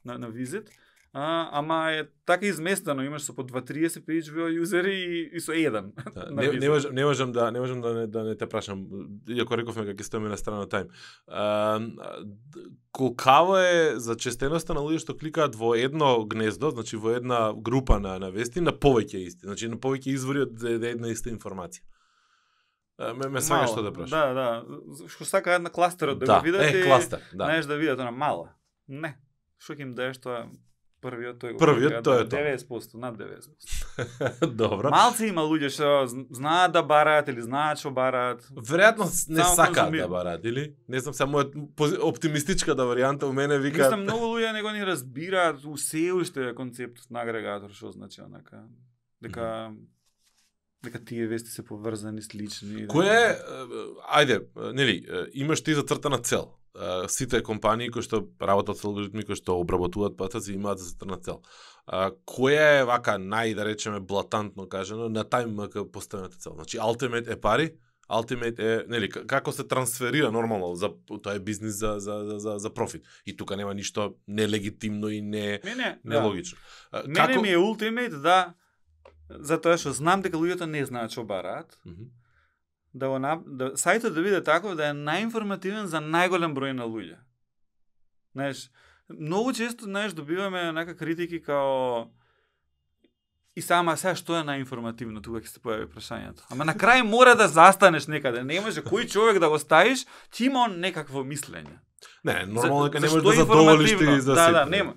на, 0.05 0.19
на 0.19 0.29
визит. 0.29 0.71
А, 1.13 1.49
ама 1.59 1.91
е 1.91 2.05
така 2.27 2.47
изместено, 2.47 3.03
имаш 3.03 3.23
со 3.23 3.35
по 3.35 3.43
2-30 3.43 4.07
page 4.07 4.31
view 4.31 4.47
юзери 4.59 4.95
и, 4.95 5.37
и 5.37 5.41
со 5.41 5.53
еден. 5.53 5.93
Да, 6.15 6.31
не, 6.31 6.53
не, 6.53 6.69
можам, 6.69 6.95
не 6.95 7.05
можам 7.05 7.33
да 7.33 7.51
не 7.51 7.61
можам 7.61 7.81
да 7.81 7.95
не, 7.95 8.07
да 8.07 8.23
не 8.23 8.37
те 8.37 8.47
прашам, 8.47 8.87
иако 9.29 9.59
рековме 9.59 9.91
ќе 9.91 10.03
стоиме 10.07 10.31
на 10.31 10.39
страна 10.39 10.67
тајм. 10.71 10.91
А, 11.27 11.81
колкава 12.93 13.63
е 13.67 13.99
за 13.99 14.15
честеноста 14.15 14.75
на 14.75 14.87
луѓе 14.87 15.03
што 15.03 15.19
кликаат 15.19 15.59
во 15.59 15.75
едно 15.75 16.23
гнездо, 16.27 16.71
значи 16.71 16.97
во 16.97 17.11
една 17.19 17.55
група 17.55 17.99
на 17.99 18.19
на 18.19 18.31
вести 18.31 18.61
на 18.61 18.71
повеќе 18.71 19.27
исти, 19.27 19.47
значи 19.51 19.67
на 19.67 19.83
повеќе 19.83 20.15
извори 20.15 20.47
од 20.47 20.63
една 20.63 21.11
иста 21.11 21.31
информација. 21.35 21.83
Ме, 23.01 23.29
ме 23.29 23.41
Мало. 23.49 23.67
што 23.67 23.83
да 23.83 23.93
прашам. 23.93 24.11
Да, 24.11 24.35
да. 24.35 25.09
Што 25.09 25.25
сака 25.25 25.55
една 25.57 25.71
кластерот 25.71 26.19
да, 26.19 26.27
да, 26.27 26.39
го 26.39 26.45
видат 26.45 26.63
е 26.63 26.79
и 26.79 26.83
кластер, 26.85 27.21
да. 27.33 27.45
знаеш 27.45 27.65
да 27.67 27.77
видат 27.77 28.01
она 28.01 28.11
мала. 28.11 28.53
Не. 28.89 29.17
Што 29.57 29.73
ќе 29.73 29.89
им 29.89 29.95
даеш 29.97 30.21
тоа 30.21 30.51
првиот 31.01 31.39
тој 31.41 31.57
Првиот, 31.57 32.03
тоа 32.05 32.21
е 32.21 32.25
да, 32.25 32.29
тоа. 32.29 32.45
90%, 32.61 32.95
над 33.01 33.17
90%. 33.17 34.53
Добро. 34.61 34.91
Малци 34.93 35.31
има 35.33 35.45
луѓе 35.49 35.71
што 35.73 36.05
зн- 36.13 36.27
знаат 36.29 36.75
да 36.77 36.83
бараат 36.85 37.29
или 37.33 37.41
знаат 37.41 37.81
што 37.81 37.89
бараат. 37.91 38.45
Веројатно 38.53 39.09
не 39.33 39.45
сакаат 39.45 39.97
да 39.97 40.09
бараат, 40.09 40.45
или? 40.45 40.75
Не 40.89 41.01
знам, 41.01 41.17
само 41.17 41.41
мојот 41.41 41.57
пози- 41.73 42.01
оптимистичката 42.05 42.85
варијанта 42.85 43.25
у 43.25 43.33
мене 43.33 43.59
вика... 43.59 43.89
Мислам 43.89 44.05
многу 44.05 44.29
луѓе 44.37 44.53
него 44.53 44.77
не 44.77 44.85
разбираат 44.85 45.65
у 45.65 45.77
се 45.81 46.13
уште 46.13 46.53
концептот 46.55 47.09
на 47.11 47.25
агрегатор 47.25 47.73
што 47.73 47.93
значи 47.97 48.21
онака 48.21 48.69
дека 49.25 49.73
дека 50.85 51.05
тие 51.05 51.27
вести 51.27 51.51
се 51.51 51.65
поврзани 51.67 52.23
слични. 52.23 52.87
Кој 52.89 53.09
е, 53.09 53.27
е, 53.35 53.83
ајде, 54.21 54.41
нели, 54.73 55.03
имаш 55.35 55.63
ти 55.63 55.75
зацртана 55.75 56.19
цел. 56.19 56.55
Сите 57.11 57.43
компании 57.43 57.91
кои 57.91 58.03
што 58.07 58.23
работат 58.41 58.79
со 58.79 58.87
алгоритми 58.89 59.25
кои 59.27 59.35
што 59.35 59.59
обработуваат 59.59 60.17
патоци 60.17 60.55
имаат 60.55 60.79
зацртана 60.79 61.19
цел. 61.19 61.43
Која 62.25 62.81
е 62.81 62.85
вака 62.87 63.19
нај 63.19 63.55
да 63.59 63.67
речеме 63.67 64.01
блатантно 64.01 64.69
кажано 64.69 65.09
на 65.09 65.25
TimeMK 65.25 65.91
поставената 65.91 66.39
цел? 66.39 66.55
Значи 66.55 66.79
Ultimate 66.79 67.33
е 67.33 67.41
пари, 67.41 67.73
Ultimate 68.11 68.59
е, 68.59 68.85
нели, 68.89 69.09
како 69.11 69.53
се 69.53 69.67
трансферира 69.69 70.31
нормално 70.33 70.75
за 70.75 70.91
тоа 71.09 71.35
е 71.35 71.43
бизнис 71.43 71.79
за 71.79 71.97
за 71.99 72.23
за 72.25 72.39
за, 72.39 72.59
за 72.59 72.71
профит. 72.75 73.03
И 73.27 73.37
тука 73.37 73.57
нема 73.57 73.75
ништо 73.75 74.15
нелегитимно 74.29 75.09
и 75.09 75.21
не 75.23 75.61
Мене, 75.65 75.99
да. 76.05 76.21
нелогично. 76.21 76.59
А, 76.93 77.03
Мене 77.07 77.39
ми 77.39 77.51
е 77.51 77.59
ултимейт 77.59 78.23
да 78.23 78.55
затоа 79.39 79.79
што 79.79 79.93
знам 79.93 80.23
дека 80.23 80.37
луѓето 80.37 80.67
не 80.67 80.85
знаат 80.85 81.13
што 81.13 81.25
бараат, 81.25 81.79
Мгм. 81.87 82.11
да 82.95 83.09
го 83.09 83.19
нап... 83.19 83.43
да 83.47 83.73
сајтот 83.73 84.15
да 84.15 84.23
биде 84.23 84.43
таков 84.43 84.77
да 84.77 84.91
е 84.91 84.93
најинформативен 84.93 85.85
за 85.85 86.01
најголем 86.01 86.55
број 86.55 86.73
на 86.73 86.85
луѓе. 86.85 87.19
Знаеш, 88.33 88.71
многу 89.09 89.53
често, 89.53 89.85
знаеш, 89.85 90.13
добиваме 90.13 90.73
нака 90.73 90.97
критики 90.97 91.43
као 91.43 92.07
И 93.57 93.63
сама 93.63 93.97
сега 93.97 94.15
што 94.15 94.37
е 94.39 94.45
најинформативно 94.47 95.21
тука 95.23 95.43
ќе 95.43 95.51
се 95.51 95.61
појави 95.61 95.89
прашањето. 95.91 96.47
Ама 96.55 96.65
на 96.65 96.75
крај 96.75 97.03
мора 97.03 97.35
да 97.35 97.49
застанеш 97.49 98.07
некаде. 98.07 98.45
Не 98.47 98.61
може 98.61 98.81
кој 98.81 99.11
човек 99.11 99.41
да 99.43 99.49
го 99.51 99.59
ставиш, 99.59 100.07
ќе 100.31 100.47
има 100.47 100.69
некакво 100.71 101.25
мислење. 101.27 101.81
Не, 102.25 102.47
нормално 102.47 102.89
дека 102.89 103.01
не 103.01 103.09
можеш 103.09 103.23
да 103.23 103.33
задоволиш 103.33 103.97
ти 103.99 104.21
за 104.21 104.35
Да, 104.35 104.53
да, 104.53 104.67
нема. 104.67 104.95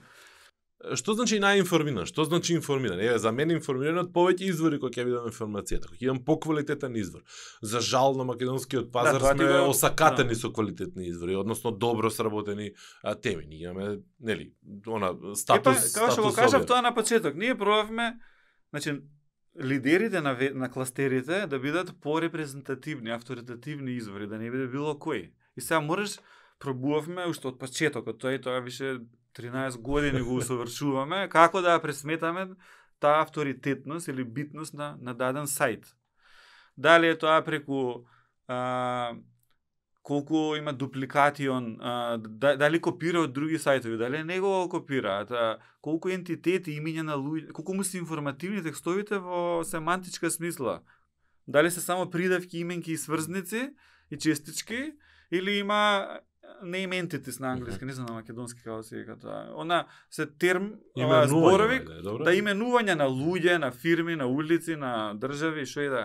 Што 0.99 1.13
значи 1.15 1.37
најинформиран? 1.39 2.03
Што 2.09 2.25
значи 2.27 2.53
информиран? 2.57 2.99
Еве, 2.99 3.15
за 3.19 3.31
мене 3.31 3.55
информиран 3.55 4.01
од 4.01 4.09
повеќе 4.11 4.49
извори 4.51 4.79
кои 4.81 4.91
ќе 4.91 5.05
видам 5.07 5.29
информацијата. 5.29 5.87
Кој 5.87 6.01
ќе 6.01 6.09
имам 6.09 6.19
поквалитетен 6.27 6.95
извор. 6.99 7.23
За 7.61 7.79
жал 7.79 8.17
на 8.19 8.25
македонскиот 8.27 8.91
пазар 8.91 9.21
тоа 9.23 9.31
ти 9.33 9.45
сме 9.45 9.61
го- 9.63 9.69
осакатени 9.71 10.35
да. 10.35 10.39
со 10.41 10.51
квалитетни 10.51 11.07
извори, 11.07 11.35
односно 11.39 11.71
добро 11.71 12.11
сработени 12.11 12.71
а, 13.03 13.15
теми. 13.15 13.45
Ние 13.47 13.69
имаме, 13.69 13.99
нели, 14.19 14.51
она 14.87 15.13
статус, 15.35 15.77
Епа, 15.77 15.99
како 15.99 16.11
што 16.11 16.27
го 16.27 16.33
кажав 16.35 16.67
тоа 16.67 16.81
на 16.81 16.91
почеток, 16.95 17.35
ние 17.35 17.55
пробавме, 17.55 18.19
значи, 18.75 18.99
лидерите 19.55 20.21
на, 20.21 20.37
на 20.53 20.71
кластерите 20.71 21.47
да 21.47 21.59
бидат 21.59 21.93
порепрезентативни, 22.01 23.11
авторитативни 23.11 23.95
извори, 23.95 24.27
да 24.27 24.37
не 24.37 24.51
биде 24.51 24.67
било 24.67 24.99
кој. 24.99 25.31
И 25.57 25.61
сега 25.61 25.79
мораш, 25.79 26.19
пробувавме 26.59 27.27
уште 27.29 27.47
од 27.47 27.59
почетокот, 27.59 28.19
тоа 28.19 28.33
и 28.35 28.41
тоа 28.41 28.59
више 28.59 28.99
13 29.37 29.81
години 29.81 30.21
го 30.21 30.35
усовршуваме, 30.35 31.27
како 31.29 31.61
да 31.61 31.75
ја 31.75 31.81
пресметаме 31.81 32.47
таа 32.99 33.21
авторитетност 33.21 34.07
или 34.07 34.23
битност 34.23 34.73
на, 34.73 34.95
на 35.01 35.13
даден 35.13 35.49
сајт. 35.49 35.85
Дали 36.77 37.07
е 37.07 37.17
тоа 37.17 37.41
преку 37.43 38.05
а, 38.47 39.13
колку 40.03 40.55
има 40.55 40.73
дупликати 40.73 41.49
он, 41.49 41.77
а, 41.81 42.17
да, 42.17 42.57
дали 42.57 42.81
копира 42.81 43.23
од 43.23 43.33
други 43.33 43.59
сајтови, 43.59 43.97
дали 43.97 44.23
не 44.23 44.39
го 44.39 44.67
копираат, 44.69 45.31
а, 45.31 45.57
колку 45.81 46.09
ентитети, 46.09 46.75
имиња 46.79 47.07
на 47.07 47.15
луѓе, 47.19 47.51
колку 47.51 47.73
му 47.73 47.83
се 47.83 47.97
информативни 47.97 48.63
текстовите 48.63 49.19
во 49.19 49.63
семантичка 49.63 50.31
смисла. 50.31 50.81
Дали 51.47 51.71
се 51.71 51.81
само 51.81 52.09
придавки, 52.09 52.59
именки 52.59 52.91
и 52.91 52.97
сврзници 52.97 53.73
и 54.11 54.17
честички, 54.17 54.93
или 55.31 55.51
има 55.51 56.19
name 56.63 56.93
entities 57.01 57.39
на 57.39 57.51
англиски, 57.51 57.85
не 57.85 57.93
знам 57.93 58.05
на 58.05 58.13
македонски 58.13 58.61
како 58.63 58.83
се 58.83 58.97
вика 58.97 59.15
тоа. 59.19 59.53
Она 59.55 59.85
се 60.09 60.25
терм, 60.25 60.73
ова, 60.97 61.27
зборовик, 61.27 61.89
добро? 62.03 62.23
да 62.23 62.33
именување 62.35 62.95
на 62.95 63.07
луѓе, 63.09 63.57
на 63.57 63.71
фирми, 63.71 64.15
на 64.15 64.27
улици, 64.27 64.75
на 64.75 65.13
држави, 65.15 65.65
што 65.65 65.81
и 65.81 65.89
да. 65.89 66.03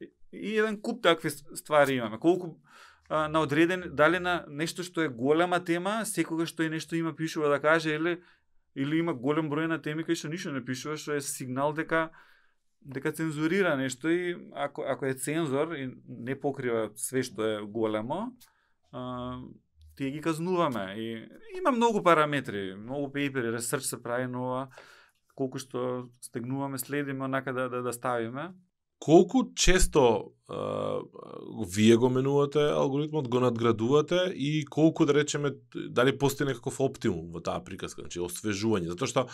е. 0.00 0.08
И- 0.32 0.56
еден 0.58 0.80
куп 0.80 1.02
такви 1.02 1.30
ствари 1.30 1.94
имаме. 1.94 2.18
Колку 2.18 2.56
а, 3.08 3.28
на 3.28 3.40
одреден, 3.40 3.90
дали 3.92 4.18
на 4.18 4.44
нешто 4.48 4.82
што 4.82 5.02
е 5.02 5.08
голема 5.08 5.64
тема, 5.64 6.04
секогаш 6.04 6.54
што 6.54 6.62
и 6.62 6.70
нешто 6.70 6.96
има 6.96 7.16
пишува 7.16 7.48
да 7.48 7.60
каже, 7.60 7.96
или, 7.96 8.20
или 8.74 8.98
има 8.98 9.14
голем 9.14 9.50
број 9.50 9.66
на 9.66 9.82
теми 9.82 10.04
кај 10.04 10.14
што 10.14 10.28
ништо 10.28 10.52
не 10.52 10.64
пишува, 10.64 10.96
што 10.96 11.18
е 11.18 11.20
сигнал 11.20 11.72
дека 11.72 12.10
дека 12.80 13.12
цензурира 13.12 13.76
нешто 13.76 14.08
и 14.08 14.36
ако, 14.54 14.84
ако 14.88 15.06
е 15.06 15.14
цензор 15.14 15.74
и 15.74 15.90
не 16.08 16.40
покрива 16.40 16.90
све 16.96 17.22
што 17.22 17.44
е 17.44 17.60
големо, 17.62 18.32
а, 18.92 19.36
тие 19.96 20.10
ги 20.10 20.20
казнуваме. 20.20 20.94
И 20.96 21.28
има 21.58 21.72
многу 21.72 22.02
параметри, 22.02 22.74
многу 22.74 23.12
пейпери, 23.12 23.52
ресерч 23.52 23.82
се 23.82 24.02
прави 24.02 24.26
нова, 24.26 24.68
колку 25.34 25.58
што 25.58 26.08
стегнуваме, 26.20 26.78
следиме 26.78 27.24
онака 27.24 27.52
да, 27.52 27.68
да, 27.68 27.82
да 27.82 27.92
ставиме. 27.92 28.50
Колку 28.98 29.52
често 29.54 30.32
вие 31.76 31.96
го 31.96 32.08
менувате 32.10 32.58
алгоритмот, 32.58 33.28
го 33.28 33.40
надградувате 33.40 34.32
и 34.34 34.64
колку 34.64 35.06
да 35.06 35.14
речеме 35.14 35.50
дали 35.74 36.18
постои 36.18 36.46
некаков 36.46 36.80
оптимум 36.80 37.30
во 37.32 37.40
таа 37.40 37.62
приказка, 37.64 38.02
значи 38.02 38.20
освежување, 38.20 38.90
затоа 38.90 39.08
што 39.10 39.26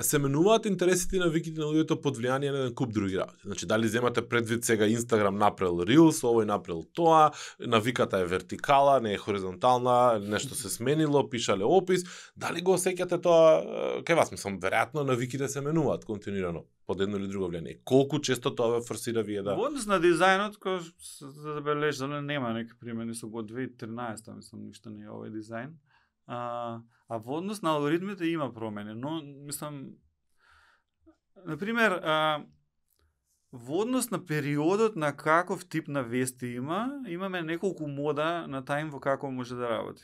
се 0.00 0.18
менуваат 0.18 0.66
интересите 0.70 1.20
на 1.20 1.28
виките 1.28 1.60
на 1.60 1.68
луѓето 1.68 2.00
под 2.00 2.16
влијание 2.16 2.52
на 2.52 2.64
еден 2.64 2.74
куп 2.74 2.92
други 2.92 3.18
работи. 3.18 3.42
Значи 3.44 3.66
дали 3.66 3.88
земате 3.88 4.22
предвид 4.22 4.64
сега 4.64 4.88
Инстаграм 4.88 5.36
направил 5.36 5.84
Reels, 5.84 6.22
овој 6.24 6.48
направил 6.48 6.84
тоа, 6.94 7.32
навиката 7.60 8.22
е 8.22 8.26
вертикала, 8.26 9.00
не 9.00 9.14
е 9.14 9.18
хоризонтална, 9.18 10.20
нешто 10.24 10.54
се 10.54 10.70
сменило, 10.70 11.28
пишале 11.28 11.64
опис, 11.64 12.04
дали 12.36 12.62
го 12.62 12.78
осеќате 12.78 13.20
тоа 13.20 14.00
кај 14.06 14.16
вас, 14.16 14.32
мислам, 14.32 14.60
веројатно 14.60 15.04
навиките 15.04 15.44
да 15.44 15.48
се 15.48 15.60
менуваат 15.60 16.04
континуирано 16.04 16.64
под 16.86 17.00
едно 17.00 17.16
или 17.16 17.28
друго 17.28 17.46
влијание. 17.50 17.78
Колку 17.84 18.18
често 18.18 18.50
тоа 18.50 18.78
ве 18.78 18.80
форсира 18.82 19.22
вие 19.22 19.42
да 19.42 19.54
Во 19.54 19.68
однос 19.68 19.86
на 19.86 20.00
дизајнот, 20.02 20.58
кој 20.62 20.78
се 21.02 21.28
забележа, 21.44 22.06
нема 22.08 22.52
некои 22.54 22.78
примени 22.78 23.14
со 23.14 23.28
го 23.28 23.42
2013, 23.42 24.32
мислам, 24.36 24.66
ништо 24.68 24.90
не 24.90 25.04
е 25.04 25.10
овој 25.10 25.34
дизајн. 25.34 25.74
А, 26.26 26.80
а 27.08 27.18
во 27.18 27.40
однос 27.40 27.62
на 27.62 27.74
алгоритмите 27.74 28.30
има 28.30 28.52
промени, 28.54 28.94
но 28.94 29.20
мислам 29.22 29.84
например, 31.44 31.92
а, 32.02 32.44
во 33.52 33.82
однос 33.82 34.10
на 34.10 34.26
периодот 34.26 34.96
на 34.96 35.16
каков 35.16 35.68
тип 35.68 35.88
на 35.88 36.02
вести 36.02 36.46
има, 36.46 37.02
имаме 37.08 37.42
неколку 37.42 37.86
мода 37.88 38.46
на 38.48 38.62
тајм 38.62 38.90
во 38.90 39.00
како 39.00 39.30
може 39.30 39.56
да 39.56 39.68
работи. 39.68 40.02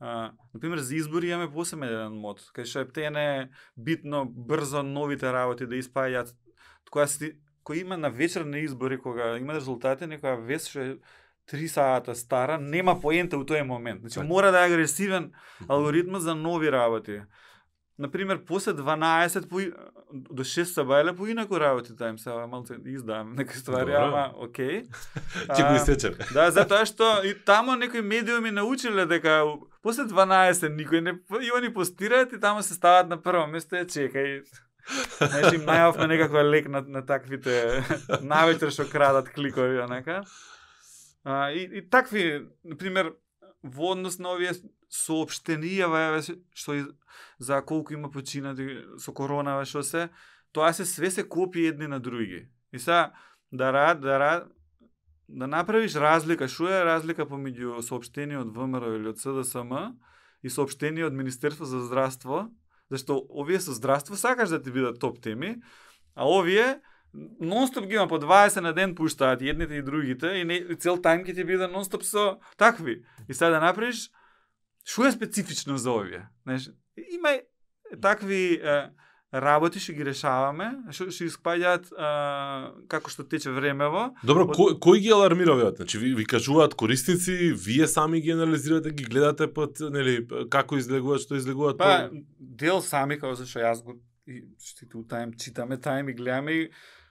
А, 0.00 0.32
например, 0.54 0.78
за 0.78 0.96
избори 0.96 1.30
имаме 1.30 1.52
посебен 1.52 1.88
еден 1.88 2.16
мод, 2.18 2.40
кај 2.54 2.64
што 2.64 2.86
е 3.00 3.50
битно 3.76 4.24
брзо 4.26 4.82
новите 4.82 5.32
работи 5.32 5.66
да 5.66 5.76
испаѓаат 5.76 6.34
која 6.90 7.06
си 7.06 7.38
кој 7.64 7.80
има 7.82 7.96
на 7.96 8.10
вечер 8.10 8.44
на 8.44 8.58
избори 8.58 8.98
кога 8.98 9.36
има 9.38 9.54
резултати 9.54 10.04
некоја 10.04 10.36
вест 10.46 10.68
што 10.70 10.80
е 10.80 10.96
3 11.52 11.66
сата 11.66 12.14
стара, 12.14 12.58
нема 12.58 13.00
поента 13.00 13.36
у 13.36 13.44
тој 13.44 13.62
момент. 13.62 14.00
Значи 14.00 14.14
Така. 14.14 14.26
мора 14.26 14.52
да 14.52 14.62
е 14.62 14.66
агресивен 14.66 15.32
алгоритмот 15.68 16.22
за 16.22 16.34
нови 16.34 16.72
работи. 16.72 17.20
Например, 17.98 18.44
после 18.46 18.72
12 18.72 19.48
по, 19.48 19.60
до 20.12 20.44
6 20.44 20.64
са 20.64 20.84
бајле 20.84 21.16
поинаку 21.16 21.58
работи 21.60 21.92
тајм 21.92 22.16
сега 22.16 22.46
малце 22.46 22.74
издавам 22.86 23.34
некои 23.34 23.56
ствари, 23.56 23.92
Добро. 23.92 24.06
ама 24.06 24.32
окей. 24.36 24.82
ќе 25.54 25.62
го 25.62 25.74
А, 25.74 25.76
истечеме. 25.76 26.16
Да, 26.34 26.50
затоа 26.50 26.86
што 26.86 27.22
и 27.24 27.34
тамо 27.44 27.76
некои 27.76 28.00
медиуми 28.02 28.50
научиле 28.50 29.06
дека 29.06 29.44
после 29.82 30.04
12 30.04 30.72
никој 30.78 31.00
не 31.00 31.12
и 31.46 31.50
они 31.54 31.72
постираат 31.74 32.32
и 32.32 32.40
тамо 32.40 32.62
се 32.62 32.74
стават 32.74 33.08
на 33.08 33.22
прво 33.22 33.46
место 33.46 33.76
е 33.76 33.84
чекај. 33.84 34.42
Знаеш, 35.18 35.54
им 35.54 35.66
најавме 35.66 36.08
некаква 36.10 36.42
лек 36.42 36.68
на, 36.68 36.82
на 36.82 37.02
таквите 37.06 37.84
навечер 38.34 38.72
што 38.74 38.88
крадат 38.90 39.30
кликови, 39.30 39.80
онака. 39.84 40.22
А, 41.24 41.50
и, 41.50 41.68
и 41.78 41.82
такви, 41.88 42.48
например, 42.64 43.14
во 43.62 43.92
однос 43.94 44.18
на 44.18 44.34
овие 44.34 44.54
сообштенија, 44.92 45.86
еве, 45.86 46.38
што 46.54 46.74
и, 46.74 46.84
за 47.38 47.62
колку 47.62 47.94
има 47.94 48.10
починати 48.10 48.82
со 48.98 49.14
корона, 49.14 49.60
што 49.64 49.82
се, 49.86 50.08
тоа 50.52 50.72
се 50.72 50.84
све 50.84 51.10
се 51.10 51.22
копии 51.22 51.68
едни 51.70 51.86
на 51.86 52.00
други. 52.00 52.48
И 52.72 52.78
сега, 52.78 53.12
да, 53.52 53.72
рад, 53.72 54.00
да, 54.00 54.18
рад, 54.18 54.48
да 55.28 55.46
направиш 55.46 55.94
разлика, 55.94 56.48
што 56.48 56.68
е 56.68 56.84
разлика 56.84 57.24
помеѓу 57.28 57.80
сообштение 57.86 58.40
од 58.42 58.50
ВМРО 58.52 58.96
или 58.98 59.12
од 59.12 59.20
СДСМ 59.22 59.94
и 60.42 60.50
сообштение 60.50 61.06
од 61.06 61.16
Министерство 61.16 61.64
за 61.64 61.80
здравство, 61.86 62.50
зашто 62.92 63.22
овие 63.32 63.60
со 63.60 63.72
здравство 63.72 64.16
сакаш 64.16 64.52
да 64.52 64.62
ти 64.62 64.70
бидат 64.70 65.00
топ 65.00 65.20
теми, 65.22 65.56
а 66.14 66.28
овие 66.28 66.80
нонстоп 67.40 67.86
ги 67.86 67.94
има 67.94 68.08
по 68.08 68.18
20 68.20 68.60
на 68.60 68.72
ден 68.72 68.94
пуштаат 68.94 69.42
едните 69.42 69.74
и 69.74 69.82
другите 69.82 70.26
и, 70.26 70.44
не, 70.44 70.60
и 70.60 70.76
цел 70.76 70.96
тајм 70.96 71.24
ќе 71.24 71.34
ти 71.34 71.44
биде 71.44 71.68
нонстоп 71.68 72.04
со 72.04 72.38
такви. 72.56 73.02
И 73.28 73.34
сега 73.34 73.50
да 73.50 73.60
направиш 73.60 74.08
што 74.84 75.06
е 75.06 75.12
специфично 75.12 75.78
за 75.78 75.92
овие? 75.92 76.28
Знаеш, 76.44 76.70
има 76.96 77.40
такви 78.00 78.60
е, 78.60 78.90
работи 79.32 79.80
што 79.80 79.94
ги 79.96 80.04
решаваме, 80.04 80.68
што 80.92 81.08
што 81.10 81.24
испаѓаат 81.24 81.90
како 82.92 83.10
што 83.10 83.24
тече 83.24 83.50
времево. 83.50 84.10
Добро, 84.22 84.44
од... 84.44 84.56
кој, 84.56 84.78
кој 84.84 85.02
ги 85.06 85.12
алармира 85.16 85.54
овие? 85.56 85.72
Значи 85.76 85.98
ви, 85.98 86.12
ви 86.14 86.26
кажуваат 86.28 86.74
корисници, 86.74 87.52
вие 87.56 87.88
сами 87.88 88.20
ги 88.20 88.34
анализирате, 88.36 88.92
ги 88.92 89.04
гледате 89.04 89.48
под 89.48 89.80
нели 89.80 90.20
како 90.52 90.76
излегуваат, 90.76 91.24
што 91.24 91.40
излегуваат. 91.40 91.80
Па 91.80 92.10
дел 92.38 92.82
сами 92.84 93.18
како 93.20 93.34
зашто 93.40 93.64
јас 93.64 93.84
го 93.84 93.96
и 94.26 94.44
тајм 94.92 95.36
читаме 95.40 95.80
тајм 95.80 96.10
и 96.10 96.14
гледаме 96.14 96.52
и 96.52 96.68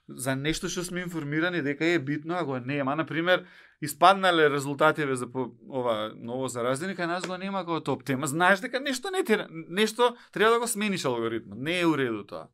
за 0.08 0.36
нешто 0.36 0.70
што 0.70 0.84
сме 0.84 1.02
информирани 1.02 1.62
дека 1.62 1.86
е 1.86 2.00
битно, 2.00 2.38
а 2.38 2.46
го 2.46 2.60
нема. 2.60 2.96
Например, 2.96 3.46
испаднале 3.82 4.50
резултативе 4.50 5.16
за 5.16 5.32
по, 5.32 5.52
ова 5.70 6.14
ново 6.16 6.48
заразени, 6.48 6.94
кај 6.94 7.08
нас 7.10 7.26
го 7.26 7.38
нема 7.38 7.66
како 7.66 7.82
топ 7.82 8.04
тема. 8.06 8.28
Знаеш 8.28 8.62
дека 8.62 8.80
нешто 8.80 9.10
не 9.12 9.24
ти, 9.24 9.38
нешто 9.50 10.16
треба 10.32 10.54
да 10.54 10.60
го 10.60 10.68
смениш 10.68 11.06
алгоритмот. 11.06 11.58
Не 11.58 11.80
е 11.80 11.86
уреду 11.86 12.24
тоа. 12.24 12.48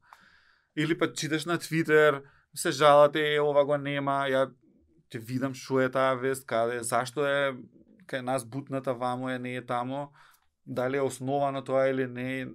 Или 0.78 0.98
па 0.98 1.12
читаш 1.14 1.46
на 1.46 1.58
Твитер, 1.58 2.22
се 2.56 2.72
жалате, 2.72 3.36
е, 3.36 3.42
ова 3.42 3.66
го 3.66 3.78
нема, 3.78 4.24
ја 4.32 4.48
ќе 5.12 5.20
видам 5.20 5.54
што 5.54 5.82
е 5.84 5.90
таа 5.92 6.16
вест, 6.16 6.46
каде, 6.48 6.80
зашто 6.84 7.26
е 7.28 7.56
кај 8.08 8.24
нас 8.24 8.46
бутната 8.46 8.94
вамо 8.94 9.30
е, 9.30 9.40
не 9.40 9.56
е 9.56 9.66
тамо, 9.66 10.14
дали 10.66 10.98
е 10.98 11.02
основано 11.02 11.62
тоа 11.62 11.90
или 11.92 12.08
не. 12.08 12.48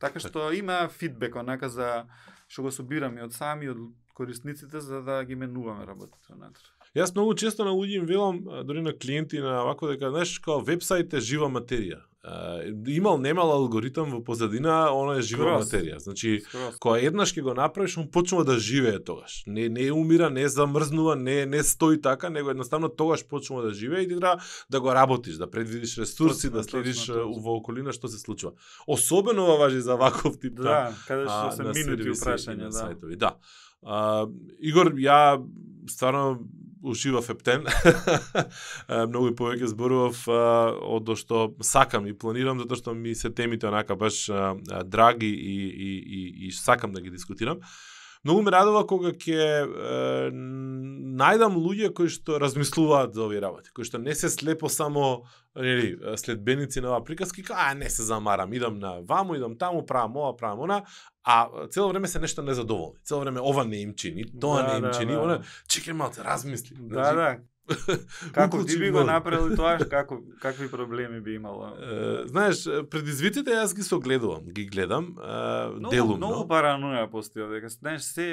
Така 0.00 0.20
што 0.20 0.52
има 0.52 0.88
фидбек 0.88 1.36
онака 1.36 1.68
за 1.68 2.06
што 2.48 2.62
го 2.62 2.70
собираме 2.72 3.24
од 3.24 3.32
сами 3.32 3.68
од 3.68 3.80
корисниците 4.16 4.80
за 4.80 5.02
да 5.02 5.24
ги 5.24 5.36
менуваме 5.36 5.86
работите 5.86 6.32
внатре. 6.32 6.75
Јас 6.96 7.12
многу 7.12 7.34
често 7.36 7.64
на 7.66 7.74
луѓе 7.76 8.00
им 8.00 8.06
велам, 8.08 8.38
дори 8.64 8.80
на 8.80 8.94
клиенти 8.96 9.40
на 9.44 9.62
вако 9.68 9.90
дека 9.90 10.08
знаеш 10.14 10.38
како 10.40 10.62
вебсайт 10.64 11.12
е 11.12 11.20
жива 11.20 11.48
материја. 11.52 12.00
имал 12.88 13.18
немал 13.18 13.52
алгоритам 13.52 14.10
во 14.10 14.20
позадина, 14.24 14.90
она 14.90 15.18
е 15.18 15.22
жива 15.22 15.44
Скроз. 15.44 15.66
материја. 15.66 15.98
Значи, 15.98 16.40
Скроз. 16.40 16.78
кога 16.78 16.98
еднаш 16.98 17.34
ќе 17.34 17.42
го 17.42 17.54
направиш, 17.54 17.98
он 17.98 18.08
почнува 18.10 18.44
да 18.44 18.58
живее 18.58 18.98
тогаш. 18.98 19.44
Не 19.46 19.68
не 19.68 19.92
умира, 19.92 20.30
не 20.30 20.48
замрзнува, 20.48 21.16
не 21.16 21.46
не 21.46 21.62
стои 21.62 22.00
така, 22.00 22.30
него 22.30 22.50
едноставно 22.50 22.88
тогаш 22.88 23.26
почнува 23.26 23.62
да 23.62 23.74
живее 23.74 24.02
и 24.02 24.08
ти 24.08 24.16
треба 24.16 24.40
да 24.70 24.80
го 24.80 24.94
работиш, 24.94 25.34
да 25.34 25.50
предвидиш 25.50 25.98
ресурси, 25.98 26.48
точно, 26.48 26.58
да 26.58 26.64
следиш 26.64 27.06
точно, 27.06 27.32
во 27.42 27.56
околина 27.56 27.92
што 27.92 28.08
се 28.08 28.18
случува. 28.18 28.52
Особено 28.86 29.44
ова 29.44 29.56
важи 29.56 29.80
за 29.80 29.96
ваков 29.96 30.40
тип 30.40 30.54
да, 30.54 30.94
каде 31.06 31.28
што 31.28 31.52
се 31.52 31.62
минути 31.62 32.10
прашања, 32.10 32.72
да. 32.72 32.78
Сајтови. 32.78 33.16
Да. 33.16 33.36
А, 33.82 34.26
Игор, 34.58 34.96
ја 34.96 35.44
стварно 35.86 36.40
ушивав 36.82 37.30
ептен. 37.30 37.66
Многу 39.08 39.30
и 39.30 39.36
повеќе 39.36 39.70
зборував 39.72 40.22
од 40.28 41.12
што 41.18 41.48
сакам 41.64 42.06
и 42.06 42.14
планирам, 42.14 42.60
затоа 42.62 42.78
што 42.80 42.94
ми 42.94 43.14
се 43.14 43.30
темите 43.30 43.68
онака 43.68 43.96
баш 43.96 44.26
драги 44.84 45.30
и, 45.30 45.56
и, 45.68 45.92
и, 45.98 46.48
и 46.48 46.52
сакам 46.52 46.92
да 46.92 47.00
ги 47.00 47.10
дискутирам. 47.10 47.62
Многу 48.26 48.42
ме 48.42 48.50
радува 48.50 48.80
кога 48.90 49.12
ќе 49.14 49.44
најдам 51.16 51.54
луѓе 51.62 51.92
кои 51.94 52.10
што 52.10 52.40
размислуваат 52.42 53.14
за 53.14 53.22
овие 53.22 53.38
работи, 53.44 53.70
кои 53.70 53.86
што 53.86 54.00
не 54.02 54.16
се 54.18 54.26
слепо 54.34 54.66
само 54.66 55.22
нели 55.54 55.94
следбеници 56.18 56.82
на 56.82 56.90
оваа 56.90 57.04
приказки, 57.06 57.44
а 57.54 57.70
не 57.78 57.86
се 57.86 58.02
замарам, 58.02 58.50
идам 58.52 58.80
на 58.82 58.96
ваму, 59.06 59.36
идам 59.38 59.54
таму, 59.54 59.84
правам 59.86 60.16
ова, 60.16 60.34
правам 60.36 60.66
она, 60.66 60.82
а 61.22 61.68
цело 61.70 61.88
време 61.88 62.10
се 62.10 62.18
нешто 62.18 62.42
незадоволни. 62.42 62.98
Цело 63.04 63.20
време 63.20 63.40
ова 63.40 63.64
не 63.64 63.84
им 63.86 63.94
чини, 63.94 64.26
тоа 64.40 64.62
да, 64.62 64.72
не 64.72 64.76
им 64.76 64.90
да, 64.90 64.92
чини, 64.98 65.12
да. 65.14 65.22
она 65.22 65.38
чекај 65.70 65.94
малце, 65.94 66.26
размисли. 66.26 66.74
Да, 66.80 67.12
да. 67.14 67.36
како 68.36 68.62
ти 68.64 68.78
би 68.78 68.90
го 68.94 69.04
направил 69.04 69.56
тоа, 69.56 69.78
како 69.94 70.20
какви 70.42 70.68
проблеми 70.70 71.20
би 71.20 71.34
имало? 71.40 71.72
Uh, 71.76 72.26
знаеш, 72.30 72.62
предизвиците 72.90 73.56
јас 73.58 73.74
ги 73.76 73.86
согледувам, 73.86 74.46
ги 74.52 74.66
гледам, 74.70 75.14
uh, 75.18 75.74
многу, 75.74 75.90
делумно. 75.94 76.20
Многу 76.22 76.46
параноја 76.50 77.06
постои 77.10 77.48
дека 77.50 77.72
знаеш 77.72 78.06
се 78.06 78.30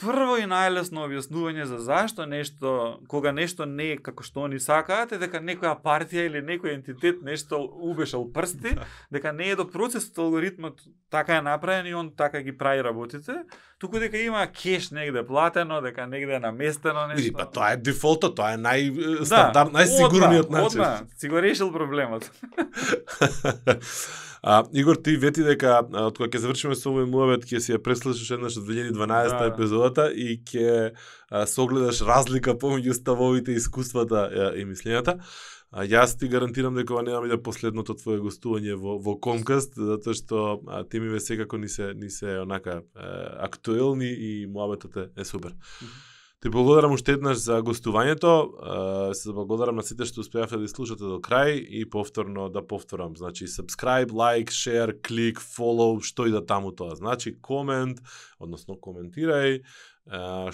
прво 0.00 0.36
и 0.40 0.46
најлесно 0.48 1.04
објаснување 1.06 1.66
за 1.70 1.78
зашто 1.84 2.26
нешто, 2.26 2.98
кога 3.08 3.32
нешто 3.32 3.66
не 3.66 3.92
е 3.94 3.98
како 4.02 4.24
што 4.26 4.46
они 4.46 4.58
сакаат, 4.62 5.12
е 5.14 5.20
дека 5.22 5.40
некоја 5.44 5.76
партија 5.82 6.26
или 6.28 6.42
некој 6.44 6.74
ентитет 6.74 7.22
нешто 7.26 7.60
убешал 7.62 8.26
прсти, 8.32 8.74
да. 8.74 8.86
дека 9.14 9.32
не 9.32 9.50
е 9.52 9.56
до 9.56 9.68
процесот 9.70 10.18
алгоритмот 10.18 10.82
така 11.10 11.38
е 11.38 11.42
направен 11.46 11.86
и 11.86 11.94
он 11.94 12.10
така 12.16 12.42
ги 12.42 12.56
прави 12.56 12.82
работите, 12.84 13.44
туку 13.78 13.98
дека 14.02 14.18
има 14.18 14.46
кеш 14.50 14.90
негде 14.90 15.22
платено, 15.26 15.80
дека 15.80 16.06
негде 16.06 16.34
е 16.34 16.40
наместено 16.40 17.06
нешто. 17.06 17.26
И, 17.28 17.32
па 17.32 17.46
тоа 17.46 17.72
е 17.72 17.76
дефолтот, 17.76 18.36
тоа 18.36 18.54
е 18.56 18.60
нај 18.60 19.24
стандард, 19.24 19.72
да, 19.72 19.80
најсигурниот 19.80 20.50
начин. 20.50 20.80
Одма, 20.80 20.92
си 21.16 21.28
го 21.28 21.42
решил 21.42 21.72
проблемот. 21.72 22.30
А, 24.48 24.64
Игор, 24.72 24.96
ти 24.96 25.16
вети 25.18 25.42
дека 25.42 25.80
од 25.82 26.14
кога 26.20 26.28
ќе 26.30 26.38
завршиме 26.44 26.76
со 26.78 26.92
овој 26.92 27.08
муавет 27.10 27.48
ќе 27.50 27.58
си 27.64 27.72
ја 27.72 27.80
преслушаш 27.82 28.28
еднаш 28.36 28.60
од 28.60 28.68
2012 28.68 29.32
да, 29.34 29.48
епизодата 29.50 30.04
и 30.14 30.36
ќе 30.38 30.94
согледаш 31.50 32.04
разлика 32.06 32.54
помеѓу 32.54 32.94
ставовите, 32.94 33.56
искуствата 33.58 34.28
и 34.54 34.62
мислењата. 34.62 35.16
А 35.74 35.82
јас 35.82 36.14
ти 36.14 36.30
гарантирам 36.30 36.78
дека 36.78 36.94
ова 36.94 37.02
нема 37.02 37.26
да 37.26 37.42
последното 37.42 37.98
твое 37.98 38.22
гостување 38.22 38.78
во 38.78 39.00
во 39.02 39.18
Комкаст, 39.18 39.74
затоа 39.74 40.14
што 40.14 40.44
а, 40.70 40.84
темиве 40.86 41.18
секако 41.18 41.58
ни 41.58 41.66
се 41.66 41.90
ни 41.98 42.06
се 42.06 42.38
онака 42.46 42.84
е, 42.84 43.08
актуелни 43.50 44.14
и 44.14 44.46
муабетот 44.46 44.94
е, 44.96 45.08
е 45.16 45.24
супер. 45.24 45.58
Mm 45.58 45.90
-hmm. 45.90 46.15
Ти 46.46 46.50
благодарам 46.50 46.92
уште 46.94 47.16
еднаш 47.16 47.40
за 47.42 47.56
гостувањето. 47.58 48.30
Се 49.18 49.32
благодарам 49.34 49.80
на 49.80 49.82
сите 49.82 50.06
што 50.06 50.22
успеавте 50.22 50.60
да 50.62 50.68
слушате 50.70 51.02
до 51.02 51.16
крај 51.18 51.58
и 51.58 51.82
повторно 51.90 52.46
да 52.54 52.62
повторам. 52.62 53.16
Значи, 53.18 53.50
subscribe, 53.50 54.14
like, 54.14 54.54
share, 54.54 54.94
клик, 54.94 55.42
follow, 55.42 55.98
што 55.98 56.22
и 56.22 56.30
да 56.30 56.38
таму 56.46 56.70
тоа. 56.70 56.94
Значи, 56.94 57.34
комент, 57.34 57.98
односно 58.38 58.78
коментирај, 58.78 59.66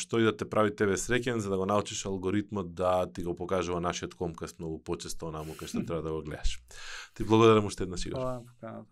што 0.01 0.17
и 0.17 0.25
да 0.25 0.33
те 0.33 0.49
прави 0.49 0.73
тебе 0.73 0.97
среќен 0.97 1.45
за 1.45 1.53
да 1.53 1.61
го 1.61 1.69
научиш 1.69 2.07
алгоритмот 2.09 2.73
да 2.73 3.05
ти 3.13 3.21
го 3.21 3.37
покажува 3.37 3.85
нашиот 3.85 4.17
комкаст 4.17 4.65
многу 4.65 4.81
почесто 4.81 5.29
онаму 5.29 5.53
кај 5.61 5.77
што 5.77 5.85
треба 5.93 6.01
да 6.09 6.17
го 6.17 6.25
гледаш. 6.25 6.57
Ти 7.13 7.21
благодарам 7.21 7.69
уште 7.69 7.85
еднаш, 7.85 8.09
Игор. 8.09 8.49
Hvala, 8.65 8.89